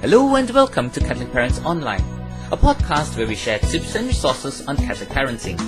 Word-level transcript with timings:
Hello 0.00 0.34
and 0.36 0.48
welcome 0.48 0.88
to 0.92 1.00
Catholic 1.00 1.30
Parents 1.30 1.58
Online, 1.58 2.00
a 2.50 2.56
podcast 2.56 3.18
where 3.18 3.26
we 3.26 3.34
share 3.34 3.58
tips 3.58 3.94
and 3.96 4.06
resources 4.06 4.66
on 4.66 4.78
Catholic 4.78 5.10
parenting. 5.10 5.58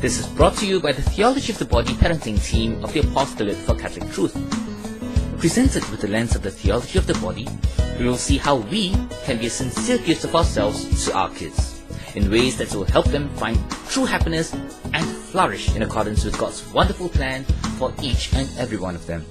This 0.00 0.20
is 0.20 0.26
brought 0.28 0.56
to 0.58 0.66
you 0.66 0.78
by 0.78 0.92
the 0.92 1.02
Theology 1.02 1.50
of 1.52 1.58
the 1.58 1.64
Body 1.64 1.92
parenting 1.94 2.40
team 2.40 2.84
of 2.84 2.92
the 2.92 3.00
Apostolate 3.00 3.56
for 3.56 3.74
Catholic 3.74 4.08
Truth. 4.12 4.34
Presented 5.40 5.84
with 5.90 6.00
the 6.00 6.06
lens 6.06 6.36
of 6.36 6.42
the 6.42 6.50
theology 6.52 6.96
of 6.96 7.08
the 7.08 7.14
body, 7.14 7.48
we 7.98 8.06
will 8.06 8.16
see 8.16 8.38
how 8.38 8.54
we 8.54 8.94
can 9.24 9.36
be 9.36 9.46
a 9.46 9.50
sincere 9.50 9.98
gift 9.98 10.22
of 10.22 10.36
ourselves 10.36 11.04
to 11.04 11.12
our 11.12 11.30
kids 11.30 11.82
in 12.14 12.30
ways 12.30 12.56
that 12.58 12.72
will 12.72 12.84
help 12.84 13.06
them 13.06 13.28
find 13.30 13.58
true 13.88 14.04
happiness 14.04 14.54
and 14.94 15.04
flourish 15.04 15.74
in 15.74 15.82
accordance 15.82 16.24
with 16.24 16.38
God's 16.38 16.64
wonderful 16.72 17.08
plan 17.08 17.42
for 17.78 17.92
each 18.00 18.32
and 18.32 18.48
every 18.58 18.78
one 18.78 18.94
of 18.94 19.08
them. 19.08 19.26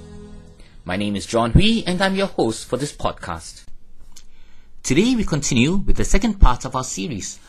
My 0.84 0.98
name 0.98 1.16
is 1.16 1.24
John 1.24 1.52
Hui 1.52 1.84
and 1.86 2.02
I'm 2.02 2.14
your 2.14 2.26
host 2.26 2.66
for 2.66 2.76
this 2.76 2.92
podcast. 2.92 3.62
Today 4.86 5.16
we 5.16 5.24
continue 5.24 5.74
with 5.74 5.96
the 5.96 6.04
second 6.04 6.34
part 6.34 6.64
of 6.64 6.76
our 6.76 6.84
series, 6.84 7.40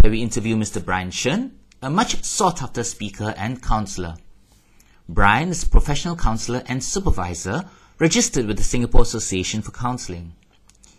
where 0.00 0.10
we 0.10 0.20
interview 0.20 0.56
Mr. 0.56 0.84
Bryan 0.84 1.12
Shen, 1.12 1.56
a 1.80 1.88
much 1.88 2.24
sought 2.24 2.60
after 2.60 2.82
speaker 2.82 3.32
and 3.36 3.62
counselor. 3.62 4.16
Bryan 5.08 5.50
is 5.50 5.62
a 5.62 5.68
professional 5.68 6.16
counselor 6.16 6.64
and 6.66 6.82
supervisor 6.82 7.70
registered 8.00 8.46
with 8.46 8.56
the 8.56 8.64
Singapore 8.64 9.02
Association 9.02 9.62
for 9.62 9.70
Counseling. 9.70 10.34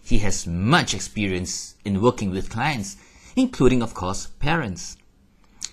He 0.01 0.19
has 0.19 0.47
much 0.47 0.93
experience 0.93 1.75
in 1.83 2.01
working 2.01 2.31
with 2.31 2.49
clients, 2.49 2.95
including, 3.35 3.83
of 3.83 3.93
course, 3.93 4.27
parents. 4.39 4.95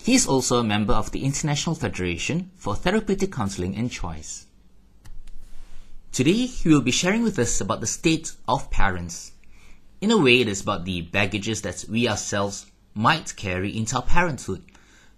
He 0.03 0.17
is 0.17 0.27
also 0.27 0.59
a 0.59 0.65
member 0.65 0.93
of 0.93 1.13
the 1.13 1.25
International 1.25 1.77
Federation 1.77 2.51
for 2.57 2.75
Therapeutic 2.75 3.31
Counseling 3.31 3.77
and 3.77 3.93
Choice. 3.93 4.47
Today, 6.11 6.47
he 6.47 6.69
will 6.69 6.83
be 6.83 6.91
sharing 6.91 7.23
with 7.23 7.39
us 7.39 7.61
about 7.61 7.81
the 7.81 7.87
state 7.87 8.33
of 8.49 8.73
parents 8.73 9.35
in 10.01 10.11
a 10.11 10.17
way, 10.17 10.41
it 10.41 10.49
is 10.49 10.63
about 10.63 10.87
the 10.87 11.03
baggages 11.03 11.61
that 11.63 11.85
we 11.89 12.09
ourselves 12.09 12.67
might 12.95 13.37
carry 13.37 13.77
into 13.77 13.97
our 13.97 14.03
parenthood, 14.03 14.65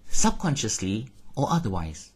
subconsciously 0.08 1.08
or 1.36 1.47
otherwise, 1.50 2.11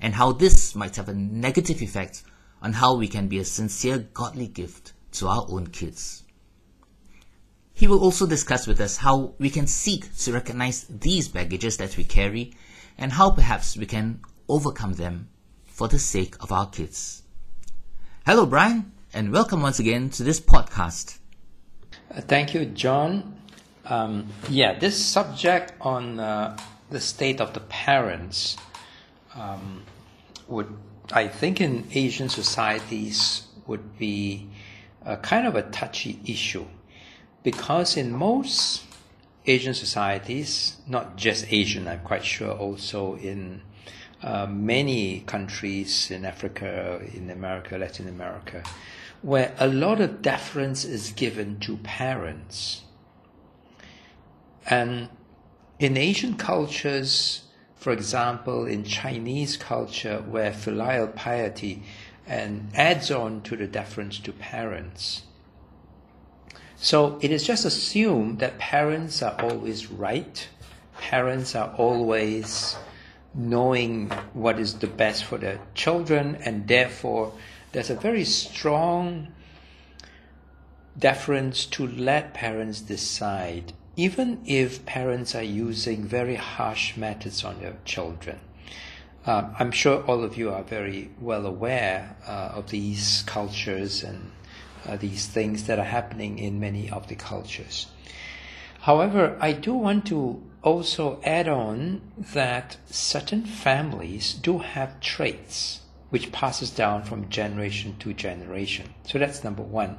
and 0.00 0.14
how 0.14 0.30
this 0.30 0.76
might 0.76 0.94
have 0.94 1.08
a 1.08 1.14
negative 1.14 1.82
effect 1.82 2.22
on 2.62 2.72
how 2.72 2.94
we 2.94 3.08
can 3.08 3.26
be 3.26 3.38
a 3.38 3.44
sincere 3.44 3.98
godly 4.14 4.46
gift 4.46 4.92
to 5.10 5.26
our 5.26 5.44
own 5.48 5.66
kids. 5.66 6.22
He 7.74 7.88
will 7.88 8.00
also 8.00 8.26
discuss 8.26 8.66
with 8.66 8.80
us 8.80 8.98
how 8.98 9.34
we 9.38 9.50
can 9.50 9.66
seek 9.66 10.16
to 10.18 10.32
recognize 10.32 10.84
these 10.84 11.28
baggages 11.28 11.76
that 11.78 11.96
we 11.96 12.04
carry 12.04 12.54
and 12.96 13.12
how 13.12 13.30
perhaps 13.30 13.76
we 13.76 13.86
can 13.86 14.20
overcome 14.48 14.94
them 14.94 15.28
for 15.64 15.88
the 15.88 15.98
sake 15.98 16.36
of 16.40 16.52
our 16.52 16.68
kids. 16.68 17.22
Hello, 18.24 18.46
Bryan, 18.46 18.92
and 19.12 19.32
welcome 19.32 19.62
once 19.62 19.78
again 19.78 20.10
to 20.10 20.22
this 20.22 20.40
podcast. 20.40 21.17
Uh, 22.10 22.22
thank 22.22 22.54
you, 22.54 22.64
John. 22.64 23.36
Um, 23.84 24.28
yeah, 24.48 24.78
this 24.78 25.02
subject 25.04 25.72
on 25.80 26.18
uh, 26.18 26.56
the 26.90 27.00
state 27.00 27.40
of 27.40 27.52
the 27.52 27.60
parents 27.60 28.56
um, 29.34 29.82
would, 30.46 30.74
I 31.12 31.28
think, 31.28 31.60
in 31.60 31.86
Asian 31.92 32.28
societies 32.30 33.46
would 33.66 33.98
be 33.98 34.48
a 35.04 35.16
kind 35.18 35.46
of 35.46 35.54
a 35.54 35.62
touchy 35.62 36.20
issue 36.24 36.66
because 37.42 37.96
in 37.96 38.12
most 38.12 38.84
Asian 39.46 39.74
societies, 39.74 40.76
not 40.86 41.16
just 41.16 41.52
Asian, 41.52 41.88
I'm 41.88 42.00
quite 42.00 42.24
sure, 42.24 42.52
also 42.52 43.16
in 43.16 43.62
uh, 44.22 44.46
many 44.46 45.20
countries 45.20 46.10
in 46.10 46.24
Africa, 46.24 47.00
in 47.14 47.30
America, 47.30 47.76
Latin 47.76 48.08
America, 48.08 48.62
where 49.22 49.54
a 49.58 49.66
lot 49.66 50.00
of 50.00 50.22
deference 50.22 50.84
is 50.84 51.12
given 51.12 51.58
to 51.60 51.76
parents. 51.78 52.82
And 54.66 55.08
in 55.78 55.96
Asian 55.96 56.36
cultures, 56.36 57.42
for 57.76 57.92
example, 57.92 58.66
in 58.66 58.84
Chinese 58.84 59.56
culture, 59.56 60.22
where 60.28 60.52
filial 60.52 61.08
piety 61.08 61.82
and 62.26 62.68
adds 62.74 63.10
on 63.10 63.40
to 63.42 63.56
the 63.56 63.66
deference 63.66 64.18
to 64.18 64.32
parents. 64.32 65.22
So 66.76 67.18
it 67.22 67.30
is 67.32 67.44
just 67.44 67.64
assumed 67.64 68.38
that 68.40 68.58
parents 68.58 69.22
are 69.22 69.34
always 69.40 69.90
right, 69.90 70.46
parents 71.00 71.56
are 71.56 71.74
always 71.76 72.76
knowing 73.34 74.10
what 74.32 74.58
is 74.58 74.74
the 74.74 74.86
best 74.86 75.24
for 75.24 75.38
their 75.38 75.60
children, 75.74 76.36
and 76.44 76.68
therefore 76.68 77.32
there's 77.72 77.90
a 77.90 77.94
very 77.94 78.24
strong 78.24 79.28
deference 80.98 81.66
to 81.66 81.86
let 81.86 82.34
parents 82.34 82.80
decide, 82.80 83.72
even 83.96 84.40
if 84.46 84.84
parents 84.86 85.34
are 85.34 85.42
using 85.42 86.04
very 86.04 86.34
harsh 86.34 86.96
methods 86.96 87.44
on 87.44 87.60
their 87.60 87.76
children. 87.84 88.40
Uh, 89.26 89.50
I'm 89.58 89.70
sure 89.70 90.02
all 90.04 90.24
of 90.24 90.36
you 90.36 90.50
are 90.50 90.62
very 90.62 91.10
well 91.20 91.44
aware 91.44 92.16
uh, 92.26 92.52
of 92.54 92.70
these 92.70 93.22
cultures 93.26 94.02
and 94.02 94.30
uh, 94.86 94.96
these 94.96 95.26
things 95.26 95.64
that 95.64 95.78
are 95.78 95.84
happening 95.84 96.38
in 96.38 96.58
many 96.58 96.88
of 96.90 97.08
the 97.08 97.14
cultures. 97.14 97.88
However, 98.80 99.36
I 99.40 99.52
do 99.52 99.74
want 99.74 100.06
to 100.06 100.42
also 100.62 101.20
add 101.24 101.48
on 101.48 102.00
that 102.16 102.78
certain 102.86 103.44
families 103.44 104.32
do 104.32 104.58
have 104.58 105.00
traits 105.00 105.80
which 106.10 106.32
passes 106.32 106.70
down 106.70 107.02
from 107.02 107.28
generation 107.28 107.96
to 107.98 108.12
generation. 108.14 108.92
So 109.04 109.18
that's 109.18 109.44
number 109.44 109.62
one. 109.62 109.98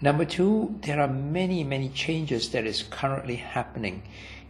Number 0.00 0.24
two, 0.24 0.78
there 0.82 1.00
are 1.00 1.08
many, 1.08 1.64
many 1.64 1.88
changes 1.90 2.50
that 2.50 2.66
is 2.66 2.84
currently 2.84 3.36
happening 3.36 4.02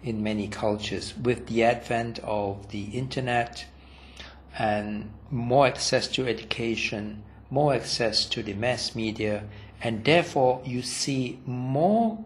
in 0.02 0.22
many 0.22 0.48
cultures 0.48 1.14
with 1.16 1.46
the 1.46 1.64
advent 1.64 2.18
of 2.20 2.70
the 2.70 2.84
internet 2.84 3.66
and 4.58 5.10
more 5.30 5.66
access 5.66 6.06
to 6.08 6.26
education, 6.26 7.22
more 7.50 7.74
access 7.74 8.26
to 8.26 8.42
the 8.42 8.54
mass 8.54 8.94
media, 8.94 9.44
and 9.82 10.04
therefore 10.04 10.62
you 10.64 10.82
see 10.82 11.40
more 11.46 12.24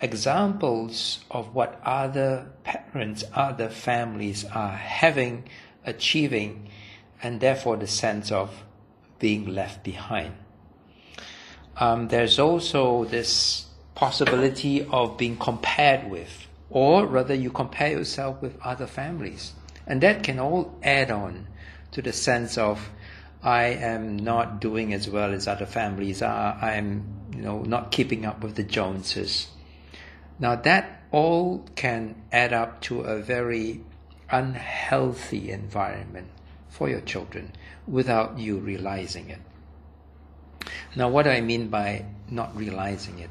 examples 0.00 1.24
of 1.30 1.54
what 1.54 1.80
other 1.84 2.50
parents, 2.64 3.24
other 3.32 3.68
families 3.68 4.44
are 4.46 4.76
having, 4.76 5.44
achieving, 5.84 6.68
and 7.22 7.40
therefore 7.40 7.76
the 7.76 7.86
sense 7.86 8.30
of 8.30 8.64
being 9.18 9.46
left 9.46 9.82
behind. 9.82 10.34
Um, 11.78 12.08
there's 12.08 12.38
also 12.38 13.04
this 13.04 13.66
possibility 13.94 14.84
of 14.84 15.16
being 15.16 15.36
compared 15.36 16.10
with, 16.10 16.46
or 16.70 17.06
rather, 17.06 17.34
you 17.34 17.50
compare 17.50 17.90
yourself 17.90 18.40
with 18.42 18.58
other 18.62 18.86
families. 18.86 19.52
And 19.86 20.00
that 20.02 20.22
can 20.22 20.38
all 20.38 20.76
add 20.82 21.10
on 21.10 21.46
to 21.92 22.02
the 22.02 22.12
sense 22.12 22.58
of 22.58 22.90
I 23.42 23.64
am 23.64 24.16
not 24.16 24.60
doing 24.60 24.92
as 24.92 25.08
well 25.08 25.32
as 25.32 25.46
other 25.46 25.66
families 25.66 26.22
are. 26.22 26.58
I'm, 26.60 27.04
you 27.32 27.42
know, 27.42 27.62
not 27.62 27.92
keeping 27.92 28.26
up 28.26 28.42
with 28.42 28.56
the 28.56 28.64
Joneses. 28.64 29.48
Now 30.38 30.56
that 30.56 31.02
all 31.12 31.64
can 31.76 32.22
add 32.32 32.52
up 32.52 32.80
to 32.82 33.02
a 33.02 33.18
very 33.18 33.82
unhealthy 34.30 35.50
environment 35.50 36.28
for 36.68 36.88
your 36.88 37.00
children 37.00 37.52
without 37.86 38.38
you 38.38 38.58
realizing 38.58 39.30
it. 39.30 39.40
Now, 40.94 41.08
what 41.08 41.24
do 41.24 41.30
I 41.30 41.40
mean 41.40 41.68
by 41.68 42.04
not 42.30 42.56
realizing 42.56 43.18
it? 43.18 43.30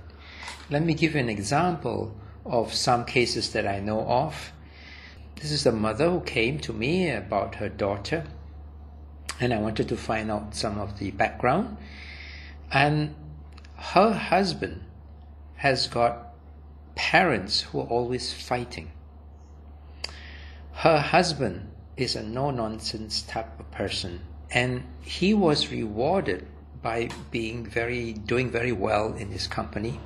Let 0.70 0.84
me 0.84 0.94
give 0.94 1.14
you 1.14 1.20
an 1.20 1.30
example 1.30 2.16
of 2.46 2.74
some 2.74 3.06
cases 3.06 3.52
that 3.52 3.68
I 3.68 3.80
know 3.80 4.02
of. 4.02 4.52
This 5.36 5.52
is 5.52 5.66
a 5.66 5.72
mother 5.72 6.10
who 6.10 6.22
came 6.22 6.60
to 6.60 6.74
me 6.74 7.10
about 7.10 7.56
her 7.56 7.70
daughter, 7.70 8.26
and 9.40 9.54
I 9.54 9.60
wanted 9.60 9.90
to 9.90 9.98
find 9.98 10.32
out 10.32 10.56
some 10.56 10.80
of 10.80 10.98
the 11.00 11.12
background. 11.12 11.78
And 12.72 13.16
her 13.76 14.14
husband 14.14 14.84
has 15.58 15.88
got 15.88 16.34
parents 16.96 17.62
who 17.62 17.82
are 17.82 17.88
always 17.88 18.32
fighting. 18.34 18.92
Her 20.72 21.00
husband 21.00 21.72
is 21.98 22.16
a 22.16 22.24
no 22.24 22.52
nonsense 22.52 23.22
type 23.22 23.60
of 23.60 23.72
person, 23.72 24.22
and 24.52 24.84
he 25.02 25.34
was 25.34 25.72
rewarded 25.72 26.46
by 26.82 27.10
being 27.32 27.66
very 27.66 28.14
doing 28.14 28.52
very 28.52 28.72
well 28.72 29.14
in 29.14 29.32
his 29.32 29.48
company 29.48 30.00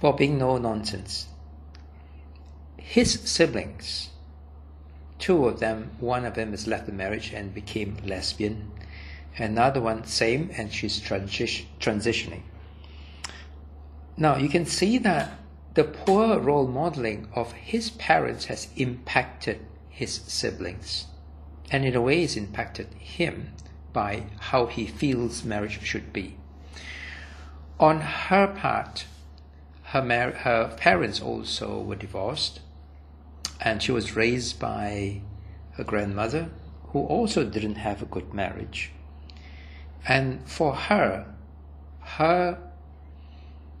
for 0.00 0.14
being 0.14 0.36
no 0.38 0.58
nonsense. 0.58 1.26
His 2.76 3.20
siblings, 3.20 4.10
two 5.18 5.46
of 5.46 5.60
them, 5.60 5.92
one 6.00 6.24
of 6.24 6.34
them 6.34 6.50
has 6.50 6.66
left 6.66 6.86
the 6.86 6.92
marriage 6.92 7.32
and 7.32 7.54
became 7.54 7.96
lesbian, 8.04 8.72
another 9.38 9.80
one 9.80 10.04
same 10.04 10.50
and 10.56 10.72
she's 10.72 11.00
transi- 11.00 11.66
transitioning. 11.78 12.42
Now 14.16 14.36
you 14.36 14.48
can 14.48 14.66
see 14.66 14.98
that 14.98 15.38
the 15.74 15.84
poor 15.84 16.38
role 16.38 16.66
modeling 16.66 17.28
of 17.34 17.52
his 17.52 17.90
parents 17.90 18.46
has 18.46 18.68
impacted 18.76 19.64
his 19.92 20.14
siblings. 20.26 21.06
And 21.70 21.84
in 21.84 21.94
a 21.94 22.00
way, 22.00 22.24
it's 22.24 22.36
impacted 22.36 22.88
him 22.94 23.52
by 23.92 24.24
how 24.40 24.66
he 24.66 24.86
feels 24.86 25.44
marriage 25.44 25.78
should 25.82 26.12
be. 26.12 26.36
On 27.78 28.00
her 28.00 28.46
part, 28.46 29.04
her, 29.84 30.02
mar- 30.02 30.32
her 30.32 30.74
parents 30.76 31.20
also 31.20 31.80
were 31.80 31.96
divorced, 31.96 32.60
and 33.60 33.82
she 33.82 33.92
was 33.92 34.16
raised 34.16 34.58
by 34.58 35.20
her 35.72 35.84
grandmother, 35.84 36.50
who 36.88 37.00
also 37.00 37.44
didn't 37.44 37.76
have 37.76 38.02
a 38.02 38.06
good 38.06 38.32
marriage. 38.34 38.92
And 40.06 40.48
for 40.48 40.74
her, 40.74 41.26
her 42.00 42.58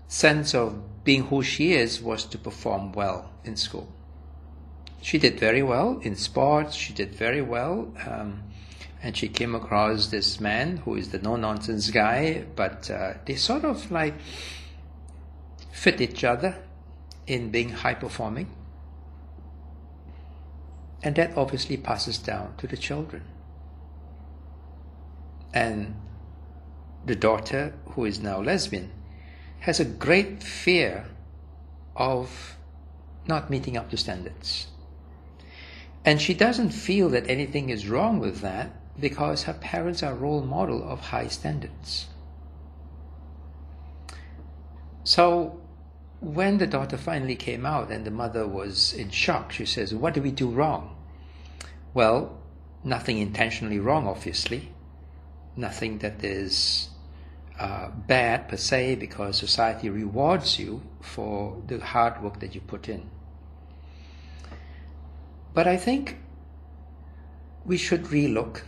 sense 0.08 0.54
of 0.54 1.04
being 1.04 1.24
who 1.24 1.42
she 1.42 1.72
is 1.72 2.00
was 2.00 2.24
to 2.26 2.38
perform 2.38 2.92
well 2.92 3.30
in 3.44 3.56
school. 3.56 3.88
She 5.02 5.18
did 5.18 5.38
very 5.40 5.64
well 5.64 5.98
in 6.02 6.14
sports, 6.14 6.76
she 6.76 6.92
did 6.92 7.12
very 7.12 7.42
well, 7.42 7.92
um, 8.06 8.44
and 9.02 9.16
she 9.16 9.26
came 9.26 9.52
across 9.52 10.06
this 10.06 10.40
man 10.40 10.76
who 10.76 10.94
is 10.94 11.10
the 11.10 11.18
no 11.18 11.34
nonsense 11.34 11.90
guy, 11.90 12.44
but 12.54 12.88
uh, 12.88 13.14
they 13.26 13.34
sort 13.34 13.64
of 13.64 13.90
like 13.90 14.14
fit 15.72 16.00
each 16.00 16.22
other 16.22 16.56
in 17.26 17.50
being 17.50 17.70
high 17.70 17.94
performing. 17.94 18.48
And 21.02 21.16
that 21.16 21.36
obviously 21.36 21.76
passes 21.76 22.18
down 22.18 22.54
to 22.58 22.68
the 22.68 22.76
children. 22.76 23.24
And 25.52 25.96
the 27.04 27.16
daughter, 27.16 27.74
who 27.86 28.04
is 28.04 28.20
now 28.20 28.40
lesbian, 28.40 28.92
has 29.58 29.80
a 29.80 29.84
great 29.84 30.44
fear 30.44 31.06
of 31.96 32.56
not 33.26 33.50
meeting 33.50 33.76
up 33.76 33.90
to 33.90 33.96
standards. 33.96 34.68
And 36.04 36.20
she 36.20 36.34
doesn't 36.34 36.70
feel 36.70 37.08
that 37.10 37.28
anything 37.28 37.70
is 37.70 37.88
wrong 37.88 38.18
with 38.18 38.40
that 38.40 38.72
because 38.98 39.44
her 39.44 39.52
parents 39.52 40.02
are 40.02 40.14
role 40.14 40.42
model 40.42 40.82
of 40.82 41.00
high 41.00 41.28
standards. 41.28 42.08
So 45.04 45.60
when 46.20 46.58
the 46.58 46.66
daughter 46.66 46.96
finally 46.96 47.36
came 47.36 47.66
out 47.66 47.90
and 47.90 48.04
the 48.04 48.10
mother 48.10 48.46
was 48.46 48.92
in 48.92 49.10
shock, 49.10 49.52
she 49.52 49.66
says, 49.66 49.94
What 49.94 50.14
did 50.14 50.22
we 50.22 50.30
do 50.30 50.48
wrong? 50.48 50.96
Well, 51.94 52.38
nothing 52.84 53.18
intentionally 53.18 53.78
wrong, 53.78 54.06
obviously. 54.06 54.72
Nothing 55.56 55.98
that 55.98 56.24
is 56.24 56.88
uh, 57.58 57.90
bad 57.90 58.48
per 58.48 58.56
se 58.56 58.96
because 58.96 59.38
society 59.38 59.90
rewards 59.90 60.58
you 60.58 60.82
for 61.00 61.62
the 61.66 61.78
hard 61.78 62.22
work 62.22 62.40
that 62.40 62.54
you 62.54 62.60
put 62.60 62.88
in. 62.88 63.10
But 65.54 65.66
I 65.68 65.76
think 65.76 66.18
we 67.64 67.76
should 67.76 68.04
relook, 68.04 68.62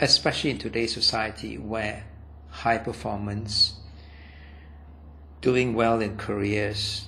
especially 0.00 0.50
in 0.50 0.58
today's 0.58 0.92
society 0.92 1.56
where 1.56 2.04
high 2.48 2.78
performance, 2.78 3.74
doing 5.40 5.74
well 5.74 6.00
in 6.00 6.16
careers 6.16 7.06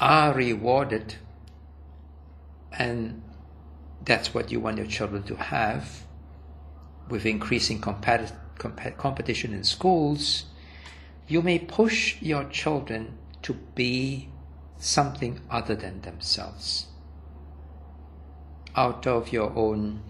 are 0.00 0.32
rewarded, 0.34 1.16
and 2.72 3.22
that's 4.04 4.34
what 4.34 4.52
you 4.52 4.60
want 4.60 4.76
your 4.76 4.86
children 4.86 5.22
to 5.24 5.36
have 5.36 6.04
with 7.08 7.24
increasing 7.24 7.80
comp- 7.80 8.98
competition 8.98 9.54
in 9.54 9.64
schools 9.64 10.44
you 11.28 11.42
may 11.42 11.58
push 11.58 12.20
your 12.22 12.44
children 12.44 13.16
to 13.42 13.52
be 13.74 14.28
something 14.78 15.40
other 15.50 15.74
than 15.74 16.00
themselves 16.00 16.86
out 18.76 19.06
of 19.06 19.32
your 19.32 19.52
own 19.56 20.02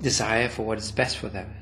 desire 0.00 0.48
for 0.48 0.64
what 0.64 0.78
is 0.78 0.90
best 0.90 1.18
for 1.18 1.28
them. 1.28 1.54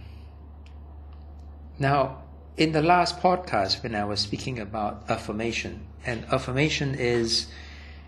Now, 1.78 2.22
in 2.56 2.72
the 2.72 2.82
last 2.82 3.20
podcast, 3.20 3.82
when 3.82 3.94
I 3.94 4.04
was 4.04 4.20
speaking 4.20 4.58
about 4.58 5.04
affirmation, 5.08 5.86
and 6.04 6.24
affirmation 6.26 6.94
is 6.94 7.46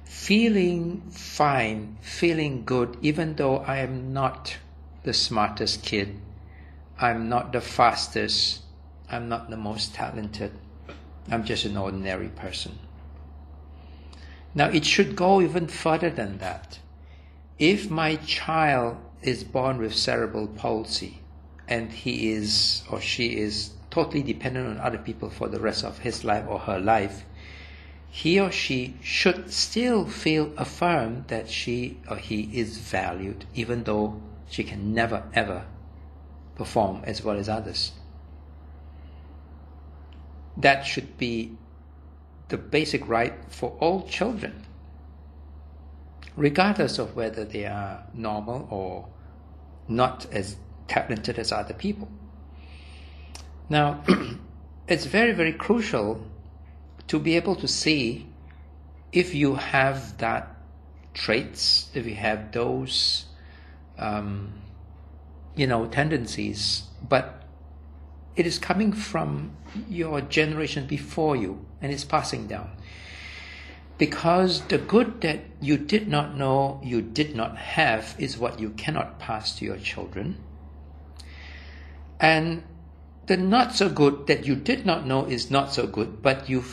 feeling 0.04 1.02
fine, 1.10 1.96
feeling 2.00 2.64
good, 2.64 2.96
even 3.00 3.36
though 3.36 3.58
I 3.58 3.78
am 3.78 4.12
not 4.12 4.56
the 5.02 5.14
smartest 5.14 5.82
kid, 5.82 6.20
I'm 7.00 7.28
not 7.28 7.52
the 7.52 7.60
fastest, 7.60 8.62
I'm 9.10 9.28
not 9.28 9.50
the 9.50 9.56
most 9.56 9.94
talented. 9.94 10.52
I'm 11.30 11.44
just 11.44 11.64
an 11.64 11.76
ordinary 11.76 12.28
person. 12.28 12.78
Now, 14.54 14.68
it 14.68 14.84
should 14.84 15.16
go 15.16 15.40
even 15.40 15.66
further 15.66 16.10
than 16.10 16.38
that. 16.38 16.78
If 17.58 17.88
my 17.88 18.16
child 18.16 18.96
is 19.22 19.44
born 19.44 19.78
with 19.78 19.94
cerebral 19.94 20.48
palsy 20.48 21.20
and 21.68 21.92
he 21.92 22.32
is 22.32 22.82
or 22.90 23.00
she 23.00 23.36
is 23.36 23.70
totally 23.90 24.22
dependent 24.24 24.66
on 24.66 24.78
other 24.78 24.98
people 24.98 25.30
for 25.30 25.48
the 25.48 25.60
rest 25.60 25.84
of 25.84 26.00
his 26.00 26.24
life 26.24 26.46
or 26.48 26.58
her 26.60 26.80
life, 26.80 27.24
he 28.10 28.40
or 28.40 28.50
she 28.50 28.96
should 29.00 29.52
still 29.52 30.04
feel 30.04 30.52
affirmed 30.56 31.28
that 31.28 31.48
she 31.48 32.00
or 32.10 32.16
he 32.16 32.50
is 32.52 32.78
valued, 32.78 33.44
even 33.54 33.84
though 33.84 34.20
she 34.48 34.64
can 34.64 34.92
never 34.92 35.22
ever 35.32 35.66
perform 36.56 37.02
as 37.04 37.22
well 37.22 37.36
as 37.36 37.48
others. 37.48 37.92
That 40.56 40.82
should 40.86 41.18
be 41.18 41.56
the 42.48 42.56
basic 42.56 43.08
right 43.08 43.34
for 43.48 43.76
all 43.80 44.06
children, 44.08 44.64
regardless 46.36 46.98
of 46.98 47.14
whether 47.14 47.44
they 47.44 47.64
are 47.64 48.04
normal 48.12 48.66
or 48.70 49.08
not 49.88 50.26
as 50.32 50.56
talented 50.88 51.38
as 51.38 51.52
other 51.52 51.74
people. 51.74 52.08
Now, 53.68 54.02
it's 54.88 55.06
very, 55.06 55.32
very 55.32 55.52
crucial 55.52 56.26
to 57.08 57.18
be 57.18 57.36
able 57.36 57.56
to 57.56 57.68
see 57.68 58.26
if 59.12 59.34
you 59.34 59.54
have 59.54 60.18
that 60.18 60.56
traits, 61.12 61.88
if 61.94 62.06
you 62.06 62.14
have 62.16 62.52
those, 62.52 63.26
um, 63.98 64.52
you 65.54 65.66
know, 65.66 65.86
tendencies, 65.86 66.82
but 67.08 67.42
it 68.34 68.46
is 68.46 68.58
coming 68.58 68.92
from 68.92 69.56
your 69.88 70.20
generation 70.20 70.86
before 70.86 71.36
you 71.36 71.64
and 71.80 71.92
it's 71.92 72.04
passing 72.04 72.46
down. 72.46 72.70
Because 73.96 74.62
the 74.62 74.78
good 74.78 75.20
that 75.20 75.40
you 75.60 75.76
did 75.76 76.08
not 76.08 76.36
know 76.36 76.80
you 76.82 77.00
did 77.00 77.36
not 77.36 77.56
have 77.56 78.16
is 78.18 78.36
what 78.36 78.58
you 78.58 78.70
cannot 78.70 79.18
pass 79.20 79.56
to 79.58 79.64
your 79.64 79.76
children. 79.76 80.38
And 82.18 82.64
the 83.26 83.36
not 83.36 83.74
so 83.74 83.88
good 83.88 84.26
that 84.26 84.46
you 84.46 84.56
did 84.56 84.84
not 84.84 85.06
know 85.06 85.24
is 85.24 85.50
not 85.50 85.72
so 85.72 85.86
good, 85.86 86.22
but 86.22 86.48
you 86.48 86.64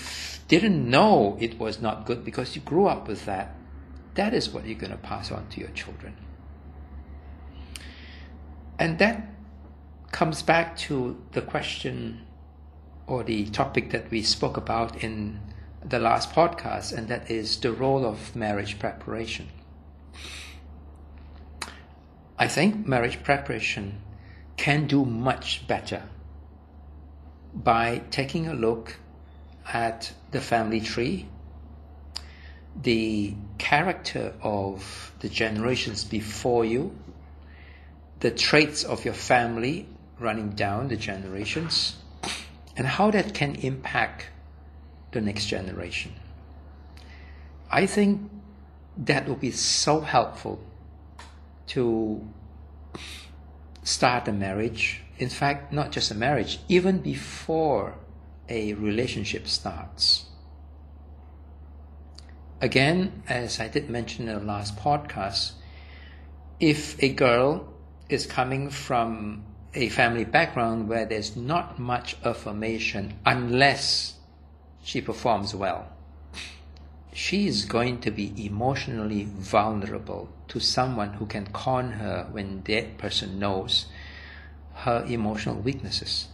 didn't 0.47 0.89
know 0.89 1.37
it 1.39 1.59
was 1.59 1.81
not 1.81 2.05
good 2.05 2.25
because 2.25 2.55
you 2.55 2.61
grew 2.61 2.87
up 2.87 3.07
with 3.07 3.25
that. 3.25 3.55
That 4.15 4.33
is 4.33 4.49
what 4.49 4.65
you're 4.65 4.77
going 4.77 4.91
to 4.91 4.97
pass 4.97 5.31
on 5.31 5.47
to 5.49 5.59
your 5.59 5.69
children. 5.69 6.17
And 8.77 8.97
that 8.99 9.29
comes 10.11 10.41
back 10.41 10.75
to 10.75 11.21
the 11.31 11.41
question 11.41 12.25
or 13.07 13.23
the 13.23 13.45
topic 13.45 13.91
that 13.91 14.09
we 14.11 14.23
spoke 14.23 14.57
about 14.57 15.03
in 15.03 15.39
the 15.83 15.99
last 15.99 16.31
podcast, 16.33 16.95
and 16.95 17.07
that 17.07 17.29
is 17.29 17.57
the 17.57 17.71
role 17.71 18.05
of 18.05 18.35
marriage 18.35 18.79
preparation. 18.79 19.49
I 22.37 22.47
think 22.47 22.87
marriage 22.87 23.23
preparation 23.23 24.01
can 24.57 24.87
do 24.87 25.05
much 25.05 25.67
better 25.67 26.03
by 27.53 28.01
taking 28.11 28.47
a 28.47 28.53
look 28.53 28.97
at 29.71 30.13
the 30.31 30.41
family 30.41 30.81
tree, 30.81 31.27
the 32.81 33.35
character 33.57 34.33
of 34.41 35.13
the 35.19 35.29
generations 35.29 36.03
before 36.03 36.65
you, 36.65 36.95
the 38.19 38.31
traits 38.31 38.83
of 38.83 39.03
your 39.03 39.13
family 39.13 39.87
running 40.19 40.51
down 40.51 40.87
the 40.87 40.95
generations 40.95 41.97
and 42.77 42.85
how 42.85 43.11
that 43.11 43.33
can 43.33 43.55
impact 43.55 44.27
the 45.11 45.21
next 45.21 45.47
generation. 45.47 46.13
I 47.69 47.85
think 47.85 48.29
that 48.97 49.27
will 49.27 49.35
be 49.35 49.51
so 49.51 50.01
helpful 50.01 50.59
to 51.67 52.27
start 53.83 54.27
a 54.27 54.31
marriage. 54.31 55.01
In 55.17 55.29
fact, 55.29 55.71
not 55.71 55.91
just 55.91 56.11
a 56.11 56.15
marriage, 56.15 56.59
even 56.67 56.99
before 56.99 57.95
a 58.49 58.73
relationship 58.73 59.47
starts. 59.47 60.25
Again, 62.59 63.23
as 63.27 63.59
I 63.59 63.67
did 63.67 63.89
mention 63.89 64.27
in 64.27 64.37
the 64.37 64.45
last 64.45 64.77
podcast, 64.77 65.53
if 66.59 67.01
a 67.01 67.09
girl 67.09 67.73
is 68.09 68.25
coming 68.27 68.69
from 68.69 69.43
a 69.73 69.89
family 69.89 70.25
background 70.25 70.87
where 70.87 71.05
there's 71.05 71.35
not 71.35 71.79
much 71.79 72.17
affirmation 72.23 73.17
unless 73.25 74.15
she 74.83 75.01
performs 75.01 75.53
well. 75.55 75.87
She 77.13 77.47
is 77.47 77.65
going 77.65 77.99
to 78.01 78.11
be 78.11 78.33
emotionally 78.45 79.25
vulnerable 79.25 80.29
to 80.47 80.59
someone 80.59 81.13
who 81.13 81.25
can 81.25 81.47
con 81.47 81.93
her 81.93 82.27
when 82.31 82.63
that 82.63 82.97
person 82.97 83.37
knows 83.37 83.87
her 84.73 85.03
emotional 85.07 85.55
weaknesses. 85.55 86.29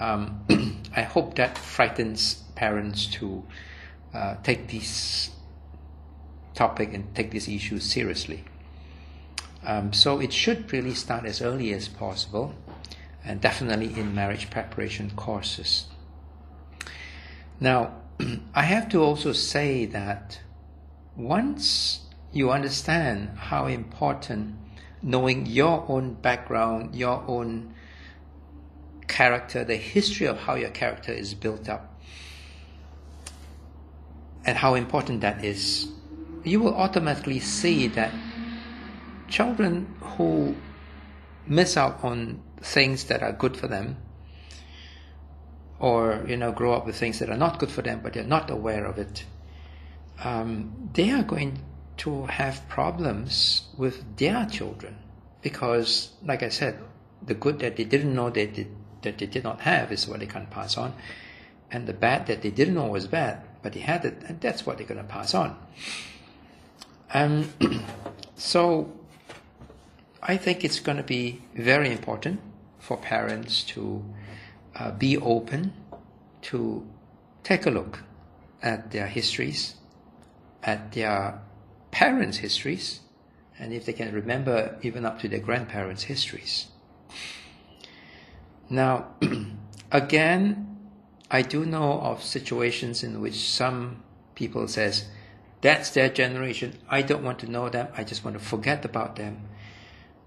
Um, 0.00 0.44
I 0.96 1.02
hope 1.02 1.34
that 1.36 1.58
frightens 1.58 2.42
parents 2.54 3.06
to 3.18 3.44
uh, 4.14 4.36
take 4.42 4.68
this 4.68 5.30
topic 6.54 6.92
and 6.92 7.14
take 7.14 7.30
this 7.30 7.48
issue 7.48 7.78
seriously. 7.78 8.44
Um, 9.64 9.92
so 9.92 10.20
it 10.20 10.32
should 10.32 10.72
really 10.72 10.94
start 10.94 11.24
as 11.24 11.40
early 11.40 11.72
as 11.72 11.88
possible, 11.88 12.54
and 13.24 13.40
definitely 13.40 13.98
in 13.98 14.14
marriage 14.14 14.50
preparation 14.50 15.12
courses. 15.14 15.86
Now, 17.62 17.92
I 18.56 18.62
have 18.62 18.88
to 18.88 19.00
also 19.00 19.32
say 19.32 19.86
that 19.86 20.40
once 21.16 22.00
you 22.32 22.50
understand 22.50 23.38
how 23.38 23.66
important 23.66 24.56
knowing 25.00 25.46
your 25.46 25.84
own 25.88 26.14
background, 26.14 26.96
your 26.96 27.22
own 27.28 27.72
character, 29.06 29.62
the 29.62 29.76
history 29.76 30.26
of 30.26 30.40
how 30.40 30.56
your 30.56 30.70
character 30.70 31.12
is 31.12 31.34
built 31.34 31.68
up, 31.68 32.00
and 34.44 34.58
how 34.58 34.74
important 34.74 35.20
that 35.20 35.44
is, 35.44 35.86
you 36.42 36.58
will 36.58 36.74
automatically 36.74 37.38
see 37.38 37.86
that 37.86 38.12
children 39.28 39.86
who 40.00 40.56
miss 41.46 41.76
out 41.76 42.02
on 42.02 42.42
things 42.60 43.04
that 43.04 43.22
are 43.22 43.32
good 43.32 43.56
for 43.56 43.68
them 43.68 43.98
or 45.82 46.24
you 46.26 46.36
know 46.36 46.52
grow 46.52 46.72
up 46.72 46.86
with 46.86 46.96
things 46.96 47.18
that 47.18 47.28
are 47.28 47.36
not 47.36 47.58
good 47.58 47.70
for 47.70 47.82
them 47.82 48.00
but 48.02 48.14
they're 48.14 48.24
not 48.24 48.50
aware 48.50 48.86
of 48.86 48.96
it 48.96 49.24
um, 50.24 50.88
they 50.94 51.10
are 51.10 51.24
going 51.24 51.58
to 51.98 52.24
have 52.26 52.66
problems 52.68 53.62
with 53.76 54.16
their 54.16 54.46
children 54.46 54.96
because 55.42 56.12
like 56.24 56.42
i 56.42 56.48
said 56.48 56.78
the 57.26 57.34
good 57.34 57.58
that 57.58 57.76
they 57.76 57.84
didn't 57.84 58.14
know 58.14 58.30
they 58.30 58.46
did, 58.46 58.68
that 59.02 59.18
they 59.18 59.26
did 59.26 59.44
not 59.44 59.60
have 59.60 59.92
is 59.92 60.08
what 60.08 60.20
they 60.20 60.26
can 60.26 60.46
pass 60.46 60.78
on 60.78 60.94
and 61.70 61.86
the 61.86 61.92
bad 61.92 62.26
that 62.26 62.42
they 62.42 62.50
didn't 62.50 62.74
know 62.74 62.86
was 62.86 63.06
bad 63.06 63.42
but 63.62 63.72
they 63.72 63.80
had 63.80 64.04
it 64.04 64.22
and 64.28 64.40
that's 64.40 64.64
what 64.64 64.78
they're 64.78 64.86
going 64.86 65.00
to 65.00 65.06
pass 65.06 65.34
on. 65.34 65.56
And 67.14 67.52
so 68.36 68.92
i 70.22 70.36
think 70.36 70.64
it's 70.64 70.80
going 70.80 70.96
to 70.96 71.02
be 71.02 71.42
very 71.54 71.90
important 71.90 72.40
for 72.78 72.96
parents 72.96 73.62
to 73.62 74.04
uh, 74.76 74.90
be 74.92 75.16
open 75.18 75.72
to 76.42 76.86
take 77.42 77.66
a 77.66 77.70
look 77.70 78.02
at 78.62 78.90
their 78.90 79.06
histories, 79.06 79.74
at 80.62 80.92
their 80.92 81.40
parents' 81.90 82.38
histories, 82.38 83.00
and 83.58 83.72
if 83.72 83.84
they 83.84 83.92
can 83.92 84.12
remember 84.12 84.78
even 84.82 85.04
up 85.04 85.20
to 85.20 85.28
their 85.28 85.40
grandparents' 85.40 86.04
histories. 86.04 86.68
Now, 88.68 89.08
again, 89.92 90.78
I 91.30 91.42
do 91.42 91.64
know 91.64 92.00
of 92.00 92.22
situations 92.22 93.02
in 93.02 93.20
which 93.20 93.50
some 93.50 94.02
people 94.34 94.68
says, 94.68 95.06
that's 95.60 95.90
their 95.90 96.08
generation, 96.08 96.78
I 96.88 97.02
don't 97.02 97.22
want 97.22 97.38
to 97.40 97.50
know 97.50 97.68
them, 97.68 97.88
I 97.96 98.04
just 98.04 98.24
want 98.24 98.36
to 98.36 98.42
forget 98.44 98.84
about 98.84 99.16
them. 99.16 99.48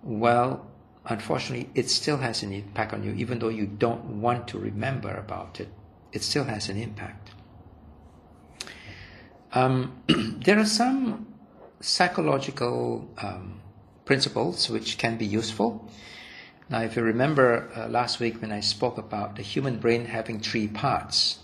Well, 0.01 0.65
unfortunately, 1.07 1.69
it 1.75 1.89
still 1.89 2.17
has 2.17 2.43
an 2.43 2.53
impact 2.53 2.93
on 2.93 3.03
you, 3.03 3.13
even 3.13 3.39
though 3.39 3.49
you 3.49 3.65
don't 3.65 4.21
want 4.21 4.47
to 4.49 4.59
remember 4.59 5.13
about 5.13 5.59
it. 5.59 5.69
It 6.11 6.23
still 6.23 6.45
has 6.45 6.69
an 6.69 6.77
impact. 6.77 7.31
Um, 9.53 10.01
there 10.07 10.59
are 10.59 10.65
some 10.65 11.27
psychological 11.79 13.09
um, 13.17 13.61
principles 14.05 14.69
which 14.69 14.97
can 14.97 15.17
be 15.17 15.25
useful. 15.25 15.89
Now, 16.69 16.81
if 16.81 16.95
you 16.95 17.03
remember 17.03 17.69
uh, 17.75 17.87
last 17.87 18.19
week 18.19 18.41
when 18.41 18.51
I 18.51 18.59
spoke 18.59 18.97
about 18.97 19.35
the 19.35 19.43
human 19.43 19.77
brain 19.77 20.05
having 20.05 20.39
three 20.39 20.67
parts, 20.67 21.39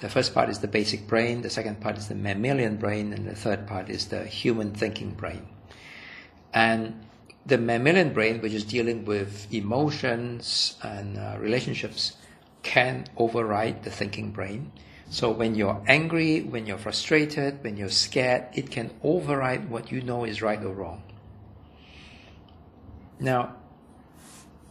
the 0.00 0.08
first 0.08 0.34
part 0.34 0.48
is 0.48 0.58
the 0.58 0.68
basic 0.68 1.06
brain, 1.06 1.42
the 1.42 1.50
second 1.50 1.80
part 1.80 1.98
is 1.98 2.08
the 2.08 2.14
mammalian 2.14 2.76
brain, 2.76 3.12
and 3.12 3.26
the 3.28 3.36
third 3.36 3.66
part 3.66 3.90
is 3.90 4.08
the 4.08 4.24
human 4.24 4.72
thinking 4.72 5.12
brain. 5.12 5.46
And 6.52 7.06
the 7.46 7.58
mammalian 7.58 8.12
brain, 8.12 8.40
which 8.40 8.52
is 8.52 8.64
dealing 8.64 9.04
with 9.04 9.52
emotions 9.52 10.76
and 10.82 11.18
uh, 11.18 11.36
relationships, 11.38 12.16
can 12.62 13.06
override 13.16 13.82
the 13.84 13.90
thinking 13.90 14.30
brain. 14.30 14.72
So 15.08 15.30
when 15.30 15.54
you're 15.54 15.82
angry, 15.88 16.40
when 16.40 16.66
you're 16.66 16.78
frustrated, 16.78 17.64
when 17.64 17.76
you're 17.76 17.88
scared, 17.88 18.46
it 18.54 18.70
can 18.70 18.92
override 19.02 19.68
what 19.68 19.90
you 19.90 20.02
know 20.02 20.24
is 20.24 20.40
right 20.40 20.62
or 20.62 20.72
wrong. 20.72 21.02
Now, 23.18 23.56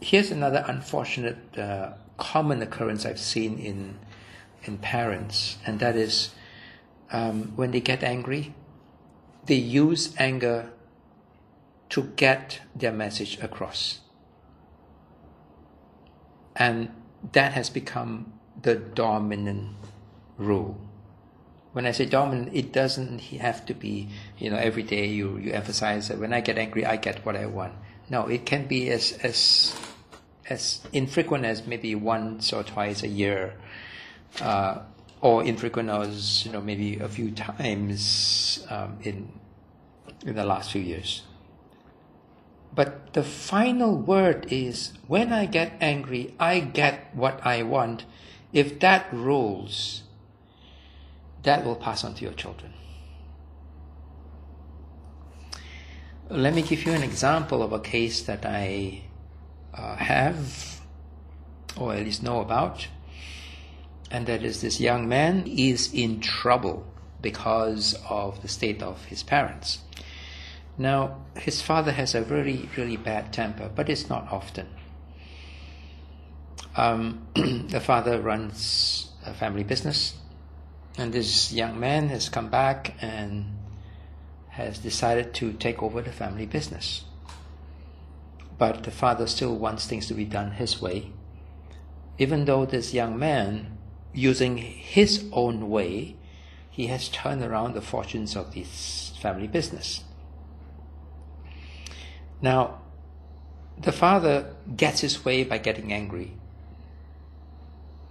here's 0.00 0.30
another 0.30 0.64
unfortunate 0.66 1.58
uh, 1.58 1.92
common 2.16 2.62
occurrence 2.62 3.04
I've 3.04 3.20
seen 3.20 3.58
in 3.58 3.98
in 4.64 4.76
parents, 4.78 5.56
and 5.66 5.80
that 5.80 5.96
is 5.96 6.30
um, 7.12 7.52
when 7.56 7.70
they 7.70 7.80
get 7.80 8.02
angry, 8.02 8.54
they 9.46 9.54
use 9.54 10.14
anger 10.18 10.70
to 11.90 12.04
get 12.16 12.60
their 12.74 12.92
message 12.92 13.38
across. 13.42 14.00
And 16.56 16.90
that 17.32 17.52
has 17.52 17.70
become 17.70 18.32
the 18.60 18.76
dominant 18.76 19.76
rule. 20.36 20.80
When 21.72 21.86
I 21.86 21.92
say 21.92 22.06
dominant, 22.06 22.50
it 22.52 22.72
doesn't 22.72 23.20
have 23.20 23.64
to 23.66 23.74
be, 23.74 24.08
you 24.38 24.50
know, 24.50 24.56
every 24.56 24.82
day 24.82 25.06
you, 25.06 25.36
you 25.38 25.52
emphasize 25.52 26.08
that 26.08 26.18
when 26.18 26.32
I 26.32 26.40
get 26.40 26.58
angry, 26.58 26.84
I 26.84 26.96
get 26.96 27.24
what 27.24 27.36
I 27.36 27.46
want. 27.46 27.74
No, 28.08 28.26
it 28.26 28.44
can 28.44 28.66
be 28.66 28.90
as, 28.90 29.12
as, 29.22 29.74
as 30.48 30.80
infrequent 30.92 31.44
as 31.44 31.66
maybe 31.66 31.94
once 31.94 32.52
or 32.52 32.64
twice 32.64 33.04
a 33.04 33.08
year, 33.08 33.54
uh, 34.40 34.80
or 35.20 35.44
infrequent 35.44 35.90
as, 35.90 36.44
you 36.44 36.50
know, 36.50 36.60
maybe 36.60 36.98
a 36.98 37.08
few 37.08 37.30
times 37.30 38.66
um, 38.68 38.98
in, 39.02 39.32
in 40.26 40.34
the 40.34 40.44
last 40.44 40.72
few 40.72 40.82
years. 40.82 41.22
But 42.74 43.14
the 43.14 43.22
final 43.22 43.96
word 43.96 44.46
is 44.50 44.92
when 45.06 45.32
I 45.32 45.46
get 45.46 45.72
angry, 45.80 46.34
I 46.38 46.60
get 46.60 47.14
what 47.14 47.44
I 47.44 47.62
want. 47.62 48.04
If 48.52 48.78
that 48.80 49.12
rules, 49.12 50.02
that 51.42 51.64
will 51.64 51.76
pass 51.76 52.04
on 52.04 52.14
to 52.14 52.22
your 52.24 52.32
children. 52.32 52.72
Let 56.28 56.54
me 56.54 56.62
give 56.62 56.86
you 56.86 56.92
an 56.92 57.02
example 57.02 57.60
of 57.60 57.72
a 57.72 57.80
case 57.80 58.22
that 58.22 58.46
I 58.46 59.02
uh, 59.74 59.96
have, 59.96 60.80
or 61.76 61.94
at 61.94 62.04
least 62.04 62.22
know 62.22 62.40
about, 62.40 62.86
and 64.12 64.26
that 64.26 64.44
is 64.44 64.60
this 64.60 64.80
young 64.80 65.08
man 65.08 65.44
is 65.46 65.92
in 65.92 66.20
trouble 66.20 66.86
because 67.20 67.96
of 68.08 68.42
the 68.42 68.48
state 68.48 68.80
of 68.80 69.04
his 69.06 69.24
parents. 69.24 69.80
Now, 70.80 71.26
his 71.36 71.60
father 71.60 71.92
has 71.92 72.14
a 72.14 72.22
really, 72.22 72.70
really 72.74 72.96
bad 72.96 73.34
temper, 73.34 73.70
but 73.74 73.90
it's 73.90 74.08
not 74.08 74.32
often. 74.32 74.66
Um, 76.74 77.26
the 77.34 77.82
father 77.84 78.18
runs 78.18 79.10
a 79.26 79.34
family 79.34 79.62
business, 79.62 80.14
and 80.96 81.12
this 81.12 81.52
young 81.52 81.78
man 81.78 82.08
has 82.08 82.30
come 82.30 82.48
back 82.48 82.94
and 83.02 83.58
has 84.48 84.78
decided 84.78 85.34
to 85.34 85.52
take 85.52 85.82
over 85.82 86.00
the 86.00 86.12
family 86.12 86.46
business. 86.46 87.04
But 88.56 88.84
the 88.84 88.90
father 88.90 89.26
still 89.26 89.56
wants 89.56 89.84
things 89.84 90.06
to 90.06 90.14
be 90.14 90.24
done 90.24 90.52
his 90.52 90.80
way, 90.80 91.12
even 92.16 92.46
though 92.46 92.64
this 92.64 92.94
young 92.94 93.18
man, 93.18 93.76
using 94.14 94.56
his 94.56 95.26
own 95.30 95.68
way, 95.68 96.16
he 96.70 96.86
has 96.86 97.10
turned 97.10 97.42
around 97.42 97.74
the 97.74 97.82
fortunes 97.82 98.34
of 98.34 98.54
this 98.54 99.12
family 99.20 99.46
business. 99.46 100.04
Now, 102.42 102.80
the 103.78 103.92
father 103.92 104.54
gets 104.76 105.00
his 105.00 105.24
way 105.24 105.44
by 105.44 105.58
getting 105.58 105.92
angry, 105.92 106.32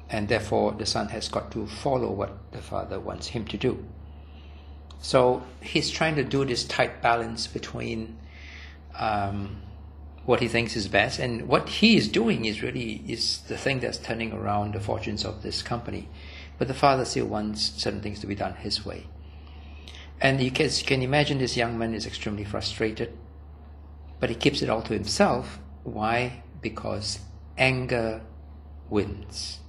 and 0.10 0.28
therefore 0.28 0.72
the 0.74 0.86
son 0.86 1.10
has 1.10 1.28
got 1.30 1.52
to 1.52 1.68
follow 1.68 2.12
what 2.12 2.52
the 2.52 2.62
father 2.62 3.00
wants 3.00 3.28
him 3.28 3.46
to 3.46 3.58
do. 3.58 3.86
So 5.00 5.44
he's 5.62 5.90
trying 5.90 6.16
to 6.16 6.24
do 6.24 6.44
this 6.44 6.64
tight 6.64 7.02
balance 7.02 7.48
between 7.48 8.18
um, 8.98 9.62
what 10.26 10.42
he 10.42 10.48
thinks 10.48 10.76
is 10.76 10.88
best 10.88 11.20
and 11.20 11.48
what 11.48 11.70
he 11.70 11.96
is 11.96 12.08
doing 12.08 12.46
is 12.46 12.62
really 12.62 13.04
is 13.08 13.40
the 13.48 13.58
thing 13.58 13.80
that's 13.80 13.98
turning 13.98 14.34
around 14.34 14.74
the 14.74 14.80
fortunes 14.80 15.24
of 15.24 15.42
this 15.42 15.62
company. 15.62 16.10
But 16.58 16.68
the 16.68 16.74
father 16.74 17.06
still 17.06 17.28
wants 17.28 17.72
certain 17.82 18.02
things 18.02 18.20
to 18.20 18.28
be 18.28 18.36
done 18.36 18.56
his 18.56 18.86
way. 18.86 19.08
And 20.20 20.42
you 20.42 20.52
can, 20.52 20.66
you 20.66 20.86
can 20.86 21.02
imagine 21.02 21.38
this 21.38 21.56
young 21.56 21.78
man 21.78 21.94
is 21.94 22.06
extremely 22.06 22.44
frustrated 22.44 23.18
but 24.20 24.30
he 24.30 24.36
keeps 24.36 24.62
it 24.62 24.70
all 24.70 24.82
to 24.84 24.94
himself. 24.94 25.60
Why? 25.84 26.44
Because 26.62 27.20
anger 27.58 28.22
wins. 28.90 29.60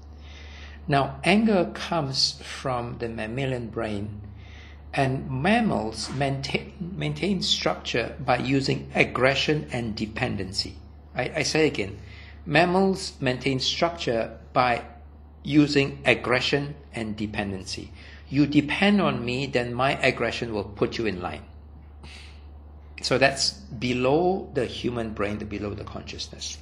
Now, 0.88 1.20
anger 1.22 1.70
comes 1.72 2.40
from 2.42 2.98
the 2.98 3.08
mammalian 3.08 3.68
brain, 3.68 4.22
and 4.92 5.30
mammals 5.30 6.10
maintain, 6.10 6.72
maintain 6.96 7.42
structure 7.42 8.16
by 8.18 8.38
using 8.38 8.90
aggression 8.94 9.68
and 9.72 9.94
dependency. 9.94 10.76
I, 11.14 11.32
I 11.36 11.42
say 11.42 11.66
again, 11.66 11.98
mammals 12.44 13.12
maintain 13.20 13.60
structure 13.60 14.38
by 14.52 14.82
using 15.44 16.00
aggression 16.04 16.74
and 16.92 17.16
dependency. 17.16 17.92
You 18.28 18.46
depend 18.46 19.00
on 19.00 19.24
me, 19.24 19.46
then 19.46 19.72
my 19.72 19.92
aggression 19.92 20.52
will 20.52 20.64
put 20.64 20.98
you 20.98 21.06
in 21.06 21.20
line. 21.20 21.42
So 23.02 23.18
that's 23.18 23.50
below 23.52 24.50
the 24.54 24.66
human 24.66 25.14
brain, 25.14 25.38
below 25.38 25.74
the 25.74 25.84
consciousness. 25.84 26.58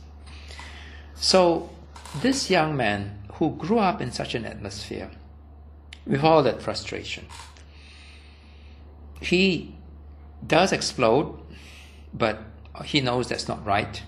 So 1.14 1.70
this 2.20 2.48
young 2.50 2.76
man 2.76 3.18
who 3.34 3.56
grew 3.56 3.78
up 3.78 4.00
in 4.00 4.12
such 4.12 4.34
an 4.34 4.44
atmosphere, 4.44 5.10
with 6.06 6.24
all 6.24 6.42
that 6.42 6.62
frustration, 6.62 7.26
he 9.20 9.74
does 10.46 10.72
explode, 10.72 11.38
but 12.14 12.40
he 12.84 13.00
knows 13.00 13.28
that's 13.28 13.48
not 13.48 13.64
right. 13.66 14.02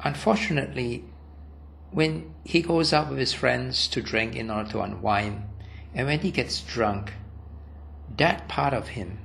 Unfortunately, 0.00 1.04
when 1.90 2.32
he 2.44 2.62
goes 2.62 2.92
out 2.92 3.08
with 3.08 3.18
his 3.18 3.32
friends 3.32 3.88
to 3.88 4.00
drink 4.00 4.36
in 4.36 4.50
order 4.50 4.70
to 4.70 4.80
unwind, 4.80 5.42
and 5.94 6.06
when 6.06 6.20
he 6.20 6.30
gets 6.30 6.60
drunk, 6.60 7.14
that 8.16 8.48
part 8.48 8.72
of 8.72 8.88
him, 8.88 9.18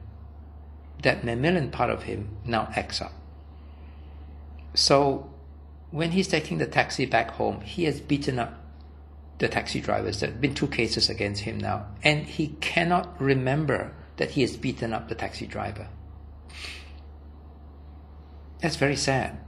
that 1.02 1.24
mammalian 1.24 1.72
part 1.72 1.90
of 1.90 2.04
him, 2.04 2.38
now 2.46 2.72
acts 2.76 3.02
up. 3.02 3.14
So 4.74 5.32
when 5.92 6.12
he's 6.12 6.28
taking 6.28 6.58
the 6.58 6.66
taxi 6.66 7.06
back 7.06 7.32
home, 7.32 7.62
he 7.62 7.84
has 7.86 8.00
beaten 8.00 8.40
up 8.40 8.58
the 9.40 9.48
taxi 9.48 9.82
drivers. 9.82 10.20
There 10.20 10.30
have 10.30 10.40
been 10.40 10.54
two 10.54 10.68
cases 10.68 11.10
against 11.10 11.42
him 11.42 11.58
now, 11.58 11.88
and 12.04 12.26
he 12.26 12.50
cannot 12.62 13.20
remember 13.20 13.94
that 14.18 14.32
he 14.32 14.42
has 14.42 14.56
beaten 14.56 14.94
up 14.94 15.10
the 15.10 15.16
taxi 15.16 15.48
driver. 15.48 15.88
That's 18.60 18.76
very 18.76 18.96
sad. 18.96 19.40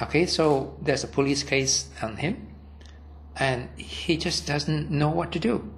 Okay, 0.00 0.26
so 0.26 0.78
there's 0.80 1.02
a 1.02 1.08
police 1.08 1.42
case 1.42 1.90
on 2.00 2.18
him, 2.18 2.48
and 3.34 3.68
he 3.76 4.16
just 4.16 4.46
doesn't 4.46 4.90
know 4.90 5.08
what 5.08 5.32
to 5.32 5.38
do. 5.38 5.72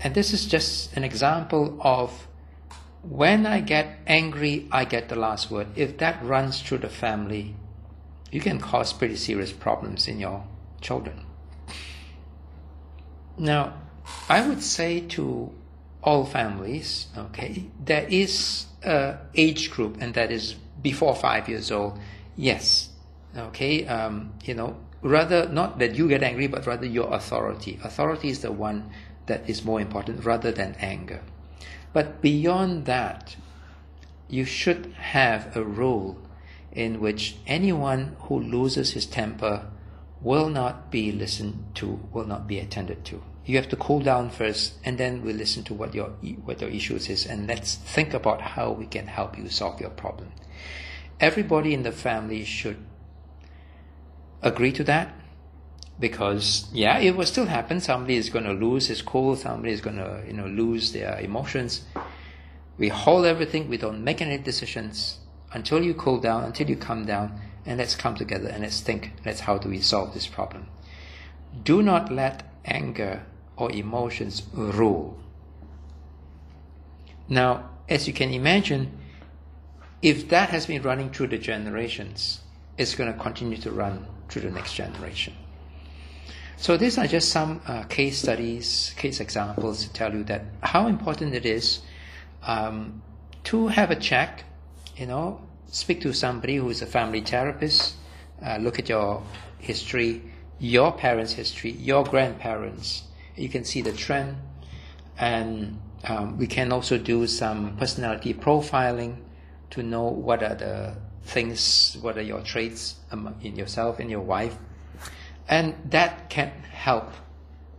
And 0.00 0.14
this 0.14 0.32
is 0.32 0.46
just 0.46 0.96
an 0.96 1.04
example 1.04 1.78
of 1.80 2.26
when 3.02 3.46
I 3.46 3.60
get 3.60 3.98
angry, 4.06 4.66
I 4.70 4.84
get 4.84 5.08
the 5.08 5.16
last 5.16 5.50
word. 5.50 5.68
If 5.76 5.98
that 5.98 6.22
runs 6.24 6.60
through 6.60 6.78
the 6.78 6.88
family, 6.88 7.54
you 8.30 8.40
can 8.40 8.58
cause 8.58 8.92
pretty 8.92 9.16
serious 9.16 9.52
problems 9.52 10.08
in 10.08 10.18
your 10.18 10.44
children. 10.80 11.24
Now, 13.38 13.74
I 14.28 14.46
would 14.46 14.62
say 14.62 15.00
to 15.00 15.52
all 16.02 16.24
families, 16.24 17.06
okay, 17.16 17.66
there 17.82 18.06
is 18.08 18.66
a 18.82 19.18
age 19.34 19.70
group, 19.70 19.98
and 20.00 20.14
that 20.14 20.30
is 20.30 20.54
before 20.82 21.14
five 21.14 21.48
years 21.48 21.70
old. 21.70 21.98
Yes, 22.36 22.90
okay, 23.36 23.86
um, 23.86 24.32
you 24.44 24.54
know, 24.54 24.76
rather 25.02 25.48
not 25.48 25.78
that 25.78 25.94
you 25.94 26.08
get 26.08 26.22
angry, 26.22 26.46
but 26.46 26.66
rather 26.66 26.86
your 26.86 27.12
authority. 27.12 27.78
Authority 27.82 28.28
is 28.28 28.40
the 28.40 28.52
one 28.52 28.90
that 29.30 29.48
is 29.48 29.64
more 29.64 29.80
important 29.80 30.24
rather 30.24 30.50
than 30.50 30.74
anger. 30.80 31.22
But 31.92 32.20
beyond 32.20 32.84
that, 32.86 33.36
you 34.28 34.44
should 34.44 34.92
have 34.98 35.56
a 35.56 35.62
rule 35.62 36.18
in 36.72 37.00
which 37.00 37.36
anyone 37.46 38.16
who 38.22 38.38
loses 38.40 38.92
his 38.92 39.06
temper 39.06 39.70
will 40.20 40.48
not 40.48 40.90
be 40.90 41.12
listened 41.12 41.64
to, 41.76 42.00
will 42.12 42.26
not 42.26 42.48
be 42.48 42.58
attended 42.58 43.04
to. 43.06 43.22
You 43.46 43.56
have 43.56 43.68
to 43.68 43.76
cool 43.76 44.00
down 44.00 44.30
first, 44.30 44.74
and 44.84 44.98
then 44.98 45.22
we 45.22 45.32
listen 45.32 45.62
to 45.64 45.74
what 45.74 45.94
your 45.94 46.10
what 46.44 46.60
your 46.60 46.70
issues 46.70 47.08
is, 47.08 47.24
and 47.24 47.46
let's 47.46 47.76
think 47.76 48.12
about 48.12 48.40
how 48.42 48.72
we 48.72 48.86
can 48.86 49.06
help 49.06 49.38
you 49.38 49.48
solve 49.48 49.80
your 49.80 49.90
problem. 49.90 50.32
Everybody 51.18 51.72
in 51.72 51.82
the 51.82 51.92
family 51.92 52.44
should 52.44 52.78
agree 54.42 54.72
to 54.72 54.84
that, 54.84 55.14
because 56.00 56.68
yeah, 56.72 56.98
it 56.98 57.14
will 57.14 57.26
still 57.26 57.46
happen. 57.46 57.80
Somebody 57.80 58.16
is 58.16 58.30
going 58.30 58.46
to 58.46 58.52
lose 58.52 58.88
his 58.88 59.02
cool. 59.02 59.36
Somebody 59.36 59.72
is 59.72 59.80
going 59.80 59.96
to 59.96 60.22
you 60.26 60.32
know 60.32 60.46
lose 60.46 60.92
their 60.92 61.20
emotions. 61.20 61.84
We 62.78 62.88
hold 62.88 63.26
everything. 63.26 63.68
We 63.68 63.76
don't 63.76 64.02
make 64.02 64.22
any 64.22 64.38
decisions 64.38 65.18
until 65.52 65.82
you 65.82 65.94
cool 65.94 66.18
down, 66.18 66.44
until 66.44 66.68
you 66.70 66.76
calm 66.76 67.04
down, 67.04 67.38
and 67.66 67.78
let's 67.78 67.94
come 67.94 68.14
together 68.14 68.48
and 68.48 68.62
let's 68.62 68.80
think. 68.80 69.12
Let's 69.24 69.40
how 69.40 69.58
do 69.58 69.68
we 69.68 69.80
solve 69.80 70.14
this 70.14 70.26
problem. 70.26 70.66
Do 71.62 71.82
not 71.82 72.10
let 72.10 72.42
anger 72.64 73.26
or 73.56 73.70
emotions 73.70 74.42
rule. 74.54 75.18
Now, 77.28 77.70
as 77.88 78.06
you 78.06 78.14
can 78.14 78.32
imagine, 78.32 78.98
if 80.00 80.28
that 80.30 80.48
has 80.48 80.66
been 80.66 80.82
running 80.82 81.10
through 81.10 81.28
the 81.28 81.38
generations, 81.38 82.40
it's 82.78 82.94
going 82.94 83.12
to 83.12 83.18
continue 83.18 83.58
to 83.58 83.70
run 83.70 84.06
through 84.28 84.42
the 84.42 84.50
next 84.50 84.74
generation. 84.74 85.34
So 86.60 86.76
these 86.76 86.98
are 86.98 87.06
just 87.06 87.30
some 87.30 87.62
uh, 87.66 87.84
case 87.84 88.18
studies, 88.18 88.92
case 88.98 89.18
examples 89.18 89.82
to 89.82 89.92
tell 89.94 90.12
you 90.12 90.24
that 90.24 90.44
how 90.62 90.88
important 90.88 91.34
it 91.34 91.46
is 91.46 91.80
um, 92.42 93.00
to 93.44 93.68
have 93.68 93.90
a 93.90 93.96
check, 93.96 94.44
you 94.94 95.06
know, 95.06 95.40
speak 95.68 96.02
to 96.02 96.12
somebody 96.12 96.56
who 96.56 96.68
is 96.68 96.82
a 96.82 96.86
family 96.86 97.22
therapist, 97.22 97.94
uh, 98.44 98.58
look 98.58 98.78
at 98.78 98.90
your 98.90 99.22
history, 99.58 100.20
your 100.58 100.92
parents' 100.92 101.32
history, 101.32 101.70
your 101.70 102.04
grandparents. 102.04 103.04
You 103.36 103.48
can 103.48 103.64
see 103.64 103.80
the 103.80 103.92
trend, 103.92 104.36
and 105.16 105.80
um, 106.04 106.36
we 106.36 106.46
can 106.46 106.72
also 106.72 106.98
do 106.98 107.26
some 107.26 107.74
personality 107.78 108.34
profiling 108.34 109.16
to 109.70 109.82
know 109.82 110.02
what 110.02 110.42
are 110.42 110.56
the 110.56 110.94
things, 111.22 111.96
what 112.02 112.18
are 112.18 112.22
your 112.22 112.42
traits 112.42 112.96
in 113.40 113.56
yourself 113.56 113.98
and 113.98 114.10
your 114.10 114.20
wife 114.20 114.58
and 115.50 115.74
that 115.90 116.30
can 116.30 116.48
help 116.70 117.12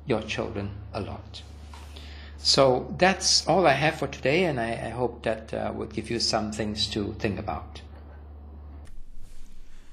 your 0.05 0.21
children 0.21 0.69
a 0.93 1.01
lot. 1.01 1.41
So 2.37 2.93
that's 2.97 3.47
all 3.47 3.65
I 3.65 3.73
have 3.73 3.95
for 3.95 4.07
today, 4.07 4.43
and 4.43 4.59
I, 4.59 4.71
I 4.71 4.89
hope 4.89 5.23
that 5.23 5.53
uh, 5.53 5.71
will 5.73 5.87
give 5.87 6.11
you 6.11 6.19
some 6.19 6.51
things 6.51 6.87
to 6.87 7.13
think 7.13 7.39
about. 7.39 7.81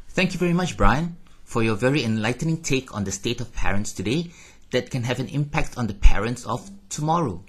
Thank 0.09 0.33
you 0.33 0.39
very 0.41 0.53
much, 0.53 0.77
Bryan, 0.77 1.17
for 1.45 1.63
your 1.63 1.77
very 1.77 2.03
enlightening 2.03 2.63
take 2.63 2.93
on 2.95 3.05
the 3.05 3.13
state 3.13 3.41
of 3.41 3.55
parents 3.55 3.93
today 3.93 4.33
that 4.73 4.91
can 4.91 5.05
have 5.05 5.21
an 5.21 5.29
impact 5.29 5.79
on 5.79 5.87
the 5.87 5.95
parents 5.95 6.45
of 6.47 6.71
tomorrow. 6.89 7.45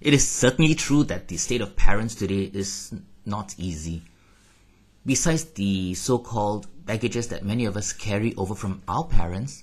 It 0.00 0.12
is 0.12 0.28
certainly 0.28 0.74
true 0.74 1.04
that 1.04 1.28
the 1.28 1.38
state 1.38 1.62
of 1.62 1.74
parents 1.74 2.14
today 2.14 2.50
is 2.52 2.92
not 3.24 3.54
easy. 3.56 4.02
Besides 5.06 5.44
the 5.54 5.94
so-called 5.94 6.66
baggages 6.84 7.28
that 7.28 7.44
many 7.44 7.64
of 7.64 7.76
us 7.76 7.92
carry 7.92 8.34
over 8.34 8.56
from 8.56 8.82
our 8.88 9.04
parents, 9.04 9.62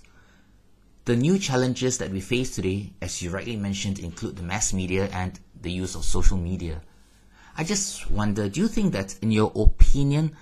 the 1.04 1.18
new 1.18 1.38
challenges 1.38 1.98
that 1.98 2.12
we 2.12 2.22
face 2.22 2.56
today, 2.56 2.94
as 3.02 3.22
you 3.22 3.30
rightly 3.30 3.58
mentioned, 3.58 4.00
include 4.00 4.38
the 4.38 4.44
mass 4.44 4.72
media 4.72 5.10
and 5.12 5.38
the 5.62 5.70
use 5.70 5.96
of 5.96 6.06
social 6.06 6.38
media. 6.38 6.82
I 7.58 7.66
just 7.66 8.10
wonder, 8.10 8.48
do 8.48 8.62
you 8.62 8.70
think 8.70 8.94
that, 8.94 9.16
in 9.22 9.32
your 9.32 9.52
opinion, 9.54 10.38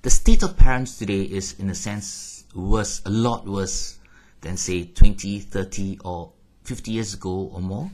the 0.00 0.08
state 0.08 0.42
of 0.42 0.56
parents 0.56 0.98
today 0.98 1.22
is, 1.22 1.60
in 1.60 1.68
a 1.68 1.74
sense, 1.74 2.44
worse, 2.54 3.02
a 3.04 3.10
lot 3.10 3.46
worse 3.46 3.98
than, 4.40 4.56
say, 4.56 4.86
20, 4.86 5.40
30, 5.40 5.98
or 6.04 6.32
50 6.64 6.90
years 6.90 7.12
ago 7.14 7.50
or 7.52 7.60
more? 7.60 7.90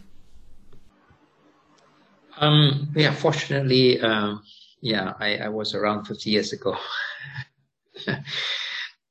Um, 2.39 2.93
yeah, 2.95 3.13
fortunately, 3.13 4.01
um, 4.01 4.43
yeah, 4.81 5.13
I, 5.19 5.37
I 5.39 5.49
was 5.49 5.75
around 5.75 6.05
50 6.05 6.31
years 6.31 6.53
ago. 6.53 6.77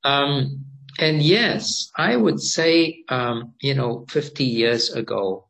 um, 0.03 0.65
and 0.99 1.21
yes, 1.21 1.91
I 1.95 2.15
would 2.15 2.39
say, 2.39 3.03
um, 3.09 3.53
you 3.61 3.73
know, 3.73 4.05
50 4.09 4.43
years 4.43 4.91
ago, 4.91 5.47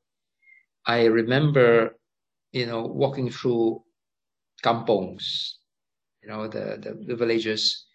I 0.85 1.05
remember, 1.05 1.97
you 2.51 2.65
know, 2.65 2.85
walking 2.85 3.29
through 3.29 3.83
kampongs, 4.63 5.53
you 6.21 6.29
know, 6.29 6.47
the, 6.47 6.77
the, 6.81 7.05
the 7.05 7.15
villages. 7.15 7.85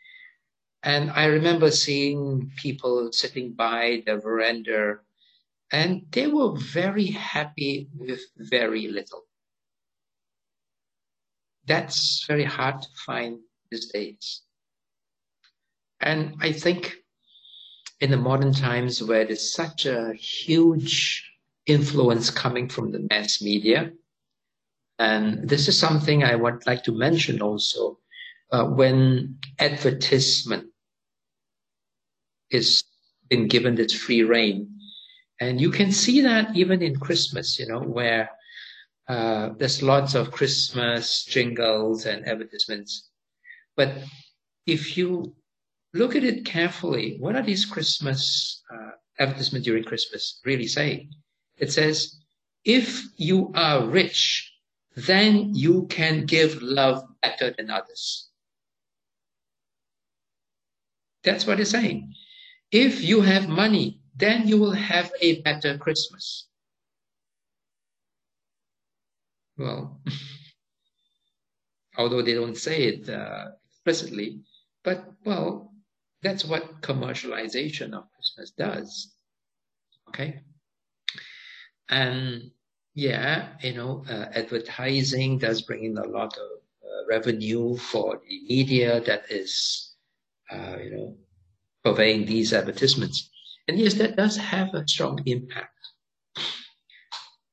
And 0.83 1.11
I 1.11 1.27
remember 1.27 1.71
seeing 1.71 2.51
people 2.57 3.13
sitting 3.13 3.53
by 3.53 4.03
the 4.07 4.17
veranda 4.17 4.97
and 5.71 6.03
they 6.11 6.27
were 6.27 6.55
very 6.57 7.07
happy 7.07 7.89
with 7.97 8.21
very 8.37 8.89
little. 8.89 9.23
That's 11.67 12.25
very 12.27 12.45
hard 12.45 12.83
to 12.83 12.89
find 13.07 13.39
these 13.71 13.87
days. 13.87 14.43
And 16.01 16.35
I 16.41 16.53
think 16.53 16.97
in 18.01 18.11
the 18.11 18.17
modern 18.17 18.53
times 18.53 19.03
where 19.03 19.25
there's 19.25 19.55
such 19.55 19.87
a 19.87 20.13
huge 20.15 21.25
influence 21.67 22.31
coming 22.31 22.69
from 22.69 22.91
the 22.91 23.07
mass 23.11 23.41
media, 23.41 23.93
and 24.99 25.49
this 25.49 25.69
is 25.69 25.79
something 25.79 26.25
I 26.25 26.35
would 26.35 26.67
like 26.67 26.83
to 26.85 26.93
mention 26.93 27.41
also, 27.41 27.99
uh, 28.51 28.65
when 28.65 29.39
advertisement 29.59 30.67
is 32.51 32.85
been 33.31 33.49
given 33.49 33.81
its 33.81 33.95
free 33.95 34.23
reign. 34.23 34.69
And 35.41 35.61
you 35.61 35.71
can 35.71 35.91
see 35.91 36.21
that 36.21 36.55
even 36.55 36.83
in 36.83 36.97
Christmas, 36.97 37.59
you 37.59 37.67
know, 37.67 37.81
where 37.81 38.29
uh, 39.09 39.51
there's 39.59 39.83
lots 39.83 40.15
of 40.15 40.31
Christmas 40.31 41.25
jingles 41.25 42.07
and 42.07 42.27
advertisements. 42.27 43.09
But 43.77 43.95
if 44.67 44.97
you 44.97 45.35
look 45.95 46.17
at 46.17 46.25
it 46.25 46.45
carefully. 46.45 47.17
What 47.19 47.37
are 47.37 47.43
these 47.43 47.65
Christmas 47.65 48.63
uh, 48.73 48.93
advertisements 49.19 49.67
during 49.67 49.85
Christmas 49.85 50.41
really 50.45 50.67
saying? 50.67 51.11
It 51.59 51.73
says, 51.73 52.17
if 52.65 53.05
you 53.17 53.53
are 53.55 53.87
rich, 53.87 54.51
then 54.95 55.55
you 55.55 55.87
can 55.87 56.27
give 56.27 56.63
love 56.63 57.05
better 57.23 57.55
than 57.57 57.71
others. 57.71 58.29
That's 61.25 61.47
what 61.47 61.61
it's 61.61 61.71
saying. 61.71 62.15
If 62.71 63.03
you 63.03 63.21
have 63.21 63.49
money, 63.49 64.01
then 64.17 64.49
you 64.49 64.59
will 64.59 64.73
have 64.73 65.11
a 65.21 65.41
better 65.43 65.79
Christmas. 65.79 66.49
Well, 69.59 70.01
although 71.99 72.23
they 72.23 72.35
don't 72.35 72.57
say 72.57 72.85
it 72.85 73.09
uh, 73.09 73.51
explicitly, 73.67 74.41
but 74.85 75.13
well, 75.25 75.73
that's 76.23 76.45
what 76.45 76.81
commercialization 76.83 77.93
of 77.95 78.05
Christmas 78.15 78.51
does. 78.51 79.15
Okay. 80.09 80.41
And 81.89 82.51
yeah, 82.95 83.55
you 83.63 83.75
know, 83.75 84.05
uh, 84.09 84.27
advertising 84.33 85.39
does 85.39 85.63
bring 85.63 85.85
in 85.85 85.99
a 85.99 86.07
lot 86.07 86.37
of 86.37 86.51
uh, 86.85 87.07
revenue 87.09 87.77
for 87.77 88.21
the 88.27 88.43
media 88.49 89.01
that 89.01 89.25
is, 89.31 89.95
uh, 90.51 90.77
you 90.83 90.91
know, 90.91 91.17
purveying 91.85 92.27
these 92.27 92.53
advertisements. 92.53 93.31
And 93.69 93.79
yes, 93.79 93.95
that 93.95 94.17
does 94.17 94.37
have 94.37 94.75
a 94.75 94.87
strong 94.87 95.21
impact. 95.27 95.72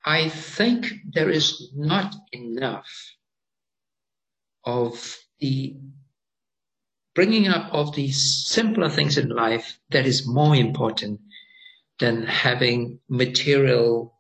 I 0.06 0.30
think 0.30 0.94
there 1.14 1.30
is 1.30 1.72
not 1.76 2.16
enough 2.32 2.90
of 4.64 5.18
the 5.40 5.76
bringing 7.16 7.48
up 7.48 7.74
of 7.74 7.96
these 7.96 8.46
simpler 8.48 8.90
things 8.90 9.18
in 9.18 9.30
life 9.30 9.78
that 9.90 10.06
is 10.06 10.28
more 10.28 10.56
important 10.56 11.20
than 12.00 12.24
having 12.24 13.00
material, 13.10 14.14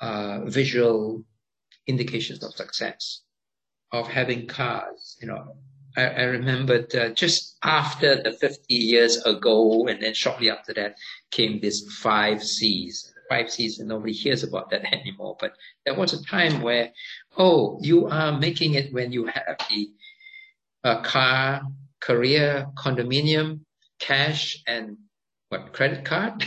uh, 0.00 0.44
visual 0.44 1.24
indications 1.86 2.44
of 2.44 2.52
success, 2.54 3.22
of 3.92 4.08
having 4.08 4.46
cars. 4.46 5.16
You 5.22 5.28
know, 5.28 5.56
I, 5.96 6.02
I 6.02 6.22
remembered 6.24 6.94
uh, 6.94 7.10
just 7.10 7.56
after 7.62 8.22
the 8.22 8.32
50 8.32 8.74
years 8.74 9.16
ago, 9.24 9.86
and 9.86 10.02
then 10.02 10.12
shortly 10.12 10.50
after 10.50 10.74
that 10.74 10.96
came 11.30 11.60
this 11.60 11.80
five 12.02 12.42
C's. 12.42 13.13
Five 13.28 13.48
and 13.58 13.88
nobody 13.88 14.12
hears 14.12 14.42
about 14.42 14.70
that 14.70 14.84
anymore. 14.92 15.36
But 15.40 15.54
there 15.84 15.94
was 15.94 16.12
a 16.12 16.24
time 16.24 16.62
where, 16.62 16.92
oh, 17.36 17.78
you 17.80 18.06
are 18.08 18.38
making 18.38 18.74
it 18.74 18.92
when 18.92 19.12
you 19.12 19.26
have 19.26 19.56
the 19.68 19.90
uh, 20.84 21.02
car, 21.02 21.62
career, 22.00 22.66
condominium, 22.76 23.60
cash, 23.98 24.62
and 24.66 24.96
what 25.48 25.72
credit 25.72 26.04
card. 26.04 26.44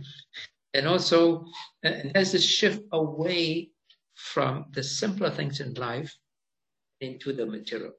and 0.74 0.86
also, 0.86 1.44
uh, 1.84 1.92
there's 2.12 2.32
this 2.32 2.44
shift 2.44 2.82
away 2.92 3.70
from 4.14 4.66
the 4.72 4.82
simpler 4.82 5.30
things 5.30 5.60
in 5.60 5.74
life 5.74 6.14
into 7.00 7.32
the 7.32 7.46
material. 7.46 7.92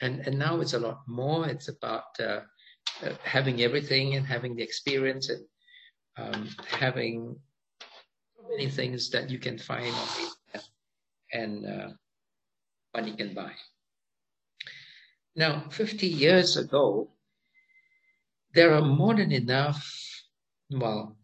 And, 0.00 0.20
and 0.26 0.38
now 0.38 0.60
it's 0.60 0.72
a 0.72 0.78
lot 0.78 1.00
more. 1.06 1.46
It's 1.46 1.68
about 1.68 2.04
uh, 2.18 2.40
uh, 3.02 3.12
having 3.22 3.62
everything 3.62 4.16
and 4.16 4.26
having 4.26 4.56
the 4.56 4.62
experience 4.62 5.28
and 5.28 5.44
um, 6.16 6.48
having 6.68 7.36
many 8.48 8.68
things 8.68 9.10
that 9.10 9.30
you 9.30 9.38
can 9.38 9.58
find 9.58 9.86
on 9.86 10.06
the 10.16 10.22
internet 10.22 10.68
and 11.32 11.66
uh, 11.66 11.88
money 12.94 13.16
can 13.16 13.34
buy. 13.34 13.52
Now, 15.36 15.64
50 15.70 16.06
years 16.06 16.56
ago, 16.56 17.08
there 18.54 18.74
are 18.74 18.82
more 18.82 19.14
than 19.14 19.30
enough, 19.30 19.88
well, 20.70 21.16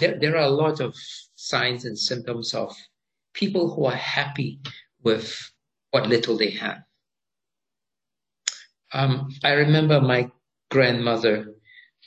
there, 0.00 0.18
there 0.18 0.36
are 0.36 0.44
a 0.46 0.48
lot 0.48 0.80
of 0.80 0.94
signs 1.36 1.84
and 1.84 1.98
symptoms 1.98 2.54
of 2.54 2.74
people 3.32 3.72
who 3.72 3.84
are 3.86 3.96
happy 3.96 4.60
with 5.02 5.52
what 5.90 6.08
little 6.08 6.36
they 6.36 6.50
have. 6.50 6.78
Um, 8.92 9.28
I 9.42 9.52
remember 9.52 10.00
my 10.00 10.30
grandmother 10.70 11.54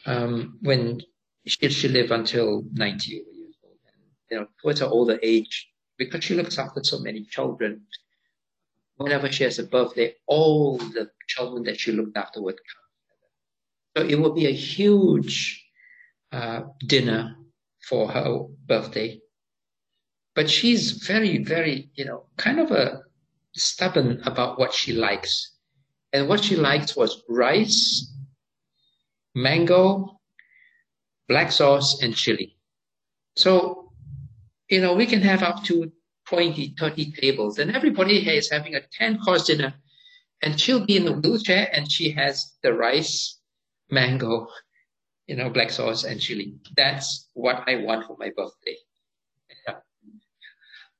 um, 0.05 0.57
when 0.61 1.01
she, 1.47 1.69
she 1.69 1.87
lived 1.87 2.11
until 2.11 2.63
90 2.73 3.11
years 3.11 3.25
old. 3.63 3.77
And, 3.87 4.03
you 4.31 4.39
know, 4.39 4.47
towards 4.61 4.79
her 4.79 4.87
older 4.87 5.19
age, 5.21 5.69
because 5.97 6.23
she 6.23 6.35
looks 6.35 6.57
after 6.57 6.83
so 6.83 6.99
many 6.99 7.23
children, 7.23 7.81
whenever 8.97 9.31
she 9.31 9.43
has 9.43 9.59
a 9.59 9.63
birthday, 9.63 10.15
all 10.25 10.77
the 10.77 11.09
children 11.27 11.63
that 11.63 11.79
she 11.79 11.91
looked 11.91 12.17
after 12.17 12.41
would 12.41 12.55
come. 12.55 14.03
So 14.03 14.09
it 14.09 14.19
would 14.19 14.35
be 14.35 14.47
a 14.47 14.51
huge 14.51 15.65
uh, 16.31 16.61
dinner 16.85 17.35
for 17.87 18.11
her 18.11 18.45
birthday. 18.65 19.19
But 20.35 20.49
she's 20.49 20.91
very, 20.91 21.43
very, 21.43 21.89
you 21.95 22.05
know, 22.05 22.25
kind 22.37 22.59
of 22.59 22.71
a 22.71 23.01
stubborn 23.55 24.21
about 24.23 24.59
what 24.59 24.73
she 24.73 24.93
likes. 24.93 25.53
And 26.13 26.29
what 26.29 26.43
she 26.43 26.55
liked 26.55 26.95
was 26.95 27.23
rice, 27.27 28.13
mango, 29.33 30.16
black 31.27 31.51
sauce, 31.51 32.01
and 32.01 32.15
chili. 32.15 32.57
So, 33.35 33.91
you 34.69 34.81
know, 34.81 34.93
we 34.93 35.05
can 35.05 35.21
have 35.21 35.43
up 35.43 35.63
to 35.65 35.91
20, 36.27 36.75
30 36.79 37.11
tables, 37.11 37.59
and 37.59 37.75
everybody 37.75 38.17
is 38.29 38.49
having 38.49 38.75
a 38.75 38.81
10 38.81 39.19
course 39.19 39.45
dinner. 39.45 39.73
And 40.41 40.59
she'll 40.59 40.85
be 40.85 40.97
in 40.97 41.07
a 41.07 41.13
wheelchair 41.13 41.67
and 41.73 41.91
she 41.91 42.11
has 42.11 42.57
the 42.61 42.73
rice, 42.73 43.39
mango, 43.89 44.47
you 45.25 45.35
know, 45.35 45.49
black 45.49 45.71
sauce, 45.71 46.03
and 46.03 46.21
chili. 46.21 46.55
That's 46.75 47.27
what 47.33 47.63
I 47.67 47.77
want 47.77 48.05
for 48.05 48.15
my 48.19 48.31
birthday. 48.35 48.77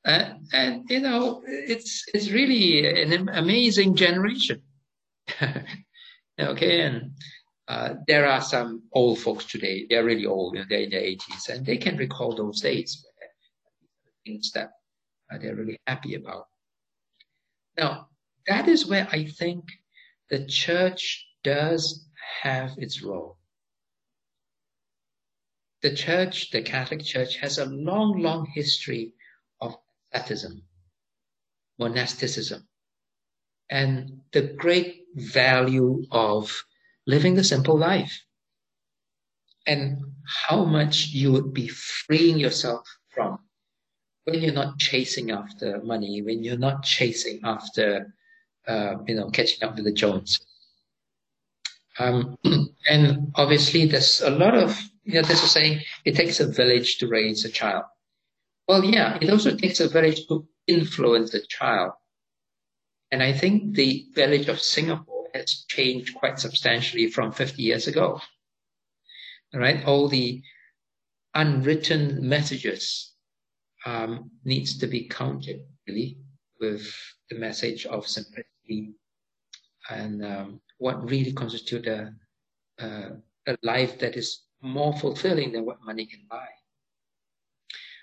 Uh, 0.08 0.36
and 0.54 0.86
you 0.90 1.02
know, 1.02 1.44
it's 1.46 2.06
it's 2.13 2.32
really 2.32 2.88
an 2.88 3.28
amazing 3.28 3.94
generation. 3.94 4.62
okay, 6.40 6.82
and 6.82 7.12
uh, 7.67 7.95
there 8.08 8.25
are 8.25 8.41
some 8.41 8.84
old 8.93 9.19
folks 9.19 9.45
today. 9.45 9.86
They're 9.89 10.06
really 10.06 10.25
old. 10.25 10.56
You 10.56 10.62
know, 10.62 10.65
they're 10.69 10.82
in 10.82 10.89
their 10.89 11.01
80s, 11.01 11.49
and 11.49 11.65
they 11.65 11.77
can 11.77 11.97
recall 11.97 12.34
those 12.34 12.62
days. 12.62 13.06
Things 14.25 14.51
that 14.53 14.71
uh, 15.32 15.38
they're 15.38 15.56
really 15.56 15.77
happy 15.86 16.15
about. 16.15 16.45
Now, 17.77 18.08
that 18.47 18.67
is 18.67 18.88
where 18.88 19.08
I 19.12 19.25
think 19.25 19.65
the 20.30 20.45
church 20.45 21.27
does 21.43 22.08
have 22.41 22.71
its 22.77 23.03
role. 23.03 23.38
The 25.82 25.93
church, 25.93 26.51
the 26.51 26.62
Catholic 26.62 27.03
Church, 27.03 27.38
has 27.38 27.58
a 27.58 27.65
long, 27.65 28.21
long 28.21 28.47
history 28.53 29.13
of 29.62 29.75
asceticism, 30.12 30.63
monasticism, 31.77 32.67
and 33.69 34.21
the 34.32 34.53
great 34.58 35.03
value 35.15 36.03
of 36.12 36.63
living 37.08 37.36
the 37.36 37.43
simple 37.43 37.78
life 37.78 38.22
and 39.65 39.98
how 40.48 40.63
much 40.65 41.08
you 41.08 41.32
would 41.32 41.54
be 41.54 41.67
freeing 41.67 42.38
yourself 42.38 42.86
from 43.10 43.39
when 44.26 44.41
you're 44.41 44.54
not 44.54 44.78
chasing 44.78 45.32
after 45.32 45.82
money, 45.84 46.22
when 46.22 46.43
you're 46.43 46.58
not 46.58 46.84
chasing 46.84 47.39
after, 47.46 48.13
uh, 48.67 48.96
you 49.08 49.15
know, 49.15 49.30
catching 49.30 49.67
up 49.67 49.76
with 49.76 49.86
the 49.86 49.93
Jones. 49.93 50.39
Um, 51.98 52.38
and 52.89 53.32
obviously, 53.36 53.86
there's 53.86 54.22
a 54.22 54.30
lot 54.30 54.54
of, 54.54 54.78
you 55.06 55.13
know, 55.13 55.22
there's 55.22 55.43
a 55.43 55.48
saying, 55.48 55.80
it 56.04 56.15
takes 56.15 56.41
a 56.41 56.48
village 56.48 56.98
to 56.98 57.08
raise 57.08 57.46
a 57.46 57.50
child. 57.50 57.86
Well, 58.67 58.84
yeah, 58.84 59.17
it 59.22 59.30
also 59.30 59.56
takes 59.56 59.80
a 59.80 59.88
village 59.88 60.28
to 60.28 60.46
influence 60.67 61.34
a 61.34 61.48
child. 61.48 61.93
And 63.12 63.24
I 63.24 63.32
think 63.32 63.76
the 63.76 64.08
village 64.13 64.50
of 64.50 64.60
Singapore 64.60 65.16
has 65.38 65.65
changed 65.67 66.15
quite 66.15 66.39
substantially 66.39 67.08
from 67.10 67.32
50 67.32 67.62
years 67.62 67.88
ago. 67.88 68.19
All 69.54 69.60
right, 69.60 69.84
all 69.86 70.08
the 70.10 70.41
unwritten 71.34 72.28
messages 72.28 73.13
um, 73.86 74.32
needs 74.43 74.78
to 74.80 74.88
be 74.88 75.08
counted 75.08 75.62
really 75.88 76.17
with 76.60 76.91
the 77.30 77.38
message 77.38 77.86
of 77.86 78.08
simplicity 78.08 78.93
and 79.89 80.26
um, 80.26 80.62
what 80.80 81.10
really 81.10 81.32
constitutes 81.32 81.88
a, 81.88 82.13
a, 82.80 83.12
a 83.47 83.58
life 83.63 84.00
that 84.00 84.17
is 84.17 84.43
more 84.62 84.93
fulfilling 84.97 85.52
than 85.52 85.65
what 85.65 85.78
money 85.86 86.06
can 86.06 86.26
buy. 86.30 86.47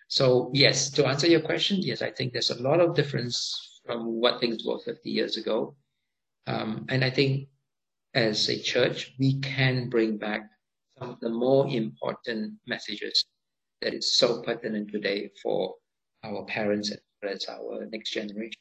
So 0.08 0.50
yes, 0.54 0.90
to 0.90 1.06
answer 1.06 1.26
your 1.26 1.40
question, 1.40 1.78
yes, 1.80 2.00
I 2.00 2.10
think 2.10 2.32
there's 2.32 2.50
a 2.50 2.62
lot 2.62 2.80
of 2.80 2.94
difference 2.94 3.80
from 3.84 4.20
what 4.20 4.40
things 4.40 4.64
were 4.64 4.78
50 4.78 5.10
years 5.10 5.36
ago. 5.36 5.74
Um, 6.46 6.86
and 6.88 7.04
I 7.04 7.10
think 7.10 7.48
as 8.14 8.48
a 8.48 8.58
church, 8.58 9.14
we 9.18 9.40
can 9.40 9.88
bring 9.88 10.18
back 10.18 10.42
some 10.98 11.10
of 11.10 11.20
the 11.20 11.30
more 11.30 11.66
important 11.68 12.54
messages 12.66 13.24
that 13.82 13.94
is 13.94 14.16
so 14.18 14.42
pertinent 14.42 14.90
today 14.90 15.30
for 15.42 15.74
our 16.22 16.44
parents 16.44 16.90
as 16.90 16.98
well 17.22 17.32
as 17.32 17.46
our 17.48 17.86
next 17.90 18.10
generation. 18.12 18.52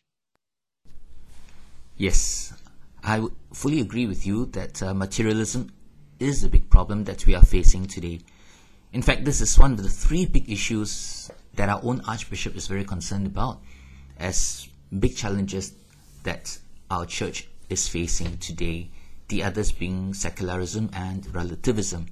Yes, 1.97 2.53
I 3.03 3.27
fully 3.53 3.79
agree 3.79 4.07
with 4.07 4.25
you 4.25 4.47
that 4.47 4.81
uh, 4.81 4.93
materialism 4.93 5.71
is 6.19 6.43
a 6.43 6.49
big 6.49 6.69
problem 6.69 7.03
that 7.03 7.25
we 7.27 7.35
are 7.35 7.45
facing 7.45 7.85
today. 7.85 8.21
In 8.91 9.01
fact, 9.01 9.25
this 9.25 9.41
is 9.41 9.57
one 9.57 9.73
of 9.73 9.83
the 9.83 9.89
three 9.89 10.25
big 10.25 10.49
issues 10.49 11.29
that 11.55 11.69
our 11.69 11.79
own 11.83 12.01
Archbishop 12.01 12.55
is 12.55 12.67
very 12.67 12.83
concerned 12.83 13.27
about 13.27 13.61
as 14.17 14.67
big 14.99 15.15
challenges 15.15 15.73
that 16.23 16.57
our 16.89 17.05
church 17.05 17.47
is 17.73 17.89
facing 17.89 18.37
today, 18.37 18.89
the 19.27 19.43
others 19.43 19.71
being 19.71 20.13
secularism 20.13 20.89
and 20.93 21.33
relativism. 21.33 22.05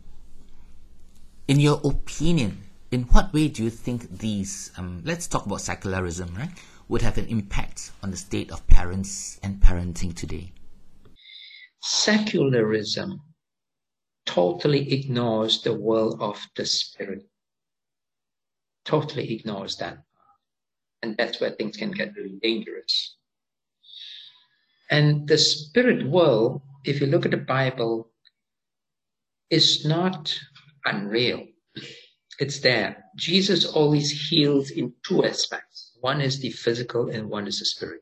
In 1.47 1.59
your 1.59 1.79
opinion, 1.83 2.63
in 2.89 3.03
what 3.03 3.31
way 3.31 3.47
do 3.47 3.63
you 3.63 3.69
think 3.69 4.17
these, 4.17 4.71
um, 4.77 5.01
let's 5.05 5.27
talk 5.27 5.45
about 5.45 5.61
secularism, 5.61 6.33
right, 6.35 6.51
would 6.89 7.03
have 7.03 7.17
an 7.17 7.27
impact 7.27 7.91
on 8.01 8.11
the 8.11 8.17
state 8.17 8.51
of 8.51 8.65
parents 8.67 9.39
and 9.43 9.61
parenting 9.61 10.15
today? 10.15 10.51
Secularism 11.81 13.21
totally 14.25 14.91
ignores 14.91 15.61
the 15.61 15.73
world 15.73 16.21
of 16.21 16.39
the 16.55 16.65
spirit. 16.65 17.23
Totally 18.83 19.33
ignores 19.33 19.77
that. 19.77 19.99
And 21.03 21.15
that's 21.17 21.39
where 21.39 21.51
things 21.51 21.77
can 21.77 21.91
get 21.91 22.15
really 22.15 22.39
dangerous. 22.41 23.15
And 24.91 25.25
the 25.25 25.37
spirit 25.37 26.05
world, 26.05 26.61
if 26.83 26.99
you 26.99 27.07
look 27.07 27.23
at 27.23 27.31
the 27.31 27.37
Bible, 27.37 28.11
is 29.49 29.85
not 29.85 30.37
unreal. 30.85 31.47
It's 32.39 32.59
there. 32.59 33.05
Jesus 33.15 33.65
always 33.65 34.29
heals 34.29 34.69
in 34.69 34.93
two 35.07 35.23
aspects. 35.23 35.97
One 36.01 36.19
is 36.19 36.39
the 36.39 36.49
physical 36.49 37.09
and 37.09 37.29
one 37.29 37.47
is 37.47 37.59
the 37.59 37.65
spirit. 37.65 38.01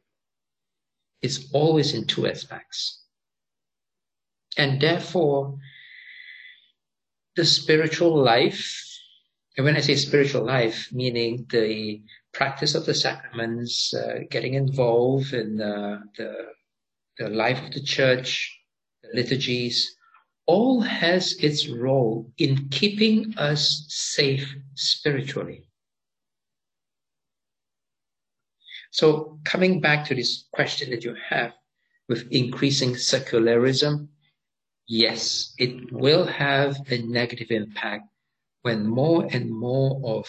It's 1.22 1.52
always 1.54 1.94
in 1.94 2.06
two 2.08 2.26
aspects. 2.26 3.04
And 4.58 4.82
therefore, 4.82 5.60
the 7.36 7.46
spiritual 7.46 8.18
life, 8.18 8.84
and 9.58 9.66
when 9.66 9.76
I 9.76 9.82
say 9.82 9.96
spiritual 9.96 10.46
life, 10.46 10.90
meaning 10.92 11.46
the 11.52 12.02
practice 12.34 12.74
of 12.74 12.86
the 12.86 12.94
sacraments, 12.94 13.94
uh, 13.94 14.20
getting 14.32 14.56
involved 14.56 15.34
in 15.34 15.62
uh, 15.62 16.00
the 16.18 16.48
the 17.20 17.30
life 17.30 17.62
of 17.64 17.74
the 17.74 17.84
church, 17.84 18.58
the 19.04 19.10
liturgies, 19.14 19.96
all 20.48 20.82
has 20.82 21.34
its 21.44 21.68
role 21.68 22.32
in 22.40 22.70
keeping 22.70 23.38
us 23.38 23.86
safe 23.90 24.56
spiritually. 24.74 25.70
So, 28.92 29.38
coming 29.46 29.80
back 29.80 30.06
to 30.08 30.16
this 30.16 30.46
question 30.52 30.90
that 30.90 31.04
you 31.04 31.16
have 31.30 31.54
with 32.08 32.28
increasing 32.32 32.96
secularism, 32.96 34.10
yes, 34.88 35.54
it 35.60 35.92
will 35.92 36.26
have 36.26 36.78
a 36.90 36.98
negative 37.04 37.52
impact 37.52 38.06
when 38.64 38.88
more 38.88 39.28
and 39.32 39.52
more 39.52 40.02
of 40.04 40.28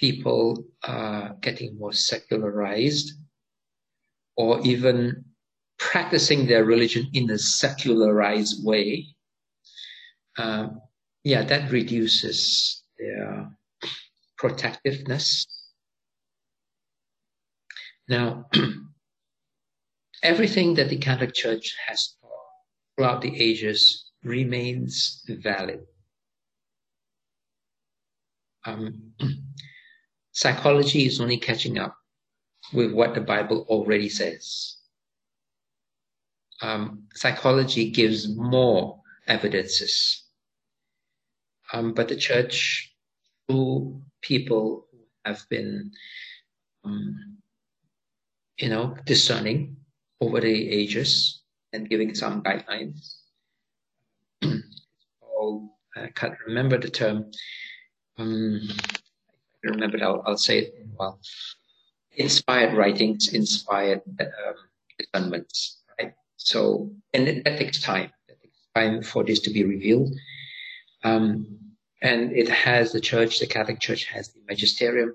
people 0.00 0.64
are 0.82 1.36
getting 1.40 1.78
more 1.78 1.92
secularized 1.92 3.12
or 4.36 4.60
even 4.66 5.24
practicing 5.78 6.46
their 6.46 6.64
religion 6.64 7.08
in 7.12 7.30
a 7.30 7.38
secularized 7.38 8.64
way, 8.64 9.06
um, 10.38 10.80
yeah, 11.24 11.42
that 11.42 11.70
reduces 11.70 12.82
their 12.98 13.50
protectiveness. 14.38 15.46
Now, 18.08 18.46
everything 20.22 20.74
that 20.74 20.88
the 20.88 20.98
Catholic 20.98 21.34
Church 21.34 21.74
has 21.86 22.14
taught 22.20 22.30
throughout 22.96 23.22
the 23.22 23.40
ages 23.42 24.10
remains 24.22 25.24
valid. 25.28 25.80
Um, 28.64 29.12
psychology 30.32 31.06
is 31.06 31.20
only 31.20 31.38
catching 31.38 31.78
up 31.78 31.96
with 32.72 32.92
what 32.92 33.14
the 33.14 33.20
Bible 33.20 33.64
already 33.68 34.08
says 34.08 34.75
um, 36.62 37.04
psychology 37.14 37.90
gives 37.90 38.28
more 38.28 39.00
evidences. 39.26 40.24
Um, 41.72 41.92
but 41.94 42.08
the 42.08 42.16
church, 42.16 42.94
through 43.48 44.02
people 44.22 44.86
who 44.90 44.98
have 45.24 45.44
been, 45.50 45.90
um, 46.84 47.38
you 48.58 48.68
know, 48.68 48.96
discerning 49.04 49.76
over 50.20 50.40
the 50.40 50.70
ages 50.70 51.42
and 51.72 51.90
giving 51.90 52.14
some 52.14 52.42
guidelines. 52.42 53.16
all, 55.20 55.76
I 55.96 56.08
can't 56.14 56.36
remember 56.46 56.78
the 56.78 56.90
term. 56.90 57.30
Um, 58.18 58.68
remember, 59.62 59.98
I'll, 60.02 60.22
I'll 60.26 60.38
say 60.38 60.58
it 60.58 60.86
well. 60.98 61.20
Inspired 62.12 62.74
writings, 62.74 63.34
inspired 63.34 64.00
um, 64.20 64.54
discernments 64.98 65.82
so, 66.36 66.90
and 67.12 67.26
that 67.26 67.58
takes 67.58 67.80
time. 67.80 68.10
That 68.28 68.40
takes 68.40 68.58
time 68.74 69.02
for 69.02 69.24
this 69.24 69.40
to 69.40 69.50
be 69.50 69.64
revealed. 69.64 70.12
Um, 71.04 71.58
and 72.02 72.32
it 72.32 72.48
has 72.48 72.92
the 72.92 73.00
church, 73.00 73.38
the 73.38 73.46
Catholic 73.46 73.80
Church 73.80 74.04
has 74.04 74.28
the 74.28 74.40
magisterium. 74.48 75.14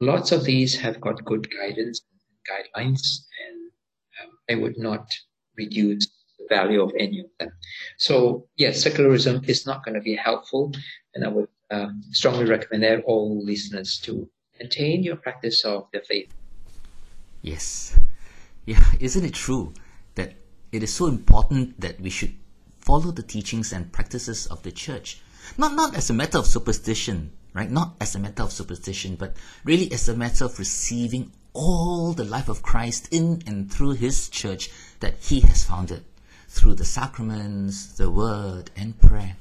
Lots 0.00 0.32
of 0.32 0.44
these 0.44 0.76
have 0.76 1.00
got 1.00 1.24
good 1.24 1.48
guidance 1.50 2.00
and 2.00 2.56
guidelines, 2.56 3.18
and 3.46 3.70
um, 4.22 4.30
I 4.50 4.54
would 4.54 4.78
not 4.78 5.12
reduce 5.56 6.06
the 6.38 6.46
value 6.48 6.82
of 6.82 6.92
any 6.98 7.20
of 7.20 7.26
them. 7.38 7.50
So, 7.98 8.48
yes, 8.56 8.82
secularism 8.82 9.42
is 9.46 9.66
not 9.66 9.84
going 9.84 9.94
to 9.94 10.00
be 10.00 10.16
helpful, 10.16 10.72
and 11.14 11.24
I 11.24 11.28
would 11.28 11.48
um, 11.70 12.02
strongly 12.12 12.44
recommend 12.44 13.02
all 13.04 13.44
listeners 13.44 13.98
to 14.04 14.28
maintain 14.58 15.02
your 15.02 15.16
practice 15.16 15.64
of 15.64 15.88
the 15.92 16.00
faith. 16.00 16.32
Yes. 17.42 17.98
Yeah, 18.66 18.84
isn't 19.00 19.24
it 19.24 19.34
true 19.34 19.72
that 20.14 20.34
it 20.72 20.82
is 20.82 20.92
so 20.92 21.06
important 21.06 21.78
that 21.80 22.00
we 22.00 22.10
should 22.10 22.32
follow 22.80 23.12
the 23.12 23.22
teachings 23.22 23.72
and 23.72 23.92
practices 23.92 24.46
of 24.46 24.62
the 24.62 24.72
church. 24.72 25.20
Not, 25.58 25.74
not 25.74 25.94
as 25.94 26.08
a 26.08 26.14
matter 26.14 26.38
of 26.38 26.46
superstition, 26.46 27.30
right? 27.52 27.70
Not 27.70 27.94
as 28.00 28.14
a 28.14 28.18
matter 28.18 28.42
of 28.42 28.52
superstition, 28.52 29.16
but 29.16 29.36
really 29.64 29.92
as 29.92 30.08
a 30.08 30.16
matter 30.16 30.46
of 30.46 30.58
receiving 30.58 31.30
all 31.52 32.14
the 32.14 32.24
life 32.24 32.48
of 32.48 32.62
Christ 32.62 33.08
in 33.10 33.42
and 33.46 33.70
through 33.70 33.92
his 33.92 34.30
church 34.30 34.70
that 35.00 35.16
he 35.20 35.40
has 35.40 35.64
founded 35.64 36.04
through 36.48 36.74
the 36.74 36.84
sacraments, 36.84 37.92
the 37.92 38.10
word, 38.10 38.70
and 38.74 38.98
prayer. 39.00 39.36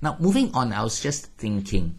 Now, 0.00 0.16
moving 0.20 0.54
on, 0.54 0.72
I 0.72 0.82
was 0.82 1.00
just 1.00 1.26
thinking 1.38 1.98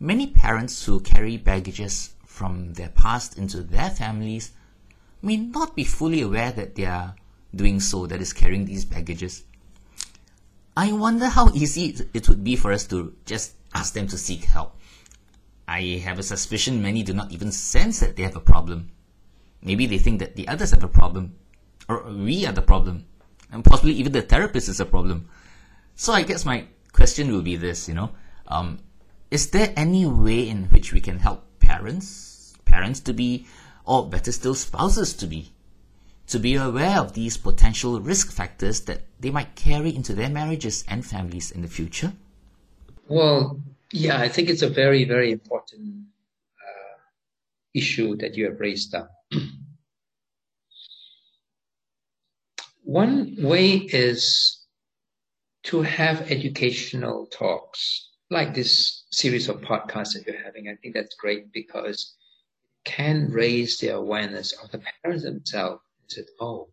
many 0.00 0.26
parents 0.26 0.86
who 0.86 1.00
carry 1.00 1.36
baggages 1.36 2.14
from 2.26 2.74
their 2.74 2.88
past 2.88 3.36
into 3.36 3.62
their 3.62 3.90
families 3.90 4.52
may 5.22 5.36
not 5.36 5.74
be 5.76 5.84
fully 5.84 6.20
aware 6.20 6.52
that 6.52 6.74
they 6.74 6.84
are 6.84 7.14
doing 7.54 7.80
so, 7.80 8.06
that 8.06 8.20
is 8.20 8.32
carrying 8.32 8.64
these 8.64 8.84
baggages. 8.84 9.44
I 10.76 10.92
wonder 10.92 11.28
how 11.28 11.50
easy 11.54 11.96
it 12.12 12.28
would 12.28 12.42
be 12.42 12.56
for 12.56 12.72
us 12.72 12.86
to 12.88 13.14
just 13.26 13.54
ask 13.74 13.94
them 13.94 14.08
to 14.08 14.18
seek 14.18 14.44
help. 14.44 14.78
I 15.68 16.02
have 16.04 16.18
a 16.18 16.22
suspicion 16.22 16.82
many 16.82 17.02
do 17.02 17.12
not 17.12 17.30
even 17.30 17.52
sense 17.52 18.00
that 18.00 18.16
they 18.16 18.22
have 18.22 18.36
a 18.36 18.40
problem. 18.40 18.90
Maybe 19.62 19.86
they 19.86 19.98
think 19.98 20.18
that 20.18 20.34
the 20.34 20.48
others 20.48 20.72
have 20.72 20.82
a 20.82 20.88
problem, 20.88 21.36
or 21.88 22.02
we 22.10 22.46
are 22.46 22.52
the 22.52 22.62
problem, 22.62 23.04
and 23.52 23.64
possibly 23.64 23.92
even 23.92 24.12
the 24.12 24.22
therapist 24.22 24.68
is 24.68 24.80
a 24.80 24.86
problem. 24.86 25.28
So 25.94 26.12
I 26.12 26.22
guess 26.22 26.44
my 26.44 26.66
question 26.92 27.30
will 27.30 27.42
be 27.42 27.56
this, 27.56 27.88
you 27.88 27.94
know, 27.94 28.10
um, 28.48 28.80
is 29.30 29.50
there 29.50 29.72
any 29.76 30.04
way 30.04 30.48
in 30.48 30.64
which 30.64 30.92
we 30.92 31.00
can 31.00 31.18
help 31.18 31.44
parents, 31.60 32.54
parents 32.64 33.00
to 33.00 33.12
be 33.12 33.46
or 33.84 34.08
better 34.08 34.32
still 34.32 34.54
spouses 34.54 35.14
to 35.14 35.26
be, 35.26 35.52
to 36.28 36.38
be 36.38 36.54
aware 36.54 36.98
of 36.98 37.14
these 37.14 37.36
potential 37.36 38.00
risk 38.00 38.32
factors 38.32 38.80
that 38.82 39.02
they 39.20 39.30
might 39.30 39.54
carry 39.54 39.94
into 39.94 40.14
their 40.14 40.30
marriages 40.30 40.84
and 40.88 41.04
families 41.04 41.50
in 41.50 41.62
the 41.62 41.68
future? 41.68 42.12
Well, 43.08 43.60
yeah, 43.92 44.18
I 44.20 44.28
think 44.28 44.48
it's 44.48 44.62
a 44.62 44.68
very, 44.68 45.04
very 45.04 45.32
important 45.32 46.04
uh, 46.58 46.98
issue 47.74 48.16
that 48.16 48.36
you 48.36 48.46
have 48.46 48.60
raised 48.60 48.94
up. 48.94 49.10
One 52.84 53.36
way 53.38 53.76
is 53.76 54.62
to 55.64 55.82
have 55.82 56.30
educational 56.30 57.26
talks 57.26 58.08
like 58.30 58.54
this 58.54 59.04
series 59.10 59.48
of 59.48 59.60
podcasts 59.60 60.14
that 60.14 60.26
you're 60.26 60.42
having. 60.42 60.68
I 60.68 60.74
think 60.82 60.94
that's 60.94 61.14
great 61.14 61.52
because 61.52 62.14
can 62.84 63.30
raise 63.30 63.78
the 63.78 63.88
awareness 63.88 64.52
of 64.52 64.70
the 64.70 64.80
parents 65.02 65.24
themselves 65.24 65.82
and 66.00 66.10
said, 66.10 66.24
oh, 66.40 66.68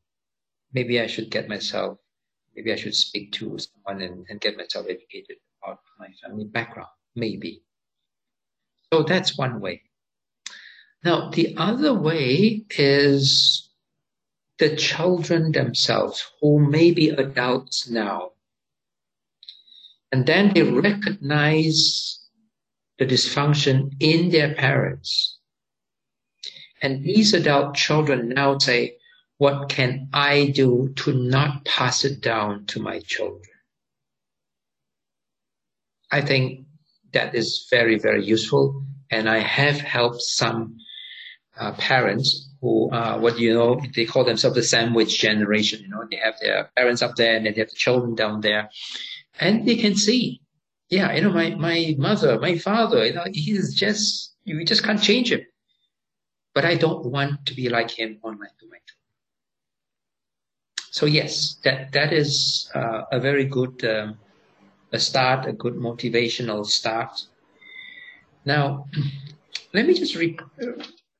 maybe 0.73 0.99
I 0.99 1.07
should 1.07 1.29
get 1.29 1.49
myself, 1.49 1.97
maybe 2.55 2.71
I 2.71 2.75
should 2.75 2.95
speak 2.95 3.31
to 3.33 3.57
someone 3.57 4.01
and, 4.01 4.25
and 4.29 4.41
get 4.41 4.57
myself 4.57 4.87
educated 4.89 5.37
about 5.61 5.79
my 5.99 6.07
family 6.23 6.45
background, 6.45 6.89
maybe. 7.15 7.61
So 8.91 9.03
that's 9.03 9.37
one 9.37 9.59
way. 9.59 9.83
Now, 11.03 11.29
the 11.29 11.55
other 11.57 11.93
way 11.93 12.65
is 12.71 13.69
the 14.57 14.75
children 14.75 15.51
themselves 15.51 16.25
who 16.41 16.59
may 16.59 16.91
be 16.91 17.09
adults 17.09 17.89
now. 17.89 18.31
And 20.11 20.25
then 20.25 20.53
they 20.53 20.63
recognize 20.63 22.19
the 22.97 23.05
dysfunction 23.05 23.93
in 24.01 24.29
their 24.29 24.53
parents. 24.55 25.38
And 26.81 27.03
these 27.03 27.33
adult 27.33 27.75
children 27.75 28.29
now 28.29 28.57
say, 28.57 28.95
what 29.37 29.69
can 29.69 30.09
I 30.13 30.47
do 30.47 30.93
to 30.97 31.13
not 31.13 31.65
pass 31.65 32.03
it 32.03 32.21
down 32.21 32.65
to 32.67 32.81
my 32.81 32.99
children? 32.99 33.41
I 36.11 36.21
think 36.21 36.65
that 37.13 37.35
is 37.35 37.67
very, 37.69 37.97
very 37.99 38.23
useful. 38.23 38.83
And 39.09 39.29
I 39.29 39.39
have 39.39 39.79
helped 39.79 40.21
some 40.21 40.77
uh, 41.57 41.73
parents 41.73 42.49
who 42.61 42.89
are 42.91 43.19
what 43.19 43.39
you 43.39 43.53
know 43.53 43.81
they 43.95 44.05
call 44.05 44.23
themselves 44.23 44.55
the 44.55 44.63
sandwich 44.63 45.19
generation. 45.19 45.81
You 45.81 45.89
know, 45.89 46.05
they 46.09 46.17
have 46.17 46.35
their 46.41 46.69
parents 46.75 47.01
up 47.01 47.15
there 47.15 47.35
and 47.35 47.45
they 47.45 47.51
have 47.51 47.69
the 47.69 47.75
children 47.75 48.15
down 48.15 48.41
there, 48.41 48.69
and 49.39 49.67
they 49.67 49.75
can 49.75 49.95
see, 49.95 50.41
yeah, 50.89 51.13
you 51.13 51.21
know, 51.21 51.31
my 51.31 51.51
my 51.55 51.95
mother, 51.97 52.39
my 52.39 52.57
father, 52.57 53.05
you 53.05 53.13
know, 53.13 53.25
he's 53.31 53.73
just 53.73 54.35
you 54.43 54.63
just 54.65 54.83
can't 54.83 55.01
change 55.01 55.31
him. 55.31 55.41
But 56.59 56.67
I 56.67 56.75
don't 56.75 57.05
want 57.05 57.45
to 57.45 57.53
be 57.53 57.69
like 57.69 57.89
him 57.89 58.19
on 58.21 58.37
my 58.37 58.47
to. 58.59 58.67
So 60.91 61.05
yes, 61.05 61.55
that 61.63 61.93
that 61.93 62.11
is 62.11 62.69
uh, 62.75 63.03
a 63.13 63.17
very 63.17 63.45
good 63.45 63.85
um, 63.85 64.17
a 64.91 64.99
start, 64.99 65.45
a 65.45 65.53
good 65.53 65.75
motivational 65.75 66.65
start. 66.65 67.13
Now, 68.43 68.87
let 69.73 69.87
me 69.87 69.93
just 69.93 70.15
re- 70.15 70.37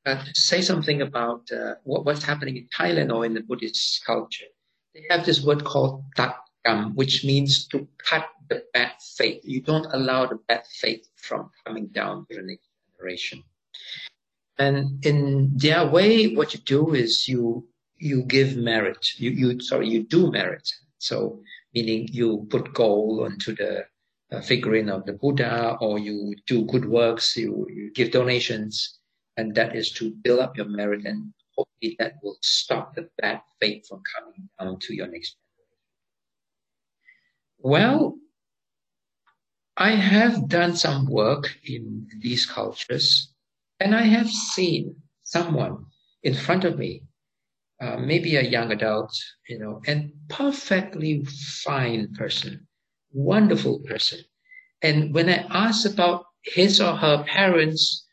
uh, 0.06 0.24
say 0.34 0.60
something 0.62 1.02
about 1.02 1.50
uh, 1.54 1.76
what, 1.86 2.04
what's 2.04 2.26
happening 2.26 2.58
in 2.58 2.68
Thailand 2.78 3.16
or 3.16 3.24
in 3.26 3.34
the 3.34 3.42
Buddhist 3.42 4.04
culture. 4.06 4.52
They 4.94 5.06
have 5.10 5.26
this 5.26 5.42
word 5.42 5.64
called 5.64 6.04
tatkam, 6.18 6.96
which 6.96 7.24
means 7.24 7.66
to 7.70 7.88
cut 7.98 8.28
the 8.50 8.66
bad 8.74 8.92
faith. 9.16 9.40
You 9.46 9.62
don't 9.62 9.88
allow 9.94 10.26
the 10.26 10.40
bad 10.50 10.66
faith 10.68 11.08
from 11.16 11.50
coming 11.66 11.88
down 11.88 12.26
to 12.30 12.36
the 12.36 12.42
next 12.42 12.68
generation. 12.98 13.46
And 14.60 15.04
in 15.06 15.52
their 15.56 15.88
way, 15.88 16.36
what 16.36 16.54
you 16.54 16.60
do 16.60 16.94
is 16.94 17.28
you 17.28 17.66
you 17.98 18.24
give 18.24 18.58
merit. 18.58 19.08
You 19.18 19.32
you 19.32 19.60
sorry 19.62 19.90
you 19.90 20.04
do 20.04 20.32
merit. 20.32 20.70
So 20.98 21.42
meaning 21.74 22.10
you 22.12 22.46
put 22.50 22.74
gold 22.74 23.22
onto 23.22 23.56
the 23.56 23.86
uh, 24.32 24.42
figurine 24.42 24.90
of 24.90 25.06
the 25.06 25.14
Buddha, 25.14 25.78
or 25.82 25.98
you 25.98 26.36
do 26.46 26.66
good 26.66 26.86
works, 26.86 27.36
you, 27.36 27.66
you 27.70 27.92
give 27.94 28.12
donations, 28.12 29.00
and 29.38 29.56
that 29.56 29.76
is 29.76 29.92
to 29.94 30.12
build 30.24 30.40
up 30.40 30.58
your 30.58 30.68
merit 30.68 31.06
and 31.06 31.34
hopefully 31.56 31.96
that 32.00 32.14
will 32.22 32.38
stop 32.42 32.96
the 32.96 33.10
bad 33.20 33.42
fate 33.60 33.86
from 33.88 34.02
coming 34.16 34.50
down 34.60 34.80
to 34.80 34.94
your 34.94 35.08
next. 35.08 35.36
Well, 37.58 38.18
I 39.78 39.92
have 39.92 40.48
done 40.48 40.76
some 40.76 41.08
work 41.08 41.58
in 41.66 42.08
these 42.20 42.46
cultures 42.46 43.34
and 43.80 43.96
I 43.96 44.04
have 44.04 44.30
seen 44.30 44.96
someone 45.24 45.86
in 46.24 46.34
front 46.34 46.66
of 46.66 46.78
me, 46.78 47.04
uh, 47.82 47.98
maybe 47.98 48.36
a 48.36 48.42
young 48.42 48.72
adult, 48.72 49.12
you 49.48 49.58
know, 49.58 49.82
and 49.88 50.12
perfectly 50.28 51.24
fine 51.64 52.14
person, 52.14 52.68
wonderful 53.12 53.80
person. 53.80 54.20
And 54.82 55.14
when 55.14 55.30
I 55.30 55.46
asked 55.50 55.86
about 55.86 56.26
his 56.44 56.82
or 56.82 56.96
her 56.96 57.24
parents, 57.24 58.06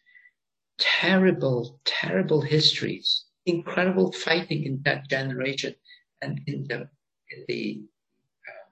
terrible, 0.78 1.80
terrible 1.84 2.42
histories, 2.42 3.24
incredible 3.44 4.12
fighting 4.12 4.64
in 4.64 4.82
that 4.84 5.08
generation 5.08 5.74
and 6.22 6.40
in 6.46 6.66
the, 6.68 6.88
in 7.30 7.44
the 7.48 7.82
uh, 8.48 8.70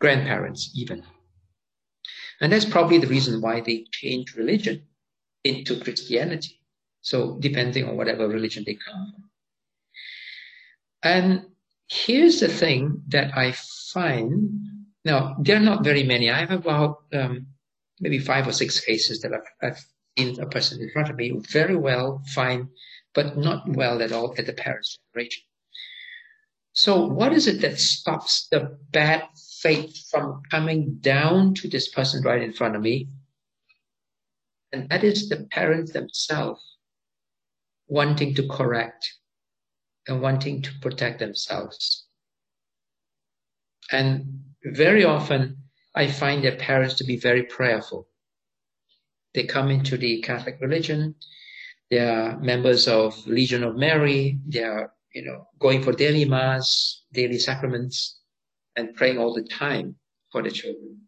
grandparents 0.00 0.70
even. 0.76 1.02
And 2.40 2.52
that's 2.52 2.64
probably 2.64 2.98
the 2.98 3.06
reason 3.06 3.40
why 3.40 3.60
they 3.60 3.86
changed 3.92 4.36
religion 4.36 4.82
into 5.44 5.80
Christianity. 5.80 6.60
So 7.00 7.36
depending 7.40 7.88
on 7.88 7.96
whatever 7.96 8.28
religion 8.28 8.64
they 8.64 8.74
come 8.74 9.12
from. 9.12 9.30
And 11.02 11.46
here's 11.88 12.40
the 12.40 12.48
thing 12.48 13.02
that 13.08 13.36
I 13.36 13.52
find. 13.92 14.50
Now, 15.04 15.36
there 15.40 15.56
are 15.56 15.60
not 15.60 15.82
very 15.84 16.04
many. 16.04 16.30
I 16.30 16.38
have 16.38 16.52
about 16.52 16.98
um, 17.12 17.46
maybe 18.00 18.18
five 18.18 18.46
or 18.46 18.52
six 18.52 18.80
cases 18.80 19.20
that 19.20 19.32
I've, 19.32 19.70
I've 19.70 19.84
in 20.16 20.38
a 20.40 20.46
person 20.46 20.80
in 20.80 20.90
front 20.90 21.10
of 21.10 21.16
me 21.16 21.32
very 21.50 21.76
well, 21.76 22.22
fine, 22.34 22.68
but 23.14 23.36
not 23.36 23.68
well 23.68 24.02
at 24.02 24.12
all 24.12 24.34
at 24.38 24.46
the 24.46 24.52
parents' 24.52 24.98
generation. 25.12 25.42
So 26.74 27.06
what 27.06 27.32
is 27.32 27.46
it 27.46 27.60
that 27.60 27.78
stops 27.78 28.48
the 28.50 28.78
bad 28.90 29.24
faith 29.60 30.08
from 30.10 30.42
coming 30.50 30.96
down 31.00 31.54
to 31.54 31.68
this 31.68 31.88
person 31.88 32.22
right 32.22 32.42
in 32.42 32.52
front 32.52 32.76
of 32.76 32.82
me? 32.82 33.08
And 34.72 34.88
that 34.88 35.04
is 35.04 35.28
the 35.28 35.46
parents 35.50 35.92
themselves 35.92 36.78
wanting 37.88 38.34
to 38.36 38.48
correct 38.48 39.12
and 40.08 40.22
wanting 40.22 40.62
to 40.62 40.70
protect 40.80 41.18
themselves. 41.18 42.06
And 43.90 44.42
very 44.64 45.04
often 45.04 45.58
I 45.94 46.06
find 46.06 46.42
their 46.42 46.56
parents 46.56 46.94
to 46.94 47.04
be 47.04 47.16
very 47.16 47.42
prayerful 47.42 48.08
they 49.34 49.44
come 49.44 49.70
into 49.70 49.96
the 49.96 50.20
Catholic 50.20 50.58
religion. 50.60 51.14
They 51.90 52.00
are 52.00 52.38
members 52.40 52.88
of 52.88 53.26
Legion 53.26 53.62
of 53.62 53.76
Mary. 53.76 54.38
They 54.46 54.62
are, 54.62 54.92
you 55.14 55.24
know, 55.24 55.48
going 55.58 55.82
for 55.82 55.92
daily 55.92 56.24
mass, 56.24 57.02
daily 57.12 57.38
sacraments, 57.38 58.20
and 58.76 58.94
praying 58.94 59.18
all 59.18 59.34
the 59.34 59.42
time 59.42 59.96
for 60.30 60.42
the 60.42 60.50
children. 60.50 61.02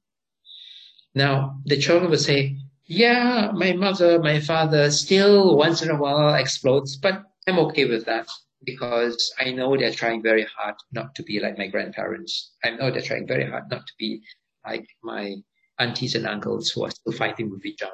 Now, 1.15 1.61
the 1.65 1.77
children 1.77 2.11
will 2.11 2.19
say, 2.19 2.57
yeah, 2.87 3.51
my 3.55 3.73
mother, 3.73 4.19
my 4.19 4.41
father 4.41 4.91
still 4.91 5.57
once 5.57 5.83
in 5.83 5.91
a 5.91 5.97
while 5.97 6.35
explodes, 6.35 6.97
but 6.97 7.23
I'm 7.47 7.59
okay 7.61 7.87
with 7.87 8.05
that 8.07 8.29
because 8.65 9.33
I 9.39 9.53
know 9.53 9.77
they're 9.77 9.93
trying 9.93 10.23
very 10.23 10.47
hard 10.57 10.75
not 10.93 11.15
to 11.17 11.23
be 11.23 11.41
like 11.41 11.59
my 11.59 11.69
grandparents. 11.69 12.53
I 12.63 12.71
know 12.71 12.91
they're 12.91 13.03
trying 13.03 13.27
very 13.27 13.49
hard 13.49 13.65
not 13.71 13.87
to 13.87 13.93
be 13.99 14.23
like 14.67 14.87
my 15.03 15.37
aunties 15.79 16.15
and 16.15 16.27
uncles 16.27 16.71
who 16.71 16.85
are 16.85 16.91
still 16.91 17.13
fighting 17.13 17.51
with 17.51 17.65
each 17.67 17.83
other. 17.83 17.93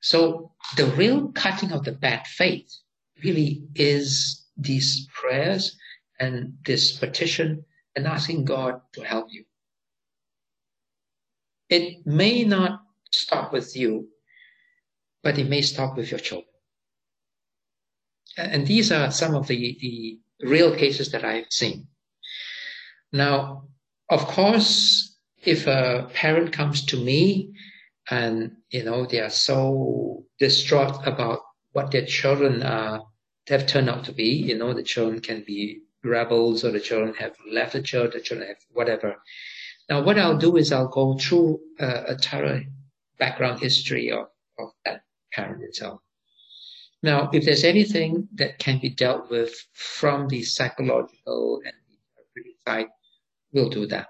So 0.00 0.52
the 0.76 0.86
real 0.86 1.28
cutting 1.32 1.72
of 1.72 1.84
the 1.84 1.92
bad 1.92 2.26
faith 2.26 2.72
really 3.22 3.64
is 3.74 4.46
these 4.56 5.06
prayers 5.14 5.76
and 6.18 6.54
this 6.64 6.96
petition 6.98 7.64
and 7.94 8.06
asking 8.06 8.44
God 8.44 8.80
to 8.94 9.02
help 9.02 9.26
you. 9.30 9.44
It 11.72 12.06
may 12.06 12.44
not 12.44 12.82
stop 13.10 13.52
with 13.52 13.74
you, 13.74 14.08
but 15.22 15.38
it 15.38 15.48
may 15.48 15.62
stop 15.62 15.96
with 15.96 16.10
your 16.10 16.20
children. 16.20 16.48
And 18.36 18.66
these 18.66 18.92
are 18.92 19.10
some 19.10 19.34
of 19.34 19.46
the, 19.46 19.78
the 19.80 20.18
real 20.46 20.74
cases 20.76 21.10
that 21.12 21.24
I've 21.24 21.50
seen. 21.50 21.86
Now, 23.10 23.68
of 24.10 24.26
course, 24.26 25.16
if 25.42 25.66
a 25.66 26.10
parent 26.12 26.52
comes 26.52 26.84
to 26.86 26.96
me 26.96 27.54
and 28.10 28.52
you 28.70 28.82
know 28.84 29.06
they 29.06 29.20
are 29.20 29.30
so 29.30 30.26
distraught 30.38 31.06
about 31.06 31.40
what 31.72 31.90
their 31.90 32.04
children 32.04 32.62
uh, 32.62 33.00
have 33.48 33.66
turned 33.66 33.88
out 33.88 34.04
to 34.04 34.12
be. 34.12 34.28
You 34.48 34.58
know, 34.58 34.74
the 34.74 34.82
children 34.82 35.20
can 35.20 35.42
be 35.46 35.80
rebels, 36.04 36.64
or 36.64 36.70
the 36.70 36.80
children 36.80 37.14
have 37.14 37.34
left 37.50 37.72
the 37.72 37.82
church, 37.82 38.12
the 38.12 38.20
children 38.20 38.48
have 38.48 38.58
whatever. 38.72 39.16
Now, 39.88 40.02
what 40.02 40.18
I'll 40.18 40.38
do 40.38 40.56
is 40.56 40.72
I'll 40.72 40.88
go 40.88 41.16
through 41.18 41.60
uh, 41.80 42.04
a 42.08 42.16
thorough 42.16 42.62
background 43.18 43.60
history 43.60 44.10
of, 44.10 44.28
of 44.58 44.70
that 44.84 45.02
parent 45.32 45.62
itself. 45.62 46.00
Now, 47.02 47.30
if 47.32 47.44
there's 47.44 47.64
anything 47.64 48.28
that 48.34 48.58
can 48.58 48.78
be 48.78 48.88
dealt 48.88 49.28
with 49.28 49.52
from 49.72 50.28
the 50.28 50.42
psychological 50.42 51.60
and 51.64 51.74
the 51.88 51.96
therapeutic 52.14 52.56
side, 52.66 52.86
we'll 53.52 53.70
do 53.70 53.86
that. 53.86 54.08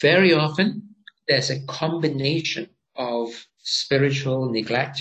Very 0.00 0.32
often, 0.34 0.94
there's 1.28 1.50
a 1.50 1.64
combination 1.66 2.68
of 2.96 3.46
spiritual 3.58 4.50
neglect 4.50 5.00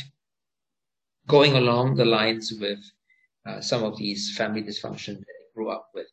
going 1.28 1.54
along 1.54 1.96
the 1.96 2.06
lines 2.06 2.54
with 2.60 2.80
uh, 3.48 3.62
some 3.62 3.84
of 3.84 3.98
these 3.98 4.36
family 4.38 4.62
dysfunction 4.62 5.18
that 5.18 5.26
they 5.26 5.54
grew 5.56 5.70
up 5.70 5.90
with. 5.94 6.08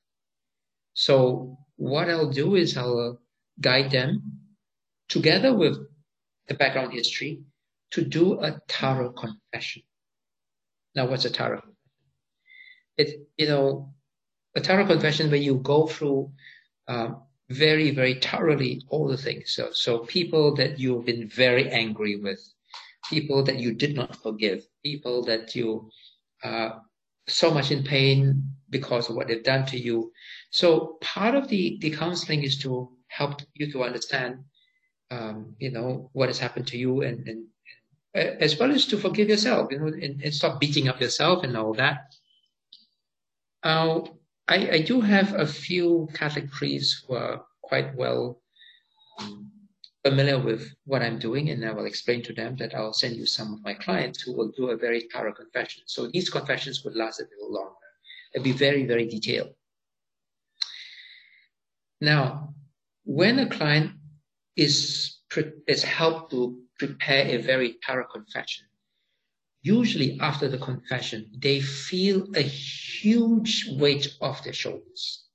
So 0.94 1.58
what 1.82 2.08
I'll 2.08 2.30
do 2.30 2.54
is 2.54 2.76
I'll 2.76 3.18
guide 3.60 3.90
them 3.90 4.22
together 5.08 5.52
with 5.52 5.76
the 6.46 6.54
background 6.54 6.92
history 6.92 7.42
to 7.90 8.04
do 8.04 8.40
a 8.40 8.60
thorough 8.68 9.10
confession. 9.10 9.82
Now, 10.94 11.06
what's 11.08 11.24
a 11.24 11.30
thorough 11.30 11.60
confession? 11.60 11.76
It, 12.98 13.08
you 13.36 13.48
know, 13.48 13.94
a 14.54 14.60
thorough 14.60 14.86
confession 14.86 15.28
where 15.28 15.40
you 15.40 15.56
go 15.56 15.88
through 15.88 16.30
um, 16.86 17.22
very, 17.50 17.90
very 17.90 18.14
thoroughly 18.14 18.82
all 18.88 19.08
the 19.08 19.16
things. 19.16 19.54
So, 19.54 19.70
so 19.72 20.00
people 20.00 20.54
that 20.54 20.78
you've 20.78 21.04
been 21.04 21.28
very 21.28 21.68
angry 21.68 22.16
with, 22.16 22.40
people 23.10 23.42
that 23.42 23.56
you 23.56 23.74
did 23.74 23.96
not 23.96 24.22
forgive, 24.22 24.62
people 24.84 25.24
that 25.24 25.56
you 25.56 25.90
uh, 26.44 26.78
so 27.28 27.50
much 27.50 27.70
in 27.70 27.82
pain 27.82 28.42
because 28.70 29.08
of 29.08 29.16
what 29.16 29.28
they've 29.28 29.44
done 29.44 29.66
to 29.66 29.78
you. 29.78 30.12
So 30.52 30.98
part 31.00 31.34
of 31.34 31.48
the, 31.48 31.78
the 31.80 31.90
counseling 31.90 32.42
is 32.44 32.58
to 32.60 32.90
help 33.08 33.40
you 33.54 33.72
to 33.72 33.82
understand, 33.82 34.44
um, 35.10 35.56
you 35.58 35.70
know, 35.70 36.10
what 36.12 36.28
has 36.28 36.38
happened 36.38 36.66
to 36.68 36.78
you 36.78 37.02
and, 37.02 37.26
and, 37.26 37.46
as 38.14 38.58
well 38.58 38.70
as 38.70 38.86
to 38.86 38.98
forgive 38.98 39.28
yourself, 39.30 39.72
you 39.72 39.78
know, 39.78 39.86
and, 39.86 40.22
and 40.22 40.34
stop 40.34 40.60
beating 40.60 40.88
up 40.88 41.00
yourself 41.00 41.42
and 41.42 41.56
all 41.56 41.72
that. 41.74 42.14
I, 44.52 44.70
I 44.70 44.82
do 44.82 45.00
have 45.00 45.32
a 45.32 45.46
few 45.46 46.08
Catholic 46.12 46.50
priests 46.50 47.02
who 47.06 47.14
are 47.14 47.44
quite 47.62 47.94
well 47.96 48.42
um, 49.18 49.50
familiar 50.04 50.38
with 50.38 50.74
what 50.84 51.00
I'm 51.00 51.18
doing, 51.18 51.48
and 51.48 51.64
I 51.64 51.72
will 51.72 51.86
explain 51.86 52.22
to 52.24 52.34
them 52.34 52.56
that 52.56 52.74
I'll 52.74 52.92
send 52.92 53.16
you 53.16 53.24
some 53.24 53.54
of 53.54 53.62
my 53.62 53.72
clients 53.72 54.20
who 54.20 54.36
will 54.36 54.50
do 54.50 54.68
a 54.70 54.76
very 54.76 55.08
thorough 55.12 55.32
confession. 55.32 55.84
So 55.86 56.08
these 56.08 56.28
confessions 56.28 56.84
would 56.84 56.96
last 56.96 57.20
a 57.20 57.24
little 57.24 57.54
longer. 57.54 57.74
It'll 58.34 58.44
be 58.44 58.52
very, 58.52 58.84
very 58.84 59.06
detailed. 59.06 59.54
Now, 62.02 62.52
when 63.04 63.38
a 63.38 63.48
client 63.48 63.92
is, 64.56 65.18
is 65.68 65.84
helped 65.84 66.32
to 66.32 66.60
prepare 66.76 67.26
a 67.26 67.36
very 67.36 67.76
thorough 67.86 68.08
confession, 68.12 68.66
usually 69.62 70.18
after 70.20 70.48
the 70.48 70.58
confession, 70.58 71.30
they 71.38 71.60
feel 71.60 72.26
a 72.34 72.42
huge 72.42 73.68
weight 73.78 74.16
off 74.20 74.42
their 74.42 74.52
shoulders. 74.52 75.26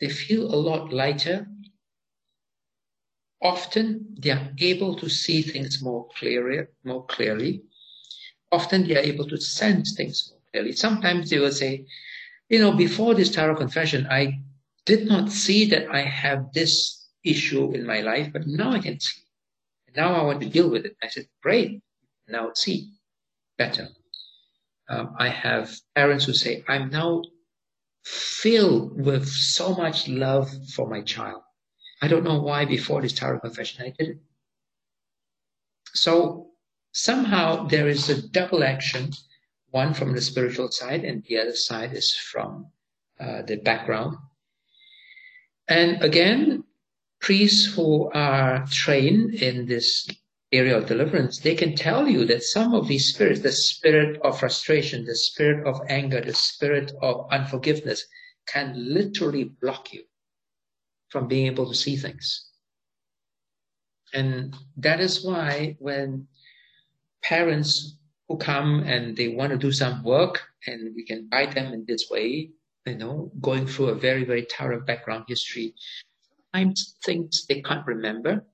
They 0.00 0.08
feel 0.08 0.52
a 0.52 0.58
lot 0.68 0.92
lighter. 0.92 1.46
Often 3.40 4.16
they 4.18 4.30
are 4.30 4.50
able 4.58 4.96
to 4.96 5.08
see 5.08 5.42
things 5.42 5.80
more 5.80 6.08
clearly, 6.18 6.66
more 6.82 7.06
clearly. 7.06 7.62
Often 8.50 8.88
they 8.88 8.96
are 8.96 9.06
able 9.12 9.28
to 9.28 9.36
sense 9.36 9.94
things 9.94 10.32
more 10.32 10.40
clearly. 10.50 10.72
Sometimes 10.72 11.30
they 11.30 11.38
will 11.38 11.52
say, 11.52 11.86
you 12.52 12.58
know, 12.60 12.72
before 12.72 13.14
this 13.14 13.34
thorough 13.34 13.56
confession, 13.56 14.06
I 14.10 14.38
did 14.84 15.08
not 15.08 15.30
see 15.30 15.64
that 15.70 15.88
I 15.90 16.02
have 16.02 16.52
this 16.52 17.08
issue 17.24 17.72
in 17.72 17.86
my 17.86 18.00
life, 18.02 18.28
but 18.32 18.46
now 18.46 18.72
I 18.72 18.78
can 18.78 19.00
see. 19.00 19.22
Now 19.96 20.14
I 20.14 20.22
want 20.22 20.42
to 20.42 20.48
deal 20.48 20.68
with 20.70 20.84
it. 20.84 20.96
I 21.02 21.08
said, 21.08 21.26
great 21.42 21.82
now 22.28 22.50
see 22.54 22.92
better. 23.58 23.88
Um, 24.88 25.14
I 25.18 25.28
have 25.28 25.74
parents 25.94 26.24
who 26.24 26.32
say, 26.32 26.64
I'm 26.68 26.90
now 26.90 27.22
filled 28.04 29.00
with 29.00 29.28
so 29.28 29.74
much 29.74 30.08
love 30.08 30.50
for 30.74 30.88
my 30.88 31.02
child. 31.02 31.42
I 32.02 32.08
don't 32.08 32.24
know 32.24 32.40
why 32.40 32.64
before 32.64 33.00
this 33.00 33.18
thorough 33.18 33.40
confession 33.40 33.84
I 33.84 33.94
did 33.98 34.16
it. 34.16 34.18
So 35.94 36.48
somehow 36.92 37.66
there 37.66 37.88
is 37.88 38.10
a 38.10 38.28
double 38.28 38.64
action, 38.64 39.12
one 39.72 39.94
from 39.94 40.12
the 40.12 40.20
spiritual 40.20 40.70
side 40.70 41.04
and 41.04 41.24
the 41.24 41.38
other 41.38 41.56
side 41.56 41.92
is 41.94 42.14
from 42.14 42.66
uh, 43.18 43.42
the 43.42 43.56
background. 43.56 44.16
And 45.66 46.02
again, 46.02 46.64
priests 47.20 47.74
who 47.74 48.10
are 48.12 48.66
trained 48.70 49.34
in 49.34 49.66
this 49.66 50.08
area 50.52 50.76
of 50.76 50.86
deliverance, 50.86 51.38
they 51.38 51.54
can 51.54 51.74
tell 51.74 52.06
you 52.06 52.26
that 52.26 52.42
some 52.42 52.74
of 52.74 52.86
these 52.86 53.14
spirits, 53.14 53.40
the 53.40 53.52
spirit 53.52 54.20
of 54.22 54.38
frustration, 54.38 55.06
the 55.06 55.16
spirit 55.16 55.66
of 55.66 55.80
anger, 55.88 56.20
the 56.20 56.34
spirit 56.34 56.92
of 57.00 57.26
unforgiveness, 57.30 58.04
can 58.46 58.74
literally 58.76 59.44
block 59.44 59.92
you 59.92 60.02
from 61.08 61.28
being 61.28 61.46
able 61.46 61.68
to 61.68 61.74
see 61.74 61.96
things. 61.96 62.50
And 64.12 64.54
that 64.76 65.00
is 65.00 65.24
why 65.24 65.76
when 65.78 66.26
parents 67.22 67.96
who 68.32 68.38
come 68.38 68.82
and 68.84 69.16
they 69.16 69.28
want 69.28 69.52
to 69.52 69.58
do 69.58 69.72
some 69.72 70.02
work 70.02 70.42
and 70.66 70.94
we 70.94 71.04
can 71.04 71.28
guide 71.30 71.52
them 71.52 71.72
in 71.72 71.84
this 71.86 72.08
way, 72.10 72.50
you 72.86 72.96
know, 72.96 73.30
going 73.40 73.66
through 73.66 73.88
a 73.88 73.94
very, 73.94 74.24
very 74.24 74.46
thorough 74.50 74.80
background 74.80 75.24
history, 75.28 75.74
sometimes 76.52 76.96
things 77.04 77.46
they 77.48 77.60
can't 77.62 77.86
remember 77.86 78.44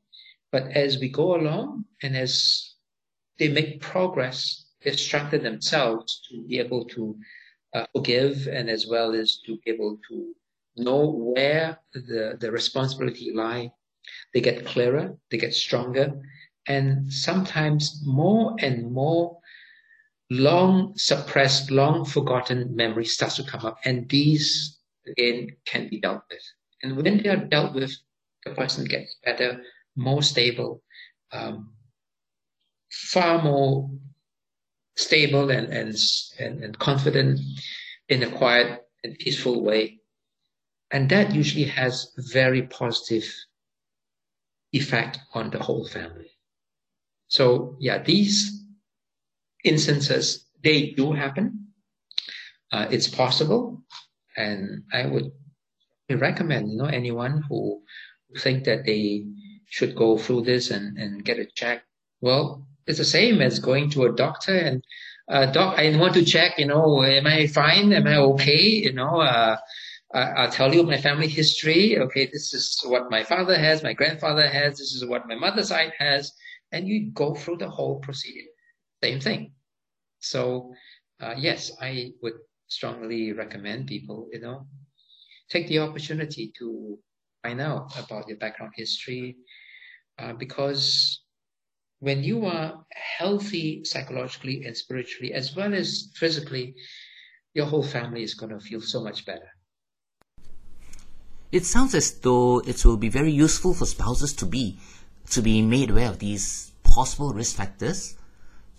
but 0.50 0.70
as 0.72 0.98
we 0.98 1.08
go 1.08 1.36
along 1.36 1.84
and 2.02 2.16
as 2.16 2.74
they 3.38 3.48
make 3.48 3.80
progress, 3.80 4.64
they 4.82 4.92
strengthen 4.92 5.42
themselves 5.42 6.22
to 6.30 6.42
be 6.46 6.58
able 6.58 6.84
to 6.86 7.16
uh, 7.74 7.84
forgive 7.94 8.48
and 8.48 8.70
as 8.70 8.86
well 8.86 9.14
as 9.14 9.40
to 9.46 9.58
be 9.64 9.70
able 9.70 9.98
to 10.08 10.34
know 10.76 11.10
where 11.10 11.78
the, 11.92 12.36
the 12.40 12.50
responsibility 12.50 13.30
lie. 13.34 13.70
They 14.32 14.40
get 14.40 14.64
clearer, 14.64 15.16
they 15.30 15.36
get 15.36 15.54
stronger, 15.54 16.18
and 16.66 17.12
sometimes 17.12 18.00
more 18.06 18.56
and 18.60 18.90
more 18.90 19.38
long 20.30 20.92
suppressed, 20.96 21.70
long 21.70 22.04
forgotten 22.04 22.74
memory 22.74 23.04
starts 23.04 23.36
to 23.36 23.44
come 23.44 23.64
up. 23.64 23.78
And 23.84 24.08
these 24.08 24.78
again 25.06 25.50
can 25.64 25.88
be 25.88 26.00
dealt 26.00 26.22
with. 26.30 26.42
And 26.82 26.96
when 26.96 27.22
they 27.22 27.28
are 27.28 27.36
dealt 27.36 27.74
with, 27.74 27.92
the 28.44 28.54
person 28.54 28.84
gets 28.84 29.16
better, 29.24 29.62
more 29.96 30.22
stable, 30.22 30.82
um, 31.32 31.72
far 32.90 33.42
more 33.42 33.90
stable 34.96 35.50
and, 35.50 35.68
and, 35.72 35.96
and, 36.38 36.64
and 36.64 36.78
confident 36.78 37.40
in 38.08 38.22
a 38.22 38.30
quiet 38.30 38.86
and 39.04 39.18
peaceful 39.18 39.62
way. 39.62 40.00
And 40.90 41.08
that 41.10 41.34
usually 41.34 41.64
has 41.64 42.12
very 42.16 42.62
positive 42.62 43.24
effect 44.72 45.18
on 45.34 45.50
the 45.50 45.58
whole 45.58 45.86
family. 45.86 46.30
So 47.28 47.76
yeah, 47.78 48.02
these 48.02 48.57
instances, 49.64 50.46
they 50.62 50.90
do 50.96 51.12
happen. 51.12 51.68
Uh, 52.72 52.86
it's 52.90 53.08
possible. 53.08 53.82
And 54.36 54.82
I 54.92 55.06
would 55.06 55.30
recommend, 56.10 56.70
you 56.70 56.78
know, 56.78 56.86
anyone 56.86 57.42
who 57.48 57.82
think 58.38 58.64
that 58.64 58.84
they 58.84 59.24
should 59.66 59.94
go 59.94 60.18
through 60.18 60.42
this 60.42 60.70
and, 60.70 60.96
and 60.98 61.24
get 61.24 61.38
a 61.38 61.46
check. 61.54 61.82
Well, 62.20 62.66
it's 62.86 62.98
the 62.98 63.04
same 63.04 63.42
as 63.42 63.58
going 63.58 63.90
to 63.90 64.04
a 64.04 64.14
doctor 64.14 64.56
and 64.56 64.82
uh, 65.28 65.46
doc, 65.46 65.78
I 65.78 65.94
want 65.96 66.14
to 66.14 66.24
check, 66.24 66.58
you 66.58 66.66
know, 66.66 67.02
am 67.04 67.26
I 67.26 67.46
fine? 67.48 67.92
Am 67.92 68.06
I 68.06 68.16
okay? 68.16 68.62
You 68.62 68.94
know, 68.94 69.20
uh, 69.20 69.58
I, 70.14 70.44
will 70.44 70.50
tell 70.50 70.74
you 70.74 70.82
my 70.84 70.96
family 70.96 71.28
history. 71.28 71.98
Okay, 71.98 72.30
this 72.32 72.54
is 72.54 72.80
what 72.86 73.10
my 73.10 73.24
father 73.24 73.58
has, 73.58 73.82
my 73.82 73.92
grandfather 73.92 74.48
has, 74.48 74.78
this 74.78 74.94
is 74.94 75.04
what 75.04 75.28
my 75.28 75.34
mother's 75.34 75.68
side 75.68 75.92
has, 75.98 76.32
and 76.72 76.88
you 76.88 77.10
go 77.12 77.34
through 77.34 77.58
the 77.58 77.68
whole 77.68 78.00
procedure. 78.00 78.47
Same 79.02 79.20
thing. 79.20 79.54
So, 80.20 80.74
uh, 81.20 81.34
yes, 81.38 81.72
I 81.80 82.12
would 82.22 82.34
strongly 82.68 83.32
recommend 83.32 83.88
people, 83.88 84.28
you 84.32 84.40
know, 84.40 84.68
take 85.50 85.68
the 85.68 85.80
opportunity 85.80 86.52
to 86.58 87.00
find 87.42 87.60
out 87.60 87.98
about 87.98 88.28
your 88.28 88.38
background 88.38 88.74
history, 88.76 89.38
uh, 90.18 90.34
because 90.34 91.24
when 92.00 92.24
you 92.24 92.46
are 92.46 92.86
healthy 92.92 93.84
psychologically 93.84 94.64
and 94.64 94.76
spiritually, 94.76 95.32
as 95.34 95.56
well 95.56 95.74
as 95.74 96.12
physically, 96.16 96.74
your 97.54 97.66
whole 97.66 97.84
family 97.84 98.22
is 98.22 98.34
going 98.34 98.52
to 98.52 98.60
feel 98.60 98.80
so 98.82 99.02
much 99.04 99.26
better. 99.26 99.50
It 101.52 101.66
sounds 101.66 101.94
as 101.94 102.10
though 102.20 102.60
it 102.60 102.84
will 102.86 102.96
be 102.96 103.10
very 103.10 103.30
useful 103.30 103.74
for 103.74 103.84
spouses 103.84 104.32
to 104.34 104.46
be 104.46 104.78
to 105.28 105.42
be 105.42 105.60
made 105.60 105.90
aware 105.90 106.08
of 106.08 106.20
these 106.20 106.72
possible 106.84 107.34
risk 107.34 107.54
factors 107.54 108.14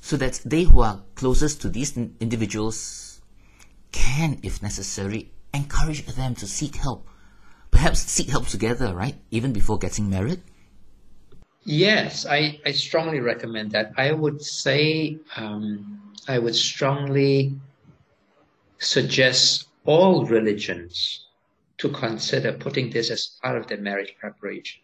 so 0.01 0.17
that 0.17 0.41
they 0.45 0.63
who 0.63 0.81
are 0.81 1.03
closest 1.15 1.61
to 1.61 1.69
these 1.69 1.95
individuals 1.97 3.21
can, 3.91 4.39
if 4.43 4.61
necessary, 4.61 5.31
encourage 5.53 6.05
them 6.05 6.35
to 6.35 6.47
seek 6.47 6.75
help. 6.75 7.07
Perhaps 7.71 7.99
seek 7.99 8.29
help 8.29 8.47
together, 8.47 8.93
right? 8.93 9.15
Even 9.31 9.53
before 9.53 9.77
getting 9.77 10.09
married? 10.09 10.41
Yes, 11.63 12.25
I, 12.25 12.59
I 12.65 12.71
strongly 12.71 13.19
recommend 13.19 13.71
that. 13.71 13.91
I 13.97 14.11
would 14.11 14.41
say 14.41 15.17
um, 15.35 16.13
I 16.27 16.39
would 16.39 16.55
strongly 16.55 17.53
suggest 18.79 19.67
all 19.85 20.25
religions 20.25 21.25
to 21.77 21.89
consider 21.89 22.53
putting 22.53 22.89
this 22.89 23.09
as 23.09 23.37
part 23.41 23.57
of 23.57 23.67
their 23.67 23.77
marriage 23.77 24.15
preparation. 24.19 24.81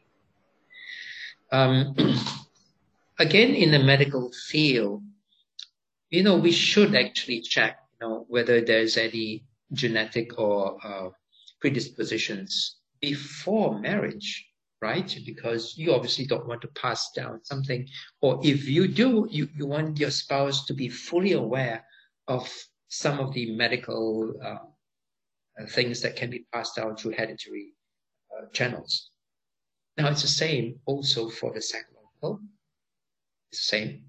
Um, 1.51 1.95
again, 3.20 3.55
in 3.55 3.72
the 3.72 3.80
medical 3.80 4.32
field, 4.47 5.03
you 6.09 6.24
know, 6.24 6.38
we 6.38 6.51
should 6.51 6.95
actually 6.95 7.41
check, 7.41 7.80
you 7.93 8.07
know, 8.07 8.26
whether 8.28 8.61
there's 8.61 8.97
any 8.97 9.43
genetic 9.74 10.38
or 10.39 10.78
uh, 10.84 11.09
predispositions 11.59 12.78
before 13.01 13.80
marriage 13.80 14.45
right? 14.82 15.18
Because 15.26 15.76
you 15.78 15.93
obviously 15.93 16.26
don't 16.26 16.47
want 16.47 16.61
to 16.61 16.68
pass 16.70 17.11
down 17.11 17.43
something. 17.43 17.88
Or 18.22 18.39
if 18.43 18.68
you 18.68 18.88
do, 18.88 19.28
you, 19.32 19.49
you 19.55 19.66
want 19.66 19.99
your 19.99 20.11
spouse 20.11 20.66
to 20.66 20.74
be 20.74 20.89
fully 20.89 21.34
aware 21.34 21.84
of 22.28 22.51
some 22.88 23.20
of 23.20 23.34
the 23.34 23.55
medical 23.55 24.34
uh, 24.43 25.66
things 25.70 26.01
that 26.01 26.16
can 26.16 26.30
be 26.30 26.45
passed 26.53 26.76
down 26.76 26.95
through 26.95 27.13
hereditary 27.13 27.74
uh, 28.32 28.45
channels. 28.53 29.09
Now, 29.97 30.09
it's 30.09 30.22
the 30.22 30.28
same 30.28 30.80
also 30.86 31.30
for 31.30 31.53
the 31.53 31.61
psychological. 31.61 32.41
It's 33.56 33.72
the 33.72 33.78
same. 33.78 34.01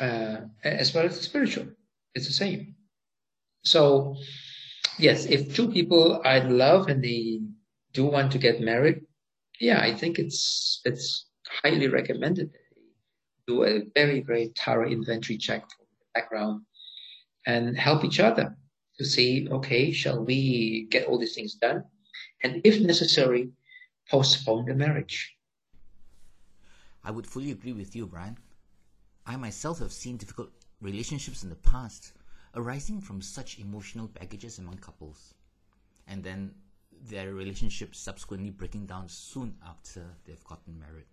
Uh, 0.00 0.36
as 0.64 0.92
well 0.92 1.06
as 1.06 1.20
spiritual. 1.20 1.66
it's 2.14 2.26
the 2.26 2.32
same. 2.32 2.74
So, 3.62 4.16
yes, 4.98 5.26
if 5.26 5.54
two 5.54 5.70
people 5.70 6.20
in 6.22 6.58
love 6.58 6.88
and 6.88 7.02
they 7.02 7.40
do 7.92 8.06
want 8.06 8.32
to 8.32 8.38
get 8.38 8.60
married, 8.60 9.02
yeah, 9.60 9.80
I 9.80 9.94
think 9.94 10.18
it's 10.18 10.80
it's 10.84 11.26
highly 11.62 11.86
recommended 11.86 12.48
that 12.52 12.66
they 12.74 12.90
do 13.46 13.62
a 13.62 13.82
very 13.94 14.22
very 14.22 14.50
thorough 14.58 14.90
inventory 14.90 15.38
check 15.38 15.62
for 15.62 15.84
the 15.84 16.06
background 16.14 16.62
and 17.46 17.78
help 17.78 18.04
each 18.04 18.18
other 18.18 18.56
to 18.98 19.04
see, 19.04 19.48
okay, 19.50 19.92
shall 19.92 20.24
we 20.24 20.88
get 20.90 21.06
all 21.06 21.18
these 21.18 21.36
things 21.36 21.54
done, 21.54 21.84
and 22.42 22.60
if 22.64 22.80
necessary, 22.80 23.50
postpone 24.10 24.64
the 24.66 24.74
marriage. 24.74 25.36
I 27.04 27.12
would 27.12 27.26
fully 27.26 27.52
agree 27.52 27.72
with 27.72 27.94
you, 27.94 28.06
Bryan. 28.06 28.36
I 29.28 29.36
myself 29.36 29.78
have 29.80 29.92
seen 29.92 30.16
difficult 30.16 30.48
relationships 30.80 31.42
in 31.42 31.50
the 31.50 31.54
past 31.56 32.14
arising 32.56 33.02
from 33.02 33.20
such 33.20 33.58
emotional 33.58 34.06
baggages 34.06 34.58
among 34.58 34.78
couples, 34.78 35.34
and 36.06 36.24
then 36.24 36.54
their 37.10 37.34
relationship 37.34 37.94
subsequently 37.94 38.48
breaking 38.48 38.86
down 38.86 39.06
soon 39.10 39.54
after 39.68 40.02
they've 40.24 40.42
gotten 40.44 40.80
married. 40.80 41.04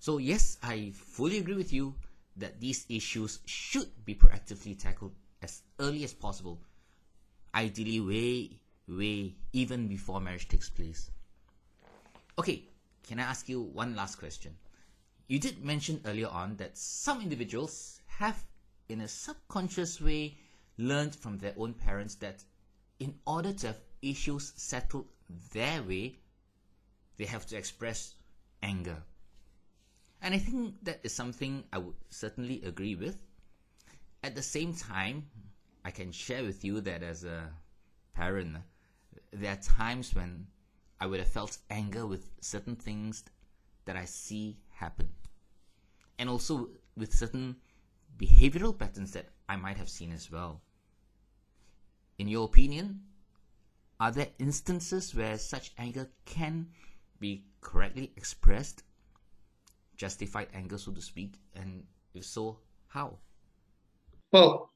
So, 0.00 0.18
yes, 0.18 0.58
I 0.62 0.92
fully 0.94 1.38
agree 1.38 1.54
with 1.54 1.72
you 1.72 1.94
that 2.36 2.60
these 2.60 2.84
issues 2.90 3.38
should 3.46 3.88
be 4.04 4.14
proactively 4.14 4.78
tackled 4.78 5.14
as 5.40 5.62
early 5.78 6.04
as 6.04 6.12
possible, 6.12 6.60
ideally, 7.54 8.00
way, 8.00 8.50
way 8.86 9.34
even 9.54 9.88
before 9.88 10.20
marriage 10.20 10.46
takes 10.46 10.68
place. 10.68 11.10
Okay, 12.38 12.64
can 13.08 13.18
I 13.18 13.22
ask 13.22 13.48
you 13.48 13.62
one 13.62 13.96
last 13.96 14.16
question? 14.16 14.54
You 15.30 15.38
did 15.38 15.64
mention 15.64 16.00
earlier 16.06 16.26
on 16.26 16.56
that 16.56 16.76
some 16.76 17.20
individuals 17.20 18.00
have, 18.18 18.44
in 18.88 19.00
a 19.00 19.06
subconscious 19.06 20.00
way, 20.00 20.36
learned 20.76 21.14
from 21.14 21.38
their 21.38 21.54
own 21.56 21.72
parents 21.72 22.16
that 22.16 22.42
in 22.98 23.14
order 23.28 23.52
to 23.52 23.68
have 23.68 23.76
issues 24.02 24.52
settled 24.56 25.06
their 25.52 25.84
way, 25.84 26.16
they 27.16 27.26
have 27.26 27.46
to 27.46 27.56
express 27.56 28.16
anger. 28.60 28.96
And 30.20 30.34
I 30.34 30.38
think 30.38 30.74
that 30.82 30.98
is 31.04 31.14
something 31.14 31.62
I 31.72 31.78
would 31.78 31.94
certainly 32.08 32.60
agree 32.64 32.96
with. 32.96 33.22
At 34.24 34.34
the 34.34 34.42
same 34.42 34.74
time, 34.74 35.30
I 35.84 35.92
can 35.92 36.10
share 36.10 36.42
with 36.42 36.64
you 36.64 36.80
that 36.80 37.04
as 37.04 37.22
a 37.22 37.50
parent, 38.14 38.56
there 39.32 39.52
are 39.52 39.62
times 39.76 40.12
when 40.12 40.48
I 41.00 41.06
would 41.06 41.20
have 41.20 41.28
felt 41.28 41.58
anger 41.70 42.04
with 42.04 42.28
certain 42.40 42.74
things 42.74 43.22
that 43.84 43.96
I 43.96 44.06
see 44.06 44.56
happen. 44.80 45.08
And 46.18 46.28
also 46.28 46.68
with 46.96 47.12
certain 47.12 47.56
behavioral 48.18 48.76
patterns 48.76 49.12
that 49.12 49.28
I 49.48 49.56
might 49.56 49.76
have 49.76 49.88
seen 49.88 50.12
as 50.12 50.30
well. 50.30 50.62
In 52.18 52.28
your 52.28 52.44
opinion, 52.44 53.00
are 54.00 54.10
there 54.10 54.28
instances 54.38 55.14
where 55.14 55.38
such 55.38 55.72
anger 55.78 56.08
can 56.24 56.68
be 57.18 57.44
correctly 57.60 58.12
expressed? 58.16 58.82
Justified 59.96 60.48
anger, 60.54 60.78
so 60.78 60.92
to 60.92 61.00
speak? 61.00 61.34
And 61.54 61.84
if 62.14 62.24
so, 62.24 62.58
how? 62.88 63.18
Well, 64.32 64.70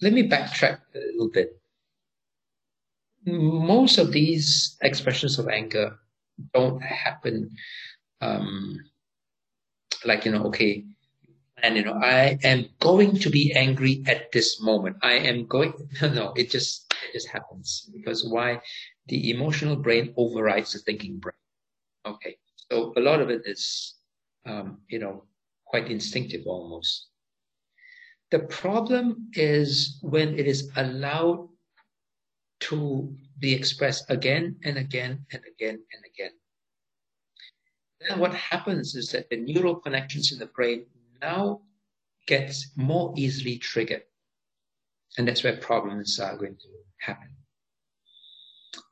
let 0.00 0.12
me 0.12 0.28
backtrack 0.28 0.80
a 0.94 0.98
little 0.98 1.30
bit. 1.30 1.60
Most 3.26 3.98
of 3.98 4.12
these 4.12 4.76
expressions 4.82 5.38
of 5.38 5.48
anger 5.48 5.98
don't 6.54 6.80
happen 6.80 7.50
um, 8.20 8.78
like, 10.04 10.24
you 10.24 10.32
know, 10.32 10.44
okay, 10.44 10.84
and 11.62 11.76
you 11.76 11.84
know, 11.84 11.94
I 11.94 12.38
am 12.44 12.66
going 12.80 13.18
to 13.18 13.30
be 13.30 13.52
angry 13.54 14.02
at 14.06 14.30
this 14.32 14.60
moment. 14.60 14.96
I 15.02 15.14
am 15.14 15.46
going, 15.46 15.72
no, 16.02 16.32
it 16.36 16.50
just 16.50 16.92
it 17.04 17.12
just 17.14 17.28
happens 17.28 17.90
because 17.94 18.28
why? 18.28 18.60
The 19.08 19.30
emotional 19.30 19.76
brain 19.76 20.12
overrides 20.16 20.72
the 20.72 20.80
thinking 20.80 21.18
brain. 21.18 21.34
Okay, 22.06 22.36
so 22.70 22.92
a 22.96 23.00
lot 23.00 23.20
of 23.20 23.30
it 23.30 23.42
is, 23.46 23.94
um, 24.46 24.78
you 24.88 24.98
know, 24.98 25.24
quite 25.66 25.90
instinctive 25.90 26.42
almost. 26.46 27.08
The 28.30 28.40
problem 28.40 29.30
is 29.34 29.98
when 30.02 30.38
it 30.38 30.46
is 30.46 30.70
allowed 30.76 31.48
to 32.60 33.16
be 33.38 33.54
expressed 33.54 34.10
again 34.10 34.56
and 34.64 34.76
again 34.76 35.24
and 35.32 35.42
again 35.46 35.74
and 35.92 36.02
again. 36.04 36.32
Then 38.00 38.18
what 38.18 38.34
happens 38.34 38.94
is 38.94 39.10
that 39.10 39.28
the 39.28 39.36
neural 39.36 39.76
connections 39.76 40.32
in 40.32 40.38
the 40.38 40.46
brain 40.46 40.86
now 41.20 41.62
gets 42.26 42.70
more 42.76 43.12
easily 43.16 43.58
triggered. 43.58 44.04
And 45.16 45.26
that's 45.26 45.42
where 45.42 45.56
problems 45.56 46.20
are 46.20 46.36
going 46.36 46.56
to 46.56 46.68
happen. 47.00 47.30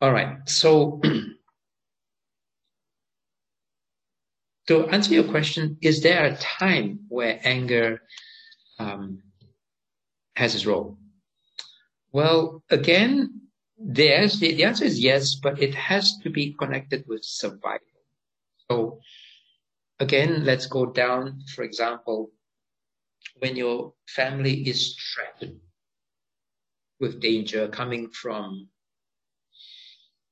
All 0.00 0.12
right. 0.12 0.38
So 0.48 1.00
to 4.66 4.88
answer 4.88 5.14
your 5.14 5.24
question, 5.24 5.76
is 5.82 6.02
there 6.02 6.24
a 6.24 6.36
time 6.36 7.00
where 7.08 7.40
anger 7.44 8.02
um, 8.78 9.22
has 10.34 10.54
its 10.54 10.66
role? 10.66 10.98
Well, 12.12 12.62
again, 12.70 13.42
there's 13.78 14.40
the, 14.40 14.54
the 14.54 14.64
answer 14.64 14.84
is 14.84 14.98
yes, 14.98 15.34
but 15.34 15.62
it 15.62 15.74
has 15.74 16.16
to 16.18 16.30
be 16.30 16.54
connected 16.58 17.04
with 17.06 17.24
survival. 17.24 17.86
So 18.70 19.00
again, 20.00 20.44
let's 20.44 20.66
go 20.66 20.86
down, 20.86 21.40
for 21.54 21.62
example, 21.62 22.30
when 23.38 23.56
your 23.56 23.92
family 24.08 24.68
is 24.68 24.96
threatened 24.96 25.60
with 27.00 27.20
danger 27.20 27.68
coming 27.68 28.10
from 28.10 28.68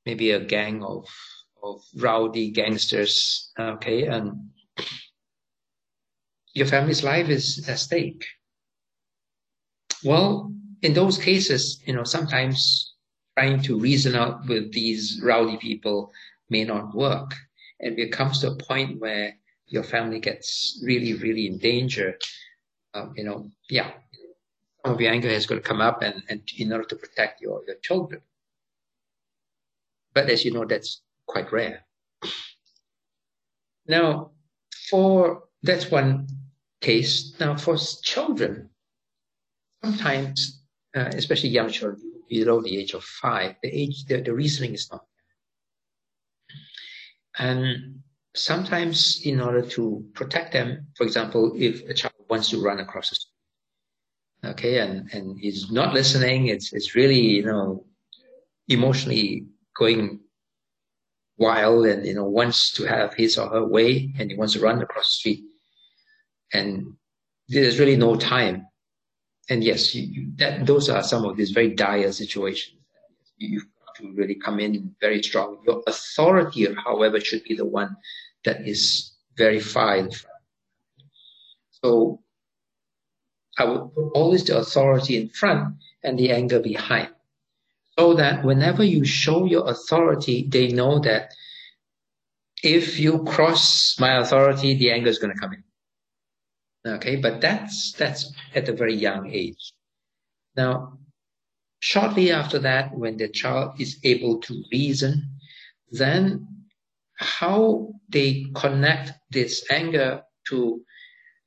maybe 0.06 0.30
a 0.30 0.40
gang 0.40 0.82
of 0.82 1.06
of 1.62 1.80
rowdy 1.96 2.50
gangsters, 2.50 3.50
okay, 3.58 4.06
and 4.06 4.50
your 6.52 6.66
family's 6.66 7.02
life 7.02 7.30
is 7.30 7.66
at 7.68 7.78
stake. 7.78 8.24
Well, 10.04 10.52
in 10.82 10.92
those 10.92 11.16
cases, 11.16 11.82
you 11.86 11.94
know, 11.94 12.04
sometimes 12.04 12.94
trying 13.38 13.62
to 13.62 13.80
reason 13.80 14.14
out 14.14 14.46
with 14.46 14.72
these 14.72 15.20
rowdy 15.22 15.56
people 15.56 16.12
may 16.50 16.64
not 16.64 16.94
work. 16.94 17.34
And 17.80 17.98
it 17.98 18.12
comes 18.12 18.40
to 18.40 18.52
a 18.52 18.56
point 18.56 19.00
where 19.00 19.34
your 19.66 19.82
family 19.82 20.20
gets 20.20 20.80
really, 20.84 21.14
really 21.14 21.46
in 21.46 21.58
danger. 21.58 22.18
Uh, 22.92 23.08
you 23.16 23.24
know, 23.24 23.50
yeah, 23.68 23.90
some 24.84 24.94
of 24.94 25.00
your 25.00 25.12
anger 25.12 25.28
has 25.28 25.46
got 25.46 25.56
to 25.56 25.60
come 25.60 25.80
up 25.80 26.02
and, 26.02 26.22
and 26.28 26.42
in 26.58 26.72
order 26.72 26.84
to 26.84 26.96
protect 26.96 27.40
your, 27.40 27.62
your 27.66 27.76
children. 27.82 28.20
But 30.14 30.30
as 30.30 30.44
you 30.44 30.52
know, 30.52 30.64
that's 30.64 31.02
quite 31.26 31.52
rare. 31.52 31.84
Now, 33.86 34.30
for 34.90 35.44
that's 35.62 35.90
one 35.90 36.28
case. 36.80 37.34
Now, 37.40 37.56
for 37.56 37.76
children, 38.02 38.70
sometimes, 39.82 40.62
uh, 40.94 41.10
especially 41.14 41.48
young 41.48 41.70
children 41.70 42.12
below 42.28 42.60
the 42.60 42.76
age 42.78 42.94
of 42.94 43.04
five, 43.04 43.56
the 43.62 43.68
age 43.68 44.04
the, 44.04 44.20
the 44.20 44.32
reasoning 44.32 44.74
is 44.74 44.88
not. 44.92 45.04
And 47.38 48.00
sometimes, 48.34 49.20
in 49.24 49.40
order 49.40 49.62
to 49.70 50.04
protect 50.14 50.52
them, 50.52 50.86
for 50.96 51.04
example, 51.04 51.52
if 51.56 51.88
a 51.88 51.94
child 51.94 52.14
wants 52.28 52.50
to 52.50 52.62
run 52.62 52.80
across 52.80 53.10
the 53.10 53.16
street, 53.16 54.50
okay, 54.50 54.78
and 54.78 55.10
and 55.12 55.38
he's 55.38 55.70
not 55.70 55.94
listening, 55.94 56.48
it's 56.48 56.72
it's 56.72 56.94
really 56.94 57.20
you 57.20 57.44
know 57.44 57.86
emotionally 58.68 59.46
going 59.76 60.20
wild 61.36 61.86
and 61.86 62.06
you 62.06 62.14
know 62.14 62.24
wants 62.24 62.72
to 62.72 62.84
have 62.84 63.14
his 63.14 63.38
or 63.38 63.48
her 63.48 63.66
way 63.66 64.12
and 64.18 64.30
he 64.30 64.36
wants 64.36 64.54
to 64.54 64.60
run 64.60 64.80
across 64.82 65.08
the 65.08 65.14
street. 65.14 65.44
And 66.52 66.94
there's 67.48 67.78
really 67.78 67.96
no 67.96 68.16
time. 68.16 68.66
And 69.50 69.62
yes 69.62 69.94
you, 69.94 70.02
you, 70.02 70.32
that 70.36 70.66
those 70.66 70.88
are 70.88 71.02
some 71.02 71.24
of 71.24 71.36
these 71.36 71.50
very 71.50 71.74
dire 71.74 72.12
situations. 72.12 72.80
Got 73.40 73.73
to 73.96 74.12
really 74.14 74.34
come 74.34 74.60
in 74.60 74.94
very 75.00 75.22
strong 75.22 75.58
your 75.66 75.82
authority 75.86 76.66
however 76.84 77.20
should 77.20 77.42
be 77.44 77.54
the 77.54 77.64
one 77.64 77.96
that 78.44 78.66
is 78.66 79.12
very 79.36 79.60
far 79.60 80.08
so 81.70 82.20
i 83.58 83.64
would 83.64 83.92
put 83.94 84.10
always 84.14 84.44
the 84.44 84.56
authority 84.56 85.16
in 85.16 85.28
front 85.28 85.74
and 86.02 86.18
the 86.18 86.30
anger 86.30 86.60
behind 86.60 87.08
so 87.98 88.14
that 88.14 88.44
whenever 88.44 88.82
you 88.82 89.04
show 89.04 89.44
your 89.44 89.68
authority, 89.68 90.46
they 90.48 90.68
know 90.68 90.98
that 91.00 91.32
if 92.62 92.98
you 92.98 93.24
cross 93.24 93.98
my 94.00 94.18
authority, 94.18 94.74
the 94.74 94.90
anger 94.90 95.08
is 95.08 95.18
going 95.18 95.32
to 95.32 95.38
come 95.38 95.52
in. 95.52 95.62
Okay, 96.94 97.16
but 97.16 97.40
that's 97.40 97.92
that's 97.92 98.32
at 98.54 98.68
a 98.68 98.72
very 98.72 98.94
young 98.94 99.30
age. 99.30 99.72
Now, 100.56 100.98
shortly 101.84 102.32
after 102.32 102.58
that, 102.60 102.96
when 102.96 103.18
the 103.18 103.28
child 103.28 103.78
is 103.78 103.98
able 104.04 104.40
to 104.40 104.64
reason, 104.72 105.12
then 105.90 106.46
how 107.16 107.92
they 108.08 108.46
connect 108.54 109.12
this 109.30 109.64
anger 109.70 110.22
to 110.48 110.82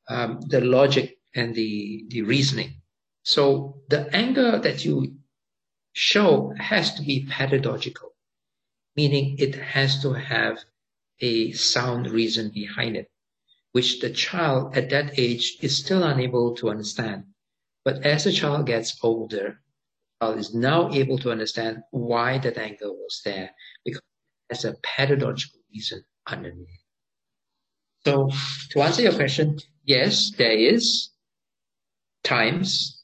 um, 0.09 0.39
the 0.41 0.61
logic 0.61 1.17
and 1.35 1.55
the, 1.55 2.05
the 2.09 2.21
reasoning 2.21 2.73
So 3.23 3.81
the 3.89 4.15
anger 4.15 4.59
that 4.59 4.85
you 4.85 5.17
show 5.93 6.53
has 6.59 6.93
to 6.95 7.01
be 7.01 7.25
pedagogical, 7.29 8.13
meaning 8.95 9.37
it 9.39 9.55
has 9.55 10.01
to 10.03 10.13
have 10.13 10.59
a 11.19 11.51
sound 11.53 12.11
reason 12.11 12.51
behind 12.53 12.95
it, 12.95 13.09
which 13.71 13.99
the 14.01 14.11
child 14.11 14.77
at 14.77 14.89
that 14.91 15.19
age 15.19 15.57
is 15.61 15.77
still 15.77 16.03
unable 16.03 16.55
to 16.57 16.69
understand. 16.69 17.25
But 17.83 18.05
as 18.05 18.23
the 18.25 18.31
child 18.31 18.67
gets 18.67 18.97
older, 19.03 19.61
is 20.21 20.53
now 20.53 20.91
able 20.91 21.17
to 21.19 21.31
understand 21.31 21.83
why 21.91 22.37
that 22.39 22.57
anger 22.57 22.91
was 22.91 23.21
there 23.23 23.51
because 23.85 24.01
there's 24.49 24.65
a 24.65 24.75
pedagogical 24.81 25.59
reason 25.73 26.03
underneath. 26.25 26.83
So 28.05 28.29
to 28.71 28.81
answer 28.81 29.03
your 29.03 29.13
question, 29.13 29.59
yes, 29.83 30.31
there 30.37 30.57
is 30.57 31.09
times, 32.23 33.03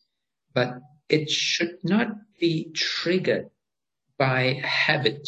but 0.53 0.80
it 1.09 1.30
should 1.30 1.78
not 1.84 2.07
be 2.39 2.72
triggered 2.74 3.49
by 4.18 4.61
habit. 4.64 5.28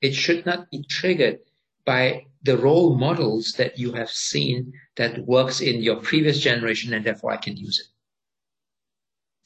It 0.00 0.14
should 0.14 0.44
not 0.44 0.70
be 0.70 0.84
triggered 0.90 1.38
by 1.86 2.26
the 2.42 2.58
role 2.58 2.96
models 2.96 3.52
that 3.52 3.78
you 3.78 3.92
have 3.92 4.10
seen 4.10 4.72
that 4.96 5.26
works 5.26 5.60
in 5.60 5.82
your 5.82 5.96
previous 5.96 6.40
generation 6.40 6.92
and 6.92 7.04
therefore 7.04 7.32
I 7.32 7.36
can 7.36 7.56
use 7.56 7.80
it. 7.80 7.86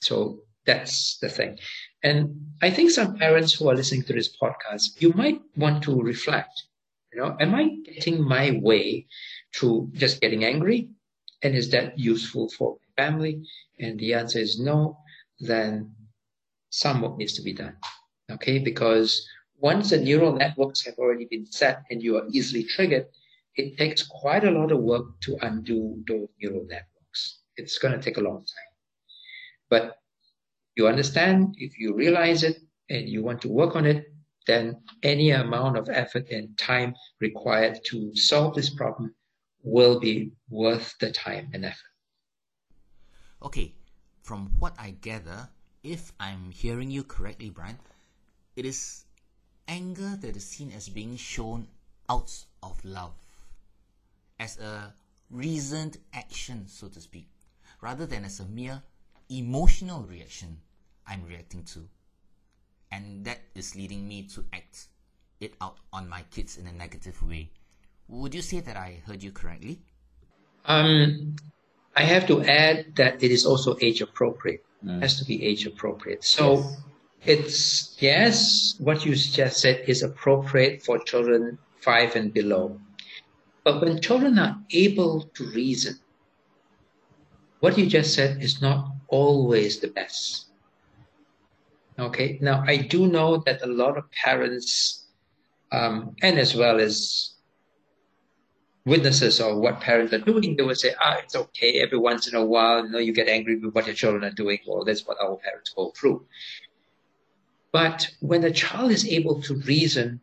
So 0.01 0.41
that's 0.69 1.17
the 1.23 1.31
thing. 1.31 1.59
And 2.03 2.21
I 2.63 2.71
think 2.71 2.91
some 2.91 3.17
parents 3.17 3.55
who 3.55 3.69
are 3.71 3.75
listening 3.75 4.05
to 4.05 4.13
this 4.13 4.37
podcast, 4.37 5.01
you 5.01 5.13
might 5.15 5.41
want 5.57 5.83
to 5.85 6.01
reflect, 6.01 6.63
you 7.11 7.19
know, 7.19 7.37
am 7.41 7.55
I 7.55 7.65
getting 7.87 8.23
my 8.23 8.61
way 8.63 9.07
through 9.55 9.91
just 9.95 10.21
getting 10.21 10.45
angry? 10.45 10.91
And 11.43 11.55
is 11.57 11.71
that 11.71 11.99
useful 11.99 12.51
for 12.51 12.77
my 12.81 13.03
family? 13.03 13.43
And 13.81 13.99
the 13.99 14.13
answer 14.13 14.39
is 14.39 14.61
no, 14.61 14.99
then 15.41 15.95
some 16.69 17.01
work 17.01 17.17
needs 17.17 17.33
to 17.35 17.43
be 17.43 17.55
done. 17.55 17.77
Okay, 18.31 18.59
because 18.59 19.27
once 19.57 19.89
the 19.89 19.99
neural 19.99 20.37
networks 20.37 20.85
have 20.85 20.99
already 20.99 21.27
been 21.31 21.47
set 21.47 21.83
and 21.91 22.03
you 22.03 22.19
are 22.19 22.29
easily 22.31 22.63
triggered, 22.65 23.07
it 23.57 23.79
takes 23.79 24.03
quite 24.03 24.45
a 24.45 24.51
lot 24.51 24.71
of 24.71 24.81
work 24.81 25.07
to 25.23 25.39
undo 25.41 26.05
those 26.07 26.29
neural 26.43 26.67
networks. 26.69 27.41
It's 27.57 27.79
going 27.79 27.95
to 27.99 28.05
take 28.05 28.19
a 28.19 28.27
long 28.29 28.45
time. 28.45 28.73
But 29.71 29.97
you 30.79 30.87
understand, 30.87 31.57
if 31.59 31.77
you 31.79 31.95
realize 31.95 32.45
it 32.45 32.59
and 32.89 33.09
you 33.09 33.23
want 33.23 33.43
to 33.43 33.49
work 33.49 33.75
on 33.75 33.85
it, 33.85 34.07
then 34.47 34.81
any 35.03 35.33
amount 35.33 35.77
of 35.77 35.91
effort 35.91 36.31
and 36.31 36.57
time 36.57 36.95
required 37.21 37.79
to 37.85 38.15
solve 38.15 38.55
this 38.55 38.71
problem 38.71 39.13
will 39.63 39.99
be 39.99 40.31
worth 40.49 40.95
the 41.01 41.11
time 41.11 41.51
and 41.53 41.65
effort. 41.65 41.93
Okay, 43.43 43.75
from 44.23 44.53
what 44.59 44.75
I 44.79 44.95
gather, 45.03 45.49
if 45.83 46.13
I'm 46.19 46.51
hearing 46.51 46.91
you 46.91 47.03
correctly, 47.03 47.51
Bryan, 47.51 47.79
it 48.57 48.65
is 48.65 49.05
anger 49.67 50.17
that 50.21 50.37
is 50.37 50.45
seen 50.45 50.73
as 50.73 50.89
being 50.89 51.17
shown 51.17 51.67
out 52.09 52.33
of 52.63 52.83
love, 52.85 53.13
as 54.39 54.59
a 54.59 54.95
reasoned 55.31 55.99
action, 56.15 56.67
so 56.69 56.89
to 56.89 57.01
speak, 57.01 57.29
rather 57.83 58.07
than 58.07 58.25
as 58.25 58.41
a 58.41 58.47
mere 58.47 58.83
emotional 59.29 60.05
reaction 60.05 60.57
I'm 61.09 61.25
reacting 61.27 61.65
to. 61.75 61.89
And 62.91 63.25
that 63.25 63.41
is 63.55 63.75
leading 63.75 64.07
me 64.09 64.23
to 64.35 64.45
act 64.53 64.89
it 65.41 65.55
out 65.61 65.77
on 65.93 66.09
my 66.09 66.23
kids 66.31 66.57
in 66.57 66.67
a 66.67 66.73
negative 66.73 67.23
way. 67.23 67.51
Would 68.09 68.35
you 68.35 68.43
say 68.43 68.61
that 68.61 68.77
I 68.77 69.03
heard 69.07 69.23
you 69.23 69.31
correctly? 69.31 69.81
Um, 70.65 71.37
I 71.97 72.03
have 72.03 72.27
to 72.29 72.43
add 72.43 72.97
that 72.97 73.23
it 73.23 73.31
is 73.31 73.45
also 73.45 73.77
age 73.81 74.01
appropriate. 74.01 74.65
Mm. 74.85 74.99
It 74.99 75.03
has 75.03 75.19
to 75.19 75.25
be 75.25 75.45
age 75.45 75.67
appropriate. 75.67 76.25
So 76.25 76.57
yes. 76.57 76.83
it's 77.27 77.97
yes, 78.01 78.75
what 78.79 79.05
you 79.05 79.15
just 79.15 79.61
said 79.61 79.85
is 79.87 80.03
appropriate 80.03 80.83
for 80.83 80.99
children 80.99 81.59
five 81.81 82.17
and 82.17 82.33
below. 82.33 82.81
But 83.65 83.81
when 83.83 84.01
children 84.01 84.39
are 84.39 84.59
able 84.71 85.23
to 85.35 85.45
reason, 85.51 85.99
what 87.61 87.77
you 87.77 87.87
just 87.87 88.15
said 88.15 88.43
is 88.43 88.63
not 88.63 88.93
always 89.09 89.81
the 89.81 89.89
best. 89.89 90.48
Okay, 91.99 92.39
now 92.41 92.63
I 92.67 92.77
do 92.77 93.09
know 93.09 93.39
that 93.39 93.63
a 93.63 93.67
lot 93.67 93.99
of 93.99 94.11
parents, 94.13 95.07
um, 95.73 96.15
and 96.23 96.39
as 96.39 96.55
well 96.55 96.79
as 96.79 97.35
witnesses 98.87 99.41
of 99.41 99.57
what 99.59 99.81
parents 99.81 100.13
are 100.13 100.19
doing, 100.19 100.57
they 100.57 100.63
will 100.63 100.77
say, 100.77 100.95
ah, 101.01 101.17
it's 101.19 101.35
okay. 101.35 101.81
Every 101.81 101.99
once 101.99 102.29
in 102.29 102.37
a 102.37 102.45
while, 102.45 102.85
you 102.85 102.91
know, 102.91 102.99
you 102.99 103.13
get 103.13 103.29
angry 103.29 103.57
with 103.57 103.75
what 103.75 103.87
your 103.87 103.97
children 103.97 104.25
are 104.25 104.35
doing. 104.35 104.59
Well, 104.67 104.85
that's 104.85 105.07
what 105.07 105.19
our 105.21 105.37
parents 105.37 105.71
go 105.75 105.91
through. 105.91 106.25
But 107.73 108.09
when 108.21 108.45
a 108.45 108.51
child 108.51 108.93
is 108.93 109.07
able 109.07 109.43
to 109.43 109.55
reason, 109.55 110.21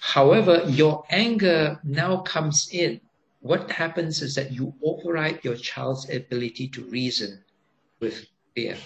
however, 0.00 0.64
your 0.68 1.04
anger 1.10 1.78
now 1.84 2.18
comes 2.18 2.68
in. 2.72 3.00
What 3.40 3.70
happens 3.70 4.22
is 4.22 4.34
that 4.36 4.52
you 4.52 4.72
override 4.82 5.44
your 5.44 5.56
child's 5.56 6.08
ability 6.08 6.68
to 6.68 6.84
reason 6.84 7.44
with 8.00 8.26
fear. 8.54 8.76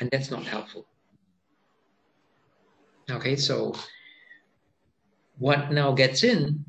And 0.00 0.10
that's 0.10 0.30
not 0.30 0.44
helpful. 0.44 0.86
Okay, 3.10 3.36
so 3.36 3.74
what 5.38 5.72
now 5.72 5.92
gets 5.92 6.24
in 6.24 6.64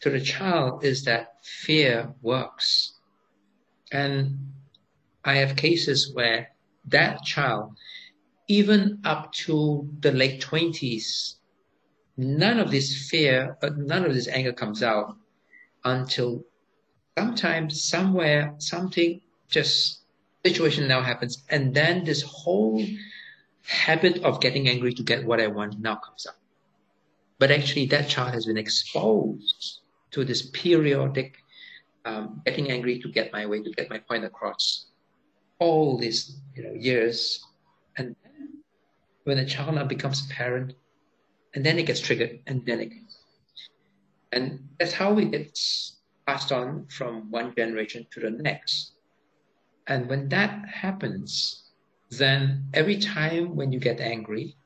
to 0.00 0.10
the 0.10 0.20
child 0.20 0.84
is 0.84 1.04
that 1.04 1.44
fear 1.44 2.12
works. 2.20 2.94
And 3.92 4.52
I 5.24 5.36
have 5.36 5.56
cases 5.56 6.12
where 6.12 6.50
that 6.86 7.22
child, 7.22 7.76
even 8.48 9.00
up 9.04 9.32
to 9.46 9.88
the 10.00 10.10
late 10.10 10.42
20s, 10.42 11.36
none 12.16 12.58
of 12.58 12.70
this 12.70 13.08
fear, 13.08 13.56
none 13.76 14.04
of 14.04 14.14
this 14.14 14.28
anger 14.28 14.52
comes 14.52 14.82
out 14.82 15.16
until 15.84 16.44
sometimes, 17.16 17.84
somewhere, 17.84 18.54
something 18.58 19.20
just 19.48 20.00
situation 20.44 20.88
now 20.88 21.02
happens. 21.02 21.44
And 21.50 21.72
then 21.72 22.04
this 22.04 22.22
whole 22.22 22.84
habit 23.66 24.22
of 24.24 24.40
getting 24.40 24.68
angry 24.68 24.92
to 24.94 25.02
get 25.02 25.24
what 25.24 25.40
I 25.40 25.46
want 25.46 25.80
now 25.80 25.96
comes 25.96 26.26
up. 26.26 26.36
But 27.38 27.50
actually, 27.50 27.86
that 27.86 28.08
child 28.08 28.32
has 28.34 28.46
been 28.46 28.56
exposed 28.56 29.80
to 30.12 30.24
this 30.24 30.42
periodic 30.50 31.36
um, 32.04 32.42
getting 32.44 32.70
angry 32.70 32.98
to 33.00 33.08
get 33.08 33.32
my 33.32 33.46
way, 33.46 33.62
to 33.62 33.70
get 33.70 33.90
my 33.90 33.98
point 33.98 34.24
across, 34.24 34.86
all 35.58 35.98
these 35.98 36.36
you 36.54 36.62
know 36.62 36.72
years, 36.72 37.44
and 37.96 38.14
when 39.24 39.38
a 39.38 39.46
child 39.46 39.74
now 39.74 39.84
becomes 39.84 40.24
a 40.24 40.34
parent, 40.34 40.74
and 41.54 41.64
then 41.64 41.78
it 41.78 41.86
gets 41.86 42.00
triggered, 42.00 42.40
and 42.46 42.64
then 42.66 42.80
it 42.80 42.90
gets, 42.90 43.18
and 44.32 44.68
that's 44.78 44.92
how 44.92 45.16
it 45.18 45.30
gets 45.30 45.96
passed 46.26 46.52
on 46.52 46.86
from 46.88 47.30
one 47.30 47.54
generation 47.54 48.06
to 48.10 48.20
the 48.20 48.30
next. 48.30 48.92
And 49.86 50.08
when 50.08 50.28
that 50.30 50.66
happens, 50.68 51.63
then 52.10 52.68
every 52.72 52.98
time 52.98 53.56
when 53.56 53.72
you 53.72 53.80
get 53.80 54.00
angry, 54.00 54.56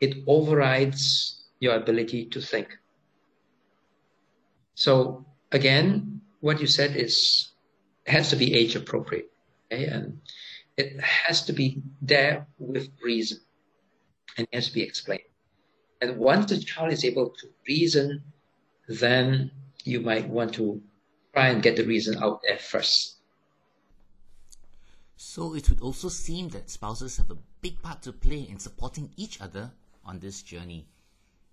it 0.00 0.16
overrides 0.26 1.44
your 1.60 1.76
ability 1.76 2.26
to 2.26 2.40
think. 2.40 2.68
So 4.74 5.24
again, 5.52 6.20
what 6.40 6.60
you 6.60 6.66
said 6.66 6.96
is 6.96 7.52
has 8.06 8.30
to 8.30 8.36
be 8.36 8.54
age 8.54 8.76
appropriate, 8.76 9.30
okay? 9.72 9.86
and 9.86 10.20
it 10.76 11.00
has 11.00 11.44
to 11.46 11.52
be 11.52 11.82
there 12.02 12.46
with 12.58 12.90
reason, 13.02 13.38
and 14.36 14.46
it 14.50 14.54
has 14.54 14.68
to 14.68 14.74
be 14.74 14.82
explained. 14.82 15.22
And 16.02 16.18
once 16.18 16.50
the 16.50 16.58
child 16.58 16.92
is 16.92 17.04
able 17.04 17.30
to 17.30 17.46
reason, 17.66 18.22
then 18.86 19.50
you 19.84 20.00
might 20.00 20.28
want 20.28 20.54
to 20.54 20.82
try 21.32 21.48
and 21.48 21.62
get 21.62 21.76
the 21.76 21.84
reason 21.84 22.22
out 22.22 22.40
there 22.46 22.58
first. 22.58 23.15
So 25.16 25.54
it 25.54 25.70
would 25.70 25.80
also 25.80 26.10
seem 26.10 26.50
that 26.50 26.68
spouses 26.68 27.16
have 27.16 27.30
a 27.30 27.38
big 27.62 27.80
part 27.82 28.02
to 28.02 28.12
play 28.12 28.40
in 28.40 28.58
supporting 28.58 29.10
each 29.16 29.40
other 29.40 29.72
on 30.04 30.18
this 30.18 30.42
journey, 30.42 30.86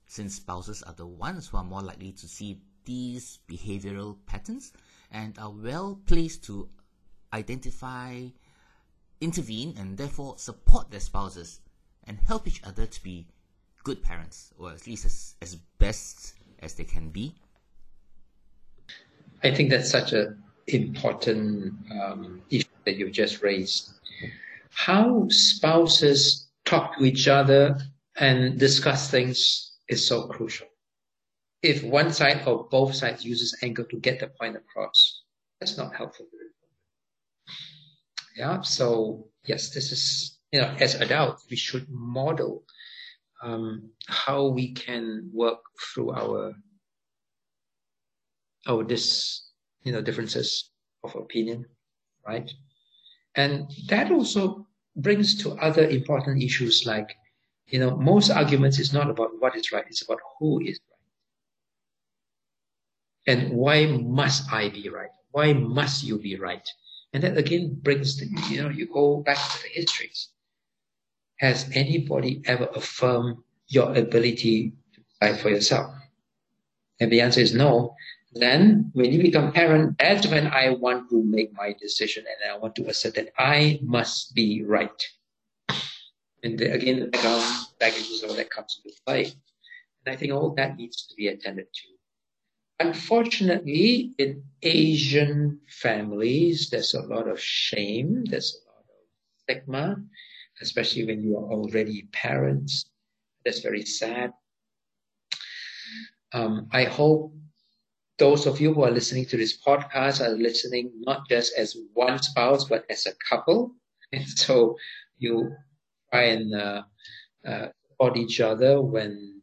since 0.06 0.36
spouses 0.36 0.84
are 0.84 0.94
the 0.94 1.06
ones 1.06 1.48
who 1.48 1.58
are 1.58 1.64
more 1.64 1.82
likely 1.82 2.12
to 2.12 2.28
see 2.28 2.60
these 2.86 3.40
behavioral 3.50 4.18
patterns 4.26 4.74
and 5.12 5.40
are 5.40 5.50
well 5.52 5.98
placed 6.06 6.44
to 6.44 6.68
identify, 7.34 8.26
intervene, 9.22 9.74
and 9.78 9.98
therefore 9.98 10.38
support 10.38 10.92
their 10.92 11.00
spouses 11.00 11.62
and 12.06 12.20
help 12.20 12.48
each 12.48 12.62
other 12.66 12.86
to 12.86 13.02
be 13.02 13.26
good 13.86 14.04
parents, 14.04 14.54
or 14.60 14.72
at 14.72 14.86
least 14.86 15.06
as, 15.06 15.36
as 15.42 15.56
best 15.80 16.34
as 16.60 16.74
they 16.74 16.84
can 16.84 17.10
be. 17.10 17.34
I 19.42 19.52
think 19.52 19.70
that's 19.70 19.90
such 19.90 20.12
an 20.12 20.44
important 20.68 21.74
um, 21.92 22.42
issue 22.50 22.68
that 22.86 22.98
you've 22.98 23.12
just 23.12 23.42
raised. 23.42 23.94
How 24.72 25.28
spouses 25.30 26.50
talk 26.66 26.98
to 26.98 27.06
each 27.06 27.28
other 27.28 27.78
and 28.18 28.60
discuss 28.60 29.10
things 29.10 29.72
is 29.90 30.06
so 30.08 30.28
crucial 30.28 30.68
if 31.64 31.82
one 31.82 32.12
side 32.12 32.46
or 32.46 32.68
both 32.70 32.94
sides 32.94 33.24
uses 33.24 33.58
anger 33.64 33.84
to 33.86 33.98
get 33.98 34.20
the 34.20 34.28
point 34.28 34.58
across, 34.58 35.24
that's 35.60 35.78
not 35.78 35.96
helpful. 35.96 36.28
Yeah, 38.36 38.62
so 38.62 39.30
yes, 39.46 39.70
this 39.70 39.92
is, 39.92 40.40
you 40.52 40.60
know, 40.60 40.76
as 40.80 40.96
adults, 40.96 41.46
we 41.50 41.56
should 41.56 41.88
model 41.90 42.66
um, 43.42 43.90
how 44.08 44.48
we 44.48 44.74
can 44.74 45.30
work 45.34 45.60
through 45.82 46.12
our 46.12 46.54
our 48.66 48.84
this 48.84 49.52
you 49.84 49.92
know 49.92 50.02
differences 50.02 50.72
of 51.04 51.16
opinion, 51.16 51.66
right? 52.26 52.52
And 53.36 53.72
that 53.88 54.12
also 54.12 54.68
brings 54.96 55.36
to 55.42 55.52
other 55.54 55.88
important 55.90 56.42
issues 56.44 56.86
like, 56.86 57.16
you 57.68 57.80
know, 57.80 57.98
most 57.98 58.30
arguments 58.30 58.78
is 58.80 58.94
not 58.94 59.10
about 59.10 59.32
what 59.40 59.56
is 59.56 59.72
right, 59.72 59.86
it's 59.88 60.04
about 60.04 60.20
who 60.40 60.60
is 60.62 60.80
right. 63.26 63.36
And 63.36 63.54
why 63.54 63.86
must 63.86 64.52
I 64.52 64.70
be 64.70 64.90
right? 64.90 65.10
Why 65.32 65.54
must 65.54 66.04
you 66.04 66.20
be 66.20 66.36
right? 66.36 66.68
And 67.14 67.24
that 67.24 67.38
again 67.38 67.80
brings 67.82 68.18
the, 68.18 68.26
you 68.50 68.62
know, 68.62 68.70
you 68.70 68.88
go 68.88 69.22
back 69.22 69.38
to 69.38 69.64
the 69.64 69.70
histories. 69.70 70.30
Has 71.38 71.70
anybody 71.74 72.42
ever 72.46 72.70
affirmed 72.76 73.38
your 73.68 73.96
ability 73.96 74.74
to 74.94 75.02
decide 75.02 75.42
for 75.42 75.50
yourself? 75.50 75.94
And 77.00 77.12
the 77.12 77.22
answer 77.22 77.40
is 77.40 77.54
no. 77.54 77.96
Then 78.36 78.90
when 78.94 79.12
you 79.12 79.22
become 79.22 79.52
parent, 79.52 79.98
that's 80.00 80.28
when 80.28 80.48
I 80.48 80.70
want 80.70 81.10
to 81.10 81.24
make 81.24 81.54
my 81.54 81.76
decision 81.80 82.26
and 82.26 82.52
I 82.52 82.58
want 82.58 82.76
to 82.76 82.88
assert 82.88 83.16
that 83.16 83.30
I 83.38 83.80
must 83.84 84.34
be 84.34 84.64
right. 84.64 85.04
And 86.44 86.60
again, 86.60 87.00
the 87.00 87.08
background 87.08 87.44
baggages 87.80 88.24
all 88.24 88.36
that 88.36 88.50
comes 88.50 88.82
into 88.84 88.98
play. 89.06 89.26
And 90.06 90.14
I 90.14 90.18
think 90.18 90.34
all 90.34 90.54
that 90.56 90.78
needs 90.78 91.06
to 91.08 91.16
be 91.16 91.28
attended 91.28 91.68
to. 91.74 92.86
Unfortunately, 92.88 94.14
in 94.18 94.44
Asian 94.62 95.60
families, 95.70 96.70
there's 96.70 96.96
a 96.96 97.02
lot 97.02 97.28
of 97.28 97.40
shame, 97.40 98.26
there's 98.26 98.58
a 98.58 98.70
lot 98.70 98.80
of 98.82 99.44
stigma, 99.44 100.04
especially 100.62 101.06
when 101.06 101.22
you 101.22 101.38
are 101.38 101.52
already 101.52 102.10
parents. 102.12 102.90
That's 103.46 103.60
very 103.60 103.86
sad. 103.86 104.34
Um, 106.34 106.68
I 106.72 106.86
hope 106.86 107.34
those 108.20 108.46
of 108.46 108.62
you 108.62 108.74
who 108.74 108.84
are 108.84 108.92
listening 108.92 109.26
to 109.26 109.38
this 109.38 109.60
podcast 109.66 110.22
are 110.22 110.38
listening 110.38 110.92
not 111.02 111.28
just 111.30 111.54
as 111.58 111.76
one 111.94 112.22
spouse, 112.22 112.66
but 112.66 112.86
as 112.90 113.06
a 113.06 113.14
couple. 113.30 113.72
And 114.14 114.30
so 114.30 114.78
you 115.18 115.50
try 116.12 116.26
and 116.38 116.54
uh, 116.54 116.84
uh, 117.48 117.68
support 117.90 118.16
each 118.16 118.40
other 118.42 118.80
when, 118.80 119.42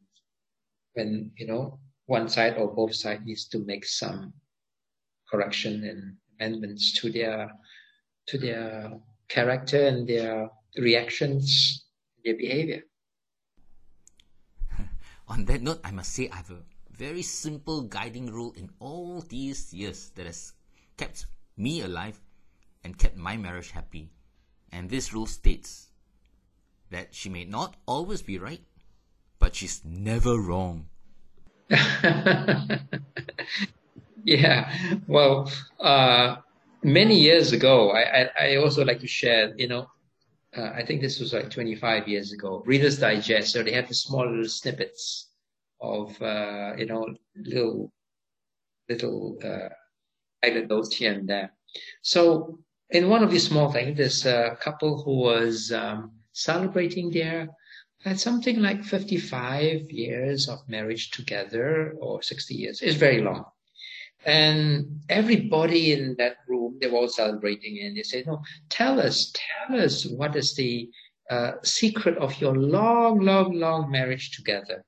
when, 0.94 1.32
you 1.36 1.48
know, 1.48 1.80
one 2.06 2.28
side 2.28 2.54
or 2.56 2.72
both 2.72 2.94
sides 2.94 3.22
needs 3.24 3.48
to 3.48 3.58
make 3.66 3.84
some 3.84 4.32
correction 5.28 5.82
and 5.82 6.14
amendments 6.38 6.92
to 7.00 7.10
their, 7.10 7.50
to 8.28 8.38
their 8.38 8.92
character 9.28 9.88
and 9.88 10.06
their 10.06 10.48
reactions, 10.78 11.86
their 12.24 12.36
behavior. 12.36 12.82
On 15.26 15.44
that 15.46 15.62
note, 15.62 15.80
I 15.82 15.90
must 15.90 16.12
say 16.12 16.28
I 16.28 16.36
have 16.36 16.50
a 16.50 16.62
very 17.00 17.22
simple 17.22 17.80
guiding 17.80 18.26
rule 18.26 18.52
in 18.58 18.68
all 18.78 19.24
these 19.26 19.72
years 19.72 20.10
that 20.16 20.26
has 20.26 20.52
kept 20.98 21.24
me 21.56 21.80
alive 21.80 22.20
and 22.84 22.98
kept 22.98 23.16
my 23.16 23.38
marriage 23.38 23.70
happy. 23.70 24.10
And 24.70 24.90
this 24.90 25.14
rule 25.14 25.24
states 25.24 25.88
that 26.90 27.14
she 27.14 27.30
may 27.30 27.46
not 27.46 27.74
always 27.86 28.20
be 28.20 28.38
right, 28.38 28.60
but 29.38 29.54
she's 29.54 29.80
never 29.82 30.38
wrong. 30.38 30.88
yeah, 34.22 34.70
well, 35.08 35.50
uh, 35.80 36.36
many 36.82 37.18
years 37.18 37.54
ago, 37.54 37.92
I, 37.92 38.02
I, 38.02 38.30
I, 38.40 38.56
also 38.56 38.84
like 38.84 39.00
to 39.00 39.06
share, 39.06 39.54
you 39.56 39.68
know, 39.68 39.88
uh, 40.54 40.72
I 40.74 40.84
think 40.84 41.00
this 41.00 41.18
was 41.18 41.32
like 41.32 41.48
25 41.48 42.08
years 42.08 42.32
ago, 42.32 42.62
Reader's 42.66 42.98
Digest, 42.98 43.54
so 43.54 43.62
they 43.62 43.72
had 43.72 43.88
the 43.88 43.94
small 43.94 44.28
little 44.28 44.48
snippets 44.48 45.29
of 45.80 46.20
uh, 46.22 46.74
you 46.76 46.86
know 46.86 47.06
little 47.36 47.92
little 48.88 49.38
uh, 49.44 49.68
anecdotes 50.42 50.96
here 50.96 51.12
and 51.12 51.28
there. 51.28 51.52
So 52.02 52.58
in 52.90 53.08
one 53.08 53.22
of 53.22 53.30
these 53.30 53.46
small 53.46 53.70
things, 53.70 53.96
there's 53.96 54.26
a 54.26 54.56
couple 54.60 55.02
who 55.02 55.18
was 55.18 55.70
um, 55.72 56.12
celebrating 56.32 57.10
their 57.10 57.48
had 58.04 58.18
something 58.18 58.60
like 58.60 58.82
55 58.82 59.90
years 59.90 60.48
of 60.48 60.66
marriage 60.68 61.10
together 61.10 61.94
or 62.00 62.22
60 62.22 62.54
years. 62.54 62.80
It's 62.80 62.96
very 62.96 63.20
long. 63.20 63.44
And 64.24 65.00
everybody 65.08 65.92
in 65.92 66.14
that 66.18 66.36
room, 66.48 66.78
they 66.80 66.88
were 66.88 66.98
all 66.98 67.08
celebrating 67.08 67.80
and 67.82 67.96
they 67.96 68.02
said, 68.02 68.26
no, 68.26 68.42
tell 68.68 69.00
us, 69.00 69.32
tell 69.34 69.78
us 69.78 70.06
what 70.06 70.36
is 70.36 70.54
the 70.54 70.90
uh, 71.30 71.52
secret 71.62 72.16
of 72.18 72.38
your 72.40 72.56
long, 72.56 73.20
long, 73.20 73.54
long 73.54 73.90
marriage 73.90 74.36
together. 74.36 74.84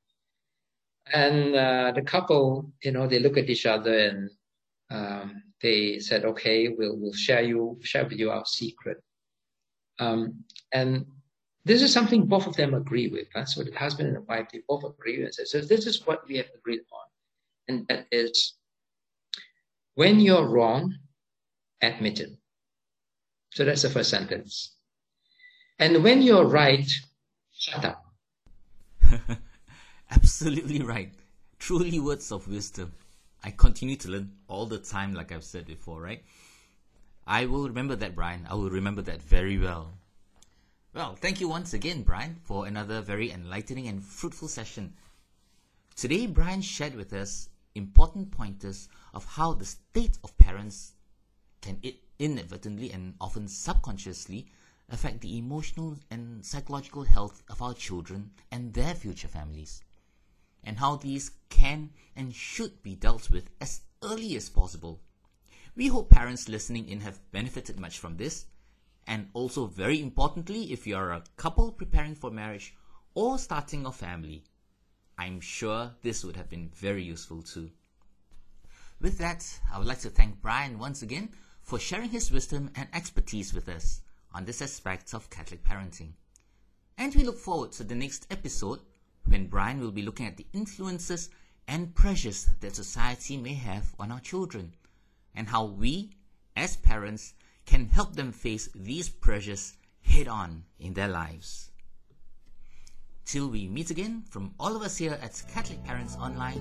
And 1.12 1.54
uh, 1.54 1.92
the 1.94 2.02
couple, 2.02 2.70
you 2.82 2.92
know, 2.92 3.06
they 3.06 3.18
look 3.18 3.36
at 3.36 3.50
each 3.50 3.66
other 3.66 3.98
and 3.98 4.30
um, 4.90 5.42
they 5.60 5.98
said, 5.98 6.24
"Okay, 6.24 6.68
we'll 6.68 6.96
we'll 6.96 7.12
share 7.12 7.42
you 7.42 7.78
share 7.82 8.04
with 8.04 8.18
you 8.18 8.30
our 8.30 8.44
secret." 8.44 9.02
Um, 9.98 10.44
and 10.72 11.06
this 11.64 11.82
is 11.82 11.92
something 11.92 12.26
both 12.26 12.46
of 12.46 12.56
them 12.56 12.74
agree 12.74 13.08
with. 13.08 13.28
Right? 13.34 13.48
So 13.48 13.62
the 13.64 13.72
husband 13.72 14.08
and 14.08 14.16
the 14.16 14.22
wife 14.22 14.48
they 14.52 14.60
both 14.68 14.84
agree 14.84 15.22
with. 15.22 15.34
So 15.34 15.60
this 15.60 15.86
is 15.86 16.06
what 16.06 16.26
we 16.28 16.36
have 16.36 16.50
agreed 16.54 16.80
upon, 16.80 17.06
and 17.68 17.86
that 17.88 18.06
is, 18.12 18.54
when 19.94 20.20
you're 20.20 20.48
wrong, 20.48 20.94
admit 21.80 22.20
it. 22.20 22.30
So 23.52 23.64
that's 23.64 23.82
the 23.82 23.90
first 23.90 24.10
sentence. 24.10 24.76
And 25.78 26.04
when 26.04 26.22
you're 26.22 26.46
right, 26.46 26.90
shut 27.52 27.84
up. 27.84 28.04
Absolutely 30.14 30.82
right. 30.82 31.10
Truly 31.58 31.98
words 31.98 32.30
of 32.32 32.46
wisdom. 32.46 32.92
I 33.42 33.50
continue 33.50 33.96
to 33.96 34.10
learn 34.10 34.32
all 34.46 34.66
the 34.66 34.76
time, 34.76 35.14
like 35.14 35.32
I've 35.32 35.42
said 35.42 35.66
before, 35.66 36.02
right? 36.02 36.22
I 37.26 37.46
will 37.46 37.66
remember 37.66 37.96
that, 37.96 38.14
Bryan. 38.14 38.46
I 38.50 38.54
will 38.54 38.68
remember 38.68 39.00
that 39.02 39.22
very 39.22 39.58
well. 39.58 39.94
Well, 40.92 41.16
thank 41.16 41.40
you 41.40 41.48
once 41.48 41.72
again, 41.72 42.02
Bryan, 42.02 42.36
for 42.42 42.66
another 42.66 43.00
very 43.00 43.30
enlightening 43.30 43.88
and 43.88 44.04
fruitful 44.04 44.48
session. 44.48 44.92
Today, 45.96 46.26
Bryan 46.26 46.60
shared 46.60 46.94
with 46.94 47.14
us 47.14 47.48
important 47.74 48.30
pointers 48.32 48.90
of 49.14 49.24
how 49.24 49.54
the 49.54 49.64
state 49.64 50.18
of 50.22 50.36
parents 50.36 50.92
can 51.62 51.80
inadvertently 52.18 52.92
and 52.92 53.14
often 53.18 53.48
subconsciously 53.48 54.46
affect 54.90 55.22
the 55.22 55.38
emotional 55.38 55.96
and 56.10 56.44
psychological 56.44 57.04
health 57.04 57.42
of 57.48 57.62
our 57.62 57.72
children 57.72 58.30
and 58.50 58.74
their 58.74 58.94
future 58.94 59.28
families 59.28 59.80
and 60.64 60.78
how 60.78 60.96
these 60.96 61.30
can 61.48 61.90
and 62.16 62.34
should 62.34 62.82
be 62.82 62.94
dealt 62.94 63.30
with 63.30 63.50
as 63.60 63.80
early 64.02 64.36
as 64.36 64.48
possible. 64.48 65.00
We 65.74 65.88
hope 65.88 66.10
parents 66.10 66.48
listening 66.48 66.88
in 66.88 67.00
have 67.00 67.20
benefited 67.32 67.80
much 67.80 67.98
from 67.98 68.16
this, 68.16 68.46
and 69.06 69.28
also 69.32 69.66
very 69.66 70.00
importantly, 70.00 70.72
if 70.72 70.86
you 70.86 70.96
are 70.96 71.12
a 71.12 71.24
couple 71.36 71.72
preparing 71.72 72.14
for 72.14 72.30
marriage 72.30 72.74
or 73.14 73.38
starting 73.38 73.86
a 73.86 73.92
family, 73.92 74.44
I'm 75.18 75.40
sure 75.40 75.92
this 76.02 76.24
would 76.24 76.36
have 76.36 76.48
been 76.48 76.70
very 76.74 77.02
useful 77.02 77.42
too. 77.42 77.70
With 79.00 79.18
that, 79.18 79.60
I 79.72 79.78
would 79.78 79.86
like 79.86 80.00
to 80.00 80.10
thank 80.10 80.40
Bryan 80.40 80.78
once 80.78 81.02
again 81.02 81.30
for 81.62 81.78
sharing 81.78 82.10
his 82.10 82.30
wisdom 82.30 82.70
and 82.76 82.88
expertise 82.92 83.52
with 83.52 83.68
us 83.68 84.00
on 84.32 84.44
this 84.44 84.62
aspect 84.62 85.14
of 85.14 85.30
Catholic 85.30 85.64
parenting. 85.64 86.12
And 86.98 87.14
we 87.14 87.24
look 87.24 87.38
forward 87.38 87.72
to 87.72 87.84
the 87.84 87.94
next 87.94 88.26
episode 88.30 88.80
when 89.24 89.46
Bryan 89.46 89.80
will 89.80 89.92
be 89.92 90.02
looking 90.02 90.26
at 90.26 90.36
the 90.36 90.46
influences 90.52 91.30
and 91.68 91.94
pressures 91.94 92.48
that 92.60 92.74
society 92.74 93.36
may 93.36 93.54
have 93.54 93.94
on 93.98 94.10
our 94.10 94.20
children, 94.20 94.74
and 95.34 95.48
how 95.48 95.64
we, 95.64 96.10
as 96.56 96.76
parents, 96.76 97.34
can 97.64 97.88
help 97.88 98.16
them 98.16 98.32
face 98.32 98.68
these 98.74 99.08
pressures 99.08 99.76
head 100.02 100.28
on 100.28 100.64
in 100.78 100.94
their 100.94 101.08
lives. 101.08 101.70
Till 103.24 103.48
we 103.48 103.68
meet 103.68 103.90
again, 103.90 104.24
from 104.28 104.52
all 104.58 104.76
of 104.76 104.82
us 104.82 104.96
here 104.96 105.18
at 105.22 105.42
Catholic 105.48 105.82
Parents 105.84 106.16
Online, 106.16 106.60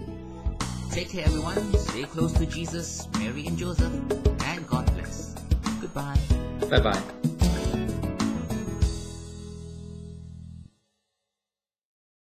take 0.91 1.09
care 1.09 1.25
everyone, 1.25 1.73
stay 1.77 2.03
close 2.03 2.31
to 2.33 2.45
Jesus, 2.45 3.07
Mary 3.17 3.47
and 3.47 3.57
Joseph, 3.57 3.91
and 4.45 4.67
God 4.67 4.85
bless. 4.93 5.35
Goodbye. 5.81 6.19
Bye 6.69 6.79
bye. 6.79 7.20